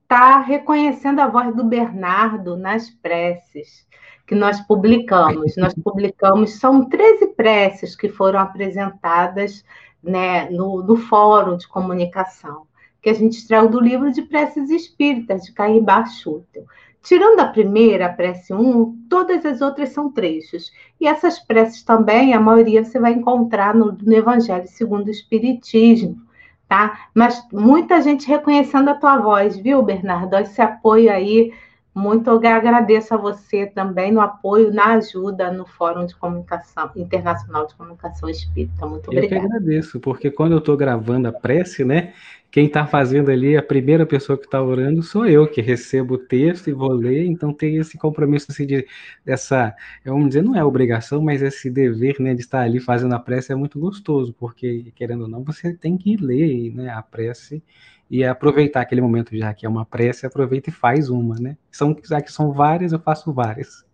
[0.02, 3.86] está reconhecendo a voz do Bernardo nas preces
[4.26, 5.56] que nós publicamos.
[5.56, 9.64] Nós publicamos, são 13 preces que foram apresentadas
[10.02, 12.66] né, no, no fórum de comunicação
[13.00, 16.64] que a gente extraiu do livro de preces espíritas, de Caibá Schutel.
[17.02, 20.70] Tirando a primeira, a prece 1, todas as outras são trechos.
[21.00, 26.20] E essas preces também, a maioria você vai encontrar no, no Evangelho segundo o Espiritismo,
[26.68, 27.08] tá?
[27.14, 30.36] Mas muita gente reconhecendo a tua voz, viu, Bernardo?
[30.36, 31.52] Esse apoio aí
[31.94, 37.74] muito agradeço a você também no apoio, na ajuda no Fórum de Comunicação Internacional de
[37.74, 38.86] Comunicação Espírita.
[38.86, 39.34] Muito obrigada.
[39.34, 42.14] Eu que agradeço, porque quando eu estou gravando a prece, né,
[42.50, 46.18] quem está fazendo ali, a primeira pessoa que está orando sou eu, que recebo o
[46.18, 48.86] texto e vou ler, então tem esse compromisso assim, de
[49.24, 49.74] dessa,
[50.04, 53.52] vamos dizer, não é obrigação, mas esse dever né, de estar ali fazendo a prece
[53.52, 57.62] é muito gostoso, porque, querendo ou não, você tem que ler né, a prece
[58.10, 61.56] e aproveitar aquele momento já que é uma prece, aproveita e faz uma, né?
[61.70, 63.84] São, já que são várias, eu faço várias.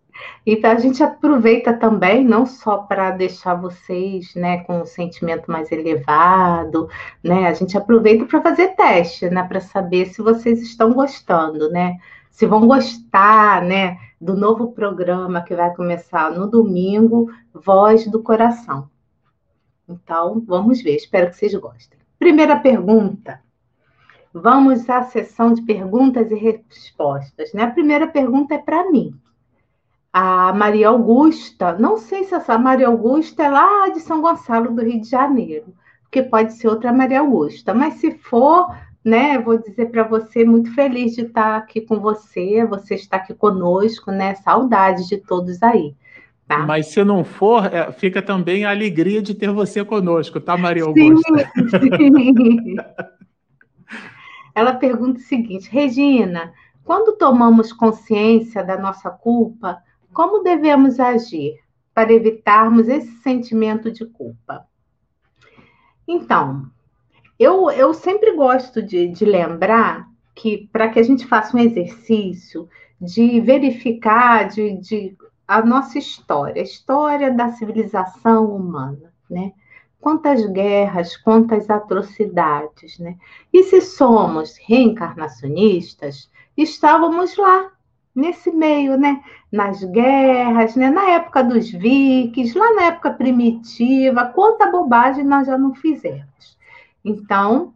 [0.45, 5.71] Então a gente aproveita também, não só para deixar vocês né, com um sentimento mais
[5.71, 6.87] elevado,
[7.21, 7.47] né?
[7.47, 9.43] A gente aproveita para fazer teste, né?
[9.43, 11.97] Para saber se vocês estão gostando, né?
[12.31, 13.97] Se vão gostar, né?
[14.21, 18.89] Do novo programa que vai começar no domingo, Voz do Coração.
[19.87, 21.99] Então, vamos ver, espero que vocês gostem.
[22.17, 23.41] Primeira pergunta.
[24.33, 27.53] Vamos à sessão de perguntas e respostas.
[27.53, 27.63] Né?
[27.63, 29.13] A primeira pergunta é para mim
[30.19, 34.81] a Maria Augusta, não sei se essa Maria Augusta é lá de São Gonçalo do
[34.81, 38.75] Rio de Janeiro, porque pode ser outra Maria Augusta, mas se for,
[39.05, 43.35] né, vou dizer para você, muito feliz de estar aqui com você, você está aqui
[43.35, 45.93] conosco, né, saudade de todos aí.
[46.47, 46.65] Tá?
[46.65, 50.85] Mas se não for, é, fica também a alegria de ter você conosco, tá, Maria
[50.85, 51.51] Augusta?
[51.79, 52.75] Sim, sim.
[54.55, 56.51] Ela pergunta o seguinte, Regina,
[56.83, 59.77] quando tomamos consciência da nossa culpa,
[60.17, 61.59] como devemos agir
[61.93, 64.65] para evitarmos esse sentimento de culpa?
[66.07, 66.71] Então,
[67.37, 72.67] eu, eu sempre gosto de, de lembrar que para que a gente faça um exercício
[72.99, 75.15] de verificar de, de
[75.47, 79.53] a nossa história, a história da civilização humana, né?
[80.01, 83.17] Quantas guerras, quantas atrocidades, né?
[83.53, 86.27] E se somos reencarnacionistas,
[86.57, 87.76] estávamos lá
[88.17, 89.23] nesse meio, né?
[89.51, 90.89] Nas guerras, né?
[90.89, 96.57] Na época dos vikings, lá na época primitiva, quanta bobagem nós já não fizemos.
[97.05, 97.73] Então,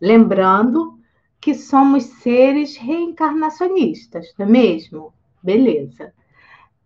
[0.00, 0.98] lembrando
[1.38, 5.12] que somos seres reencarnacionistas, não é mesmo?
[5.42, 6.12] Beleza.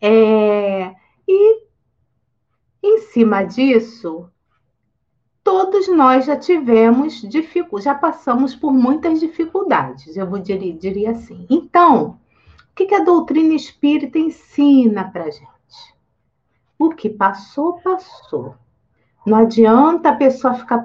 [0.00, 0.92] É,
[1.26, 1.62] e
[2.82, 4.28] em cima disso,
[5.44, 11.46] todos nós já tivemos dificuldades, já passamos por muitas dificuldades, eu vou diria, diria assim.
[11.48, 12.18] Então,
[12.72, 15.46] o que, que a doutrina espírita ensina para gente?
[16.78, 18.54] O que passou, passou.
[19.26, 20.82] Não adianta a pessoa ficar,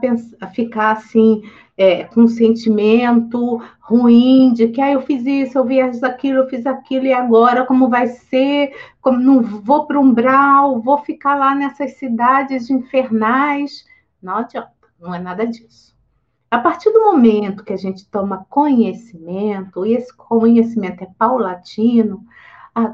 [0.53, 1.41] ficar assim,
[1.77, 6.49] é, com um sentimento ruim de que ah, eu fiz isso, eu fiz aquilo, eu
[6.49, 8.76] fiz aquilo, e agora como vai ser?
[8.99, 13.85] Como não vou para o umbral, vou ficar lá nessas cidades infernais.
[14.22, 15.97] Não adianta, não é nada disso.
[16.49, 22.24] A partir do momento que a gente toma conhecimento, e esse conhecimento é paulatino,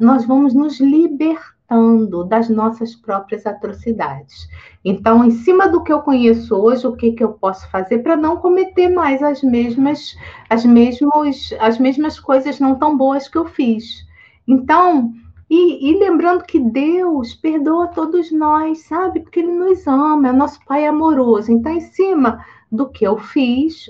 [0.02, 4.48] nós vamos nos libertando das nossas próprias atrocidades.
[4.84, 8.16] Então, em cima do que eu conheço hoje, o que, que eu posso fazer para
[8.18, 10.16] não cometer mais as mesmas,
[10.50, 14.06] as, mesmos, as mesmas coisas não tão boas que eu fiz?
[14.48, 15.14] Então,
[15.50, 19.20] E, e, lembrando que Deus perdoa todos nós, sabe?
[19.20, 21.52] Porque Ele nos ama, é nosso Pai amoroso.
[21.52, 22.44] Então, em cima
[22.74, 23.86] do que eu fiz,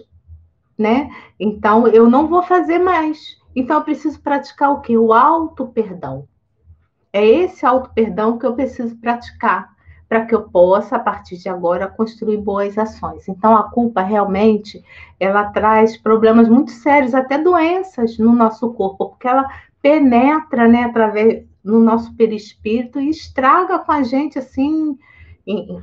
[0.77, 1.10] né?
[1.39, 3.38] Então, eu não vou fazer mais.
[3.55, 4.97] Então, eu preciso praticar o quê?
[4.97, 6.27] O auto-perdão.
[7.14, 9.72] É esse auto-perdão que eu preciso praticar
[10.10, 13.27] para que eu possa, a partir de agora, construir boas ações.
[13.30, 14.84] Então, a culpa realmente,
[15.18, 19.47] ela traz problemas muito sérios, até doenças no nosso corpo, porque ela
[19.81, 24.97] penetra, né, através no nosso perispírito e estraga com a gente, assim,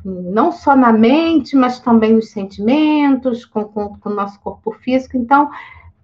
[0.05, 5.17] não só na mente, mas também nos sentimentos, com, com, com o nosso corpo físico.
[5.17, 5.51] Então,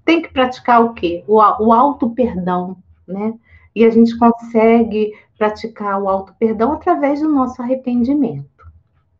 [0.05, 1.25] tem que praticar o quê?
[1.27, 2.77] O, o auto-perdão,
[3.07, 3.35] né?
[3.75, 8.67] E a gente consegue praticar o auto-perdão através do nosso arrependimento,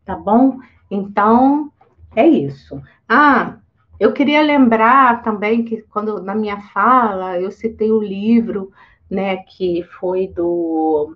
[0.05, 0.59] tá bom?
[0.89, 1.71] Então,
[2.15, 2.81] é isso.
[3.07, 3.57] Ah,
[3.99, 8.71] eu queria lembrar também que quando na minha fala eu citei o livro,
[9.09, 11.15] né, que foi do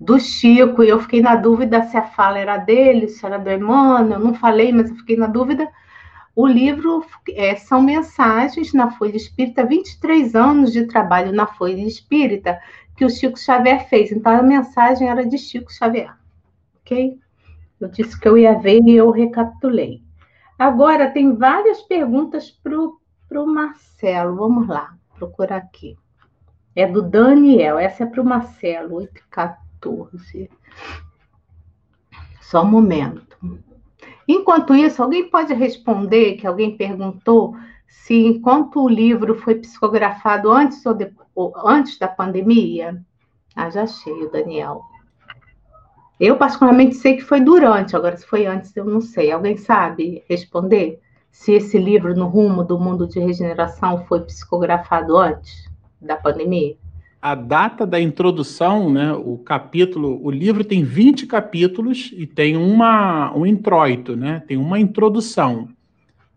[0.00, 3.50] do Chico, e eu fiquei na dúvida se a fala era dele, se era do
[3.50, 5.68] Emmanuel, eu não falei, mas eu fiquei na dúvida.
[6.34, 7.04] O livro
[7.34, 12.58] é, são mensagens na Folha Espírita, 23 anos de trabalho na Folha Espírita
[12.96, 14.10] que o Chico Xavier fez.
[14.10, 16.14] Então, a mensagem era de Chico Xavier,
[16.80, 17.18] ok?
[17.78, 20.02] Eu disse que eu ia ver e eu recapitulei.
[20.58, 24.36] Agora, tem várias perguntas para o Marcelo.
[24.36, 25.96] Vamos lá, procurar aqui.
[26.74, 29.69] É do Daniel, essa é para o Marcelo, 814.
[32.40, 33.36] Só um momento.
[34.26, 37.56] Enquanto isso, alguém pode responder que alguém perguntou
[37.88, 43.02] se enquanto o livro foi psicografado antes ou, de, ou antes da pandemia?
[43.56, 44.82] Ah, já achei Daniel.
[46.18, 49.32] Eu particularmente sei que foi durante, agora se foi antes eu não sei.
[49.32, 51.00] Alguém sabe responder
[51.30, 55.68] se esse livro no rumo do mundo de regeneração foi psicografado antes
[56.00, 56.76] da pandemia?
[57.22, 63.36] A data da introdução, né, o capítulo, o livro tem 20 capítulos e tem uma,
[63.36, 65.68] um introito, né, tem uma introdução,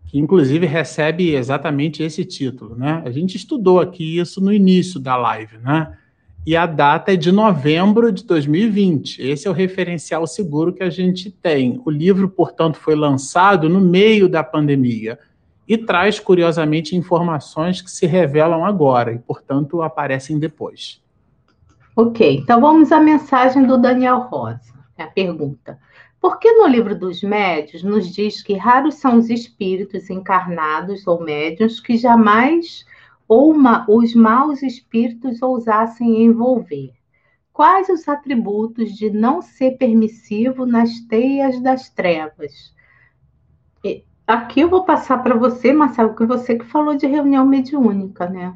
[0.07, 2.75] que inclusive recebe exatamente esse título.
[2.75, 3.01] Né?
[3.05, 5.97] A gente estudou aqui isso no início da live, né?
[6.45, 9.21] E a data é de novembro de 2020.
[9.21, 11.81] Esse é o referencial seguro que a gente tem.
[11.85, 15.17] O livro, portanto, foi lançado no meio da pandemia
[15.67, 21.01] e traz, curiosamente, informações que se revelam agora e, portanto, aparecem depois.
[21.95, 24.73] Ok, então vamos à mensagem do Daniel Rosa.
[24.97, 25.79] É a pergunta.
[26.19, 31.21] Por que no livro dos médios nos diz que raros são os espíritos encarnados ou
[31.21, 32.85] médios que jamais
[33.27, 36.93] ou uma, os maus espíritos ousassem envolver?
[37.51, 42.72] Quais os atributos de não ser permissivo nas teias das trevas?
[44.25, 48.53] Aqui eu vou passar para você, Marcelo, que você que falou de reunião mediúnica, né?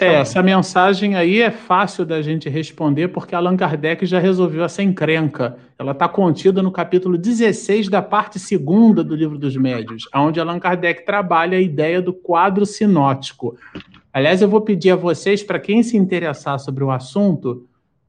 [0.00, 4.82] É, essa mensagem aí é fácil da gente responder, porque Allan Kardec já resolveu essa
[4.82, 5.58] encrenca.
[5.78, 10.58] Ela está contida no capítulo 16 da parte segunda do Livro dos Médios, onde Allan
[10.58, 13.58] Kardec trabalha a ideia do quadro sinótico.
[14.10, 17.66] Aliás, eu vou pedir a vocês, para quem se interessar sobre o assunto,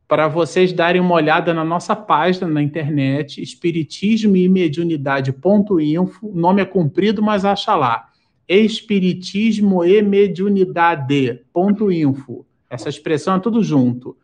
[0.07, 6.31] para vocês darem uma olhada na nossa página na internet, espiritismo e mediunidade.info.
[6.33, 8.09] Nome é comprido, mas acha lá.
[8.47, 12.45] Espiritismo e mediunidade.info.
[12.69, 14.15] Essa expressão é tudo junto.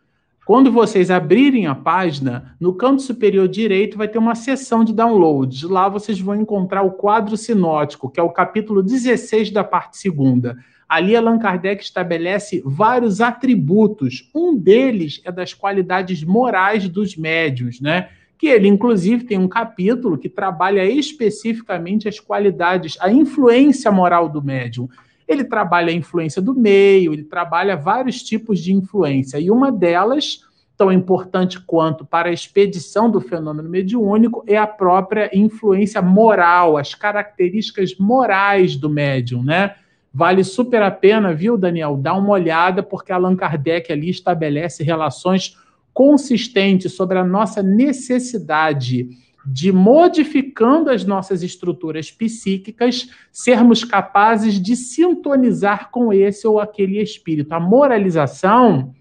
[0.46, 5.64] Quando vocês abrirem a página, no canto superior direito vai ter uma seção de downloads.
[5.64, 10.58] Lá vocês vão encontrar o quadro sinótico, que é o capítulo 16 da parte segunda.
[10.92, 14.30] Ali Allan Kardec estabelece vários atributos.
[14.36, 18.10] Um deles é das qualidades morais dos médios, né?
[18.38, 24.44] Que ele, inclusive, tem um capítulo que trabalha especificamente as qualidades, a influência moral do
[24.44, 24.90] médium.
[25.26, 29.40] Ele trabalha a influência do meio, ele trabalha vários tipos de influência.
[29.40, 30.42] E uma delas,
[30.76, 36.94] tão importante quanto para a expedição do fenômeno mediúnico, é a própria influência moral, as
[36.94, 39.76] características morais do médium, né?
[40.14, 41.96] Vale super a pena, viu, Daniel?
[41.96, 45.58] Dar uma olhada, porque Allan Kardec ali estabelece relações
[45.94, 49.10] consistentes sobre a nossa necessidade
[49.46, 57.54] de, modificando as nossas estruturas psíquicas, sermos capazes de sintonizar com esse ou aquele espírito.
[57.54, 58.94] A moralização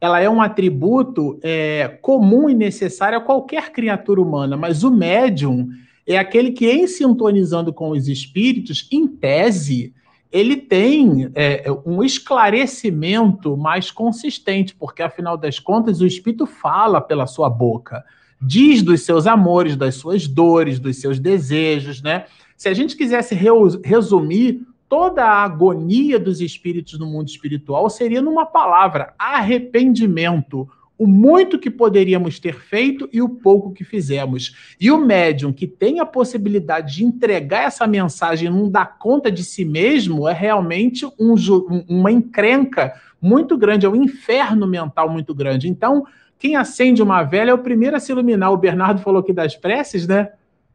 [0.00, 5.68] ela é um atributo é, comum e necessário a qualquer criatura humana, mas o médium
[6.06, 9.92] é aquele que, em sintonizando com os espíritos, em tese,
[10.32, 17.26] ele tem é, um esclarecimento mais consistente, porque afinal das contas o espírito fala pela
[17.26, 18.04] sua boca,
[18.40, 22.26] diz dos seus amores, das suas dores, dos seus desejos, né?
[22.56, 23.34] Se a gente quisesse
[23.84, 30.68] resumir toda a agonia dos espíritos no mundo espiritual seria numa palavra: arrependimento.
[31.00, 34.54] O muito que poderíamos ter feito e o pouco que fizemos.
[34.78, 39.32] E o médium que tem a possibilidade de entregar essa mensagem e não dar conta
[39.32, 41.34] de si mesmo é realmente um,
[41.88, 45.70] uma encrenca muito grande, é um inferno mental muito grande.
[45.70, 46.04] Então,
[46.38, 48.52] quem acende uma vela é o primeiro a se iluminar.
[48.52, 50.32] O Bernardo falou aqui das preces, né?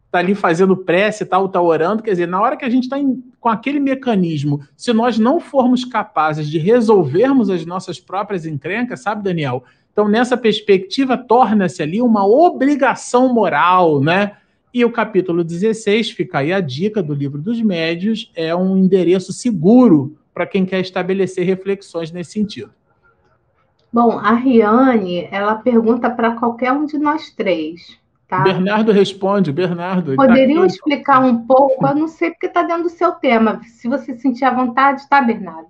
[0.10, 2.02] Tá ali fazendo prece e tal, tá orando.
[2.02, 2.97] Quer dizer, na hora que a gente está
[3.39, 9.23] com aquele mecanismo, se nós não formos capazes de resolvermos as nossas próprias encrencas, sabe,
[9.23, 9.64] Daniel?
[9.96, 14.34] Então, nessa perspectiva, torna-se ali uma obrigação moral, né?
[14.74, 19.32] E o capítulo 16, fica aí a dica do livro dos médios, é um endereço
[19.32, 22.72] seguro para quem quer estabelecer reflexões nesse sentido.
[23.92, 27.98] Bom, a Riane, ela pergunta para qualquer um de nós três.
[28.28, 28.40] Tá?
[28.40, 30.18] Bernardo responde, Bernardo.
[30.18, 33.88] Poderiam tá explicar um pouco, eu não sei porque está dentro do seu tema, se
[33.88, 35.70] você sentir à vontade, tá, Bernardo?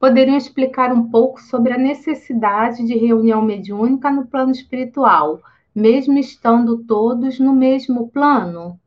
[0.00, 5.42] Poderiam explicar um pouco sobre a necessidade de reunião mediúnica no plano espiritual,
[5.74, 8.80] mesmo estando todos no mesmo plano?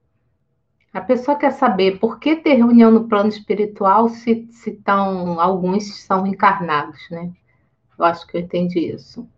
[0.92, 6.02] A pessoa quer saber por que ter reunião no plano espiritual se, se tão, alguns
[6.02, 7.32] são encarnados, né?
[7.96, 9.30] Eu acho que eu entendi isso.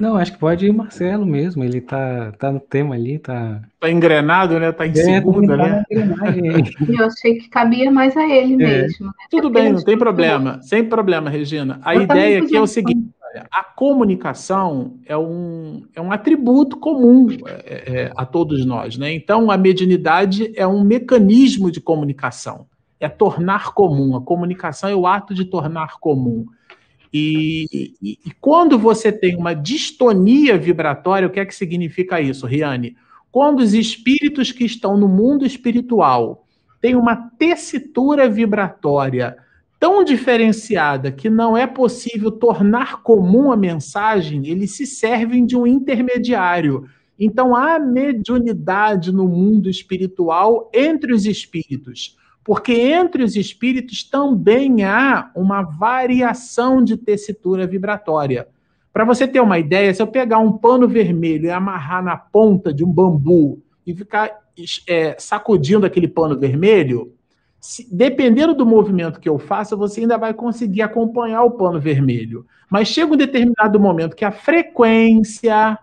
[0.00, 3.60] Não, acho que pode ir Marcelo mesmo, ele tá, tá no tema ali, tá...
[3.78, 4.72] Tá engrenado, né?
[4.72, 5.84] Tá em é, segunda, tá né?
[6.88, 8.56] Eu achei que cabia mais a ele é.
[8.56, 9.06] mesmo.
[9.06, 9.12] Né?
[9.30, 10.60] Tudo bem, não tem problema.
[10.62, 11.80] Sem problema, Regina.
[11.84, 13.08] A eu ideia aqui é o seguinte,
[13.50, 19.12] a comunicação é um, é um atributo comum é, é, a todos nós, né?
[19.12, 22.66] Então, a mediunidade é um mecanismo de comunicação,
[22.98, 24.16] é tornar comum.
[24.16, 26.46] A comunicação é o ato de tornar comum.
[27.16, 32.44] E, e, e, quando você tem uma distonia vibratória, o que é que significa isso,
[32.44, 32.96] Riane?
[33.30, 36.44] Quando os espíritos que estão no mundo espiritual
[36.80, 39.36] têm uma tessitura vibratória
[39.78, 45.68] tão diferenciada que não é possível tornar comum a mensagem, eles se servem de um
[45.68, 46.88] intermediário.
[47.16, 55.30] Então há mediunidade no mundo espiritual entre os espíritos porque entre os espíritos também há
[55.34, 58.46] uma variação de tessitura vibratória.
[58.92, 62.72] Para você ter uma ideia, se eu pegar um pano vermelho e amarrar na ponta
[62.72, 64.30] de um bambu e ficar
[64.86, 67.14] é, sacudindo aquele pano vermelho,
[67.58, 72.46] se, dependendo do movimento que eu faça, você ainda vai conseguir acompanhar o pano vermelho.
[72.70, 75.78] Mas chega um determinado momento que a frequência,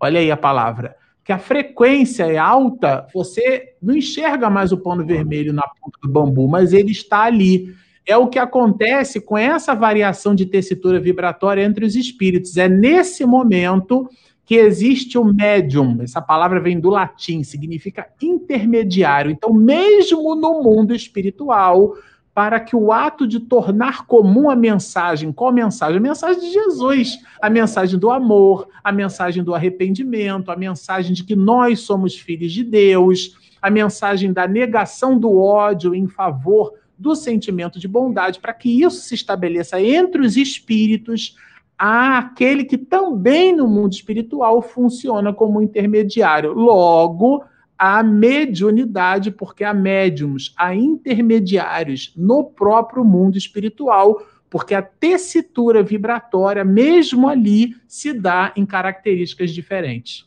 [0.00, 5.04] olha aí a palavra, que a frequência é alta, você não enxerga mais o pano
[5.04, 7.74] vermelho na ponta do bambu, mas ele está ali.
[8.06, 12.58] É o que acontece com essa variação de tessitura vibratória entre os espíritos.
[12.58, 14.06] É nesse momento
[14.44, 16.02] que existe o médium.
[16.02, 19.30] Essa palavra vem do latim, significa intermediário.
[19.30, 21.94] Então, mesmo no mundo espiritual,
[22.34, 25.98] para que o ato de tornar comum a mensagem, qual mensagem?
[25.98, 31.22] A mensagem de Jesus, a mensagem do amor, a mensagem do arrependimento, a mensagem de
[31.22, 37.14] que nós somos filhos de Deus, a mensagem da negação do ódio em favor do
[37.14, 41.36] sentimento de bondade, para que isso se estabeleça entre os espíritos,
[41.78, 46.52] há aquele que também no mundo espiritual funciona como intermediário.
[46.52, 47.44] Logo,
[47.78, 56.64] a mediunidade, porque há médiums, há intermediários no próprio mundo espiritual, porque a tessitura vibratória,
[56.64, 60.24] mesmo ali, se dá em características diferentes.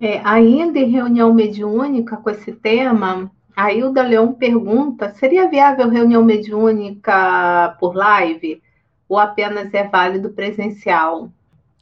[0.00, 6.24] É, ainda em reunião mediúnica com esse tema, a Hilda Leão pergunta: seria viável reunião
[6.24, 8.62] mediúnica por live
[9.08, 11.30] ou apenas é válido presencial?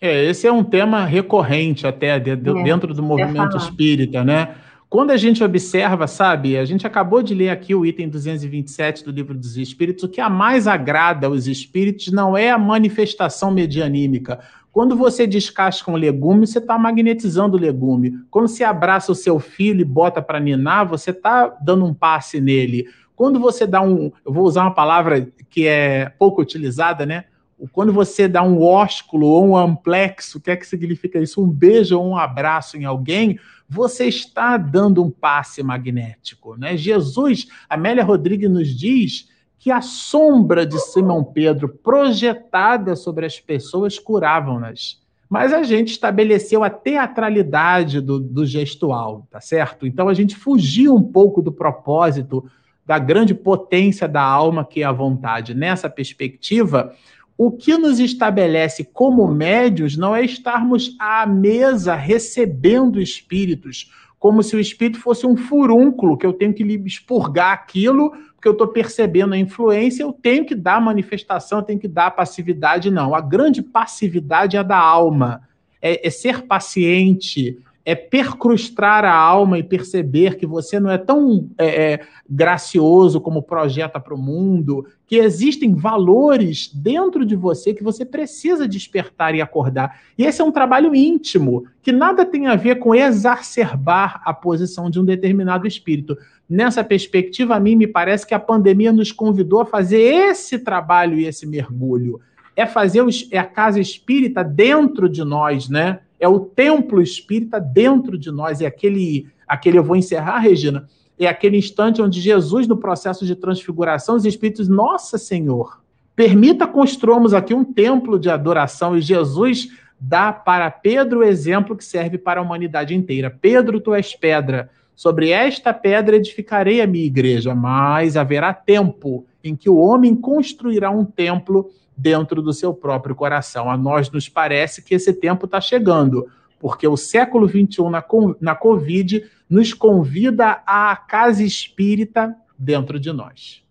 [0.00, 4.54] É, esse é um tema recorrente até dentro é, do movimento espírita, né?
[4.90, 9.10] Quando a gente observa, sabe, a gente acabou de ler aqui o item 227 do
[9.10, 14.40] Livro dos Espíritos, o que a mais agrada aos espíritos não é a manifestação medianímica.
[14.72, 18.18] Quando você descasca um legume, você está magnetizando o legume.
[18.30, 22.40] Quando você abraça o seu filho e bota para ninar, você está dando um passe
[22.40, 22.86] nele.
[23.14, 24.10] Quando você dá um.
[24.24, 27.24] Eu vou usar uma palavra que é pouco utilizada, né?
[27.72, 31.42] Quando você dá um ósculo ou um amplexo, o que é que significa isso?
[31.42, 36.56] Um beijo ou um abraço em alguém, você está dando um passe magnético.
[36.56, 36.76] Né?
[36.76, 39.28] Jesus, Amélia Rodrigues nos diz
[39.58, 45.00] que a sombra de Simão Pedro projetada sobre as pessoas curavam-nas.
[45.28, 49.86] Mas a gente estabeleceu a teatralidade do, do gestual, tá certo?
[49.86, 52.48] Então a gente fugiu um pouco do propósito
[52.86, 55.52] da grande potência da alma que é a vontade.
[55.52, 56.94] Nessa perspectiva,
[57.38, 64.56] o que nos estabelece como médios não é estarmos à mesa recebendo espíritos, como se
[64.56, 68.68] o espírito fosse um furúnculo que eu tenho que lhe expurgar aquilo porque eu estou
[68.68, 73.12] percebendo a influência, eu tenho que dar manifestação, eu tenho que dar passividade, não.
[73.12, 75.42] A grande passividade é a da alma,
[75.82, 77.58] é, é ser paciente,
[77.88, 83.42] é percrustrar a alma e perceber que você não é tão é, é, gracioso como
[83.42, 89.40] projeta para o mundo, que existem valores dentro de você que você precisa despertar e
[89.40, 90.02] acordar.
[90.18, 94.90] E esse é um trabalho íntimo, que nada tem a ver com exacerbar a posição
[94.90, 96.14] de um determinado espírito.
[96.46, 101.18] Nessa perspectiva, a mim me parece que a pandemia nos convidou a fazer esse trabalho
[101.18, 102.20] e esse mergulho.
[102.58, 106.00] É fazer é a casa espírita dentro de nós, né?
[106.18, 108.60] É o templo espírita dentro de nós.
[108.60, 113.36] É aquele, aquele eu vou encerrar, Regina, é aquele instante onde Jesus, no processo de
[113.36, 115.80] transfiguração, os espíritos, nossa Senhor,
[116.16, 119.68] permita construirmos aqui um templo de adoração e Jesus
[120.00, 123.30] dá para Pedro o exemplo que serve para a humanidade inteira.
[123.30, 124.68] Pedro, tu és pedra.
[124.94, 130.90] Sobre esta pedra edificarei a minha igreja, mas haverá tempo em que o homem construirá
[130.90, 133.68] um templo dentro do seu próprio coração.
[133.68, 136.28] A nós nos parece que esse tempo está chegando,
[136.60, 138.04] porque o século XXI na,
[138.40, 143.64] na Covid nos convida à casa espírita dentro de nós.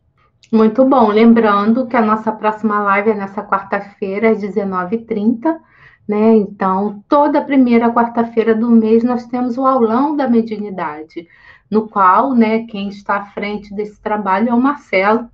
[0.52, 1.10] Muito bom.
[1.10, 5.58] Lembrando que a nossa próxima live é nessa quarta-feira, às 19h30.
[6.08, 6.36] Né?
[6.36, 11.28] Então, toda primeira quarta-feira do mês nós temos o aulão da mediunidade,
[11.70, 15.30] no qual né, quem está à frente desse trabalho é o Marcelo,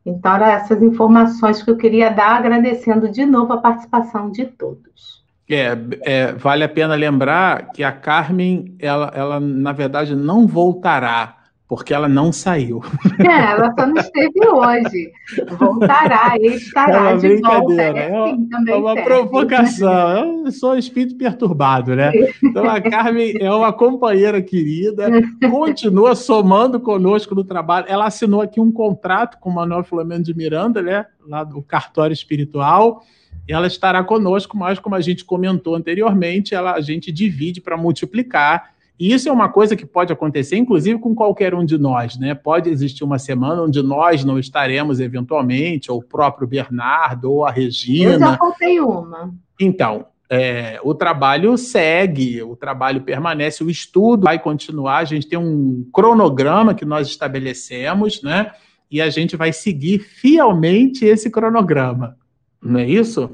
[0.04, 5.22] Então, eram essas informações que eu queria dar, agradecendo de novo a participação de todos.
[5.48, 11.43] É, é, vale a pena lembrar que a Carmen, ela, ela na verdade não voltará
[11.66, 12.82] porque ela não saiu.
[13.18, 15.12] É, ela só não esteve hoje.
[15.58, 17.82] Voltará, estará é de volta.
[17.82, 19.08] É, é, assim, é uma serve.
[19.08, 20.42] provocação.
[20.44, 22.12] Eu sou um espírito perturbado, né?
[22.42, 25.08] Então a Carmen é uma companheira querida,
[25.50, 27.86] continua somando conosco no trabalho.
[27.88, 31.06] Ela assinou aqui um contrato com o Manuel Filomeno de Miranda, né?
[31.26, 33.02] Lá do cartório espiritual.
[33.48, 37.76] E ela estará conosco, mas como a gente comentou anteriormente, ela, a gente divide para
[37.76, 42.16] multiplicar e isso é uma coisa que pode acontecer, inclusive, com qualquer um de nós,
[42.16, 42.32] né?
[42.32, 47.50] Pode existir uma semana onde nós não estaremos eventualmente, ou o próprio Bernardo, ou a
[47.50, 48.12] Regina.
[48.12, 49.34] Eu já faltei uma.
[49.60, 54.98] Então, é, o trabalho segue, o trabalho permanece, o estudo vai continuar.
[54.98, 58.52] A gente tem um cronograma que nós estabelecemos, né?
[58.88, 62.16] E a gente vai seguir fielmente esse cronograma.
[62.62, 63.28] Não é isso?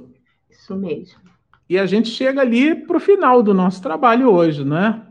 [0.50, 1.20] Isso mesmo.
[1.68, 5.02] E a gente chega ali para o final do nosso trabalho hoje, né?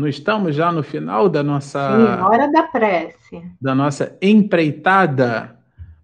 [0.00, 1.78] Não estamos já no final da nossa.
[1.94, 3.42] Sim, hora da prece.
[3.60, 5.54] Da nossa empreitada.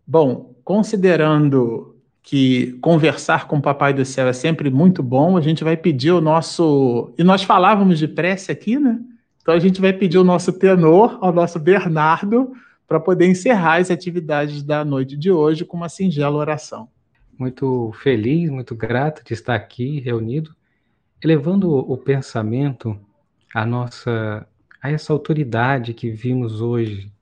[0.07, 5.65] Bom, considerando que conversar com o Papai do Céu é sempre muito bom, a gente
[5.65, 7.11] vai pedir o nosso.
[7.17, 9.01] E nós falávamos de prece aqui, né?
[9.41, 12.53] Então a gente vai pedir o nosso tenor, ao nosso Bernardo,
[12.87, 16.89] para poder encerrar as atividades da noite de hoje com uma singela oração.
[17.39, 20.55] Muito feliz, muito grato de estar aqui reunido,
[21.23, 22.99] elevando o pensamento
[23.55, 24.47] a nossa
[24.83, 27.13] a essa autoridade que vimos hoje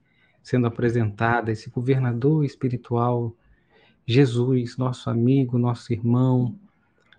[0.43, 3.35] sendo apresentada, esse governador espiritual,
[4.05, 6.55] Jesus, nosso amigo, nosso irmão.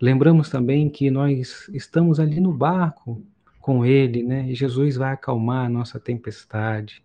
[0.01, 3.21] Lembramos também que nós estamos ali no barco
[3.59, 4.49] com ele, né?
[4.49, 7.03] E Jesus vai acalmar a nossa tempestade.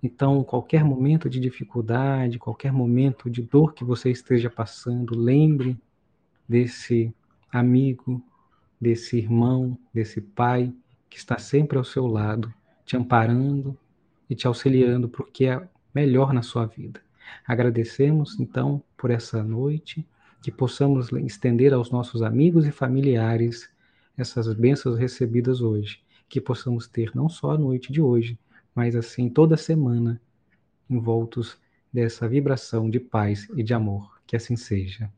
[0.00, 5.76] Então, qualquer momento de dificuldade, qualquer momento de dor que você esteja passando, lembre
[6.48, 7.12] desse
[7.50, 8.22] amigo,
[8.80, 10.72] desse irmão, desse pai
[11.14, 12.52] que está sempre ao seu lado,
[12.84, 13.78] te amparando
[14.28, 15.64] e te auxiliando para o que é
[15.94, 17.00] melhor na sua vida.
[17.46, 20.04] Agradecemos, então, por essa noite,
[20.42, 23.70] que possamos estender aos nossos amigos e familiares
[24.18, 28.36] essas bênçãos recebidas hoje, que possamos ter não só a noite de hoje,
[28.74, 30.20] mas assim toda semana,
[30.90, 31.56] envoltos
[31.92, 34.20] dessa vibração de paz e de amor.
[34.26, 35.08] Que assim seja.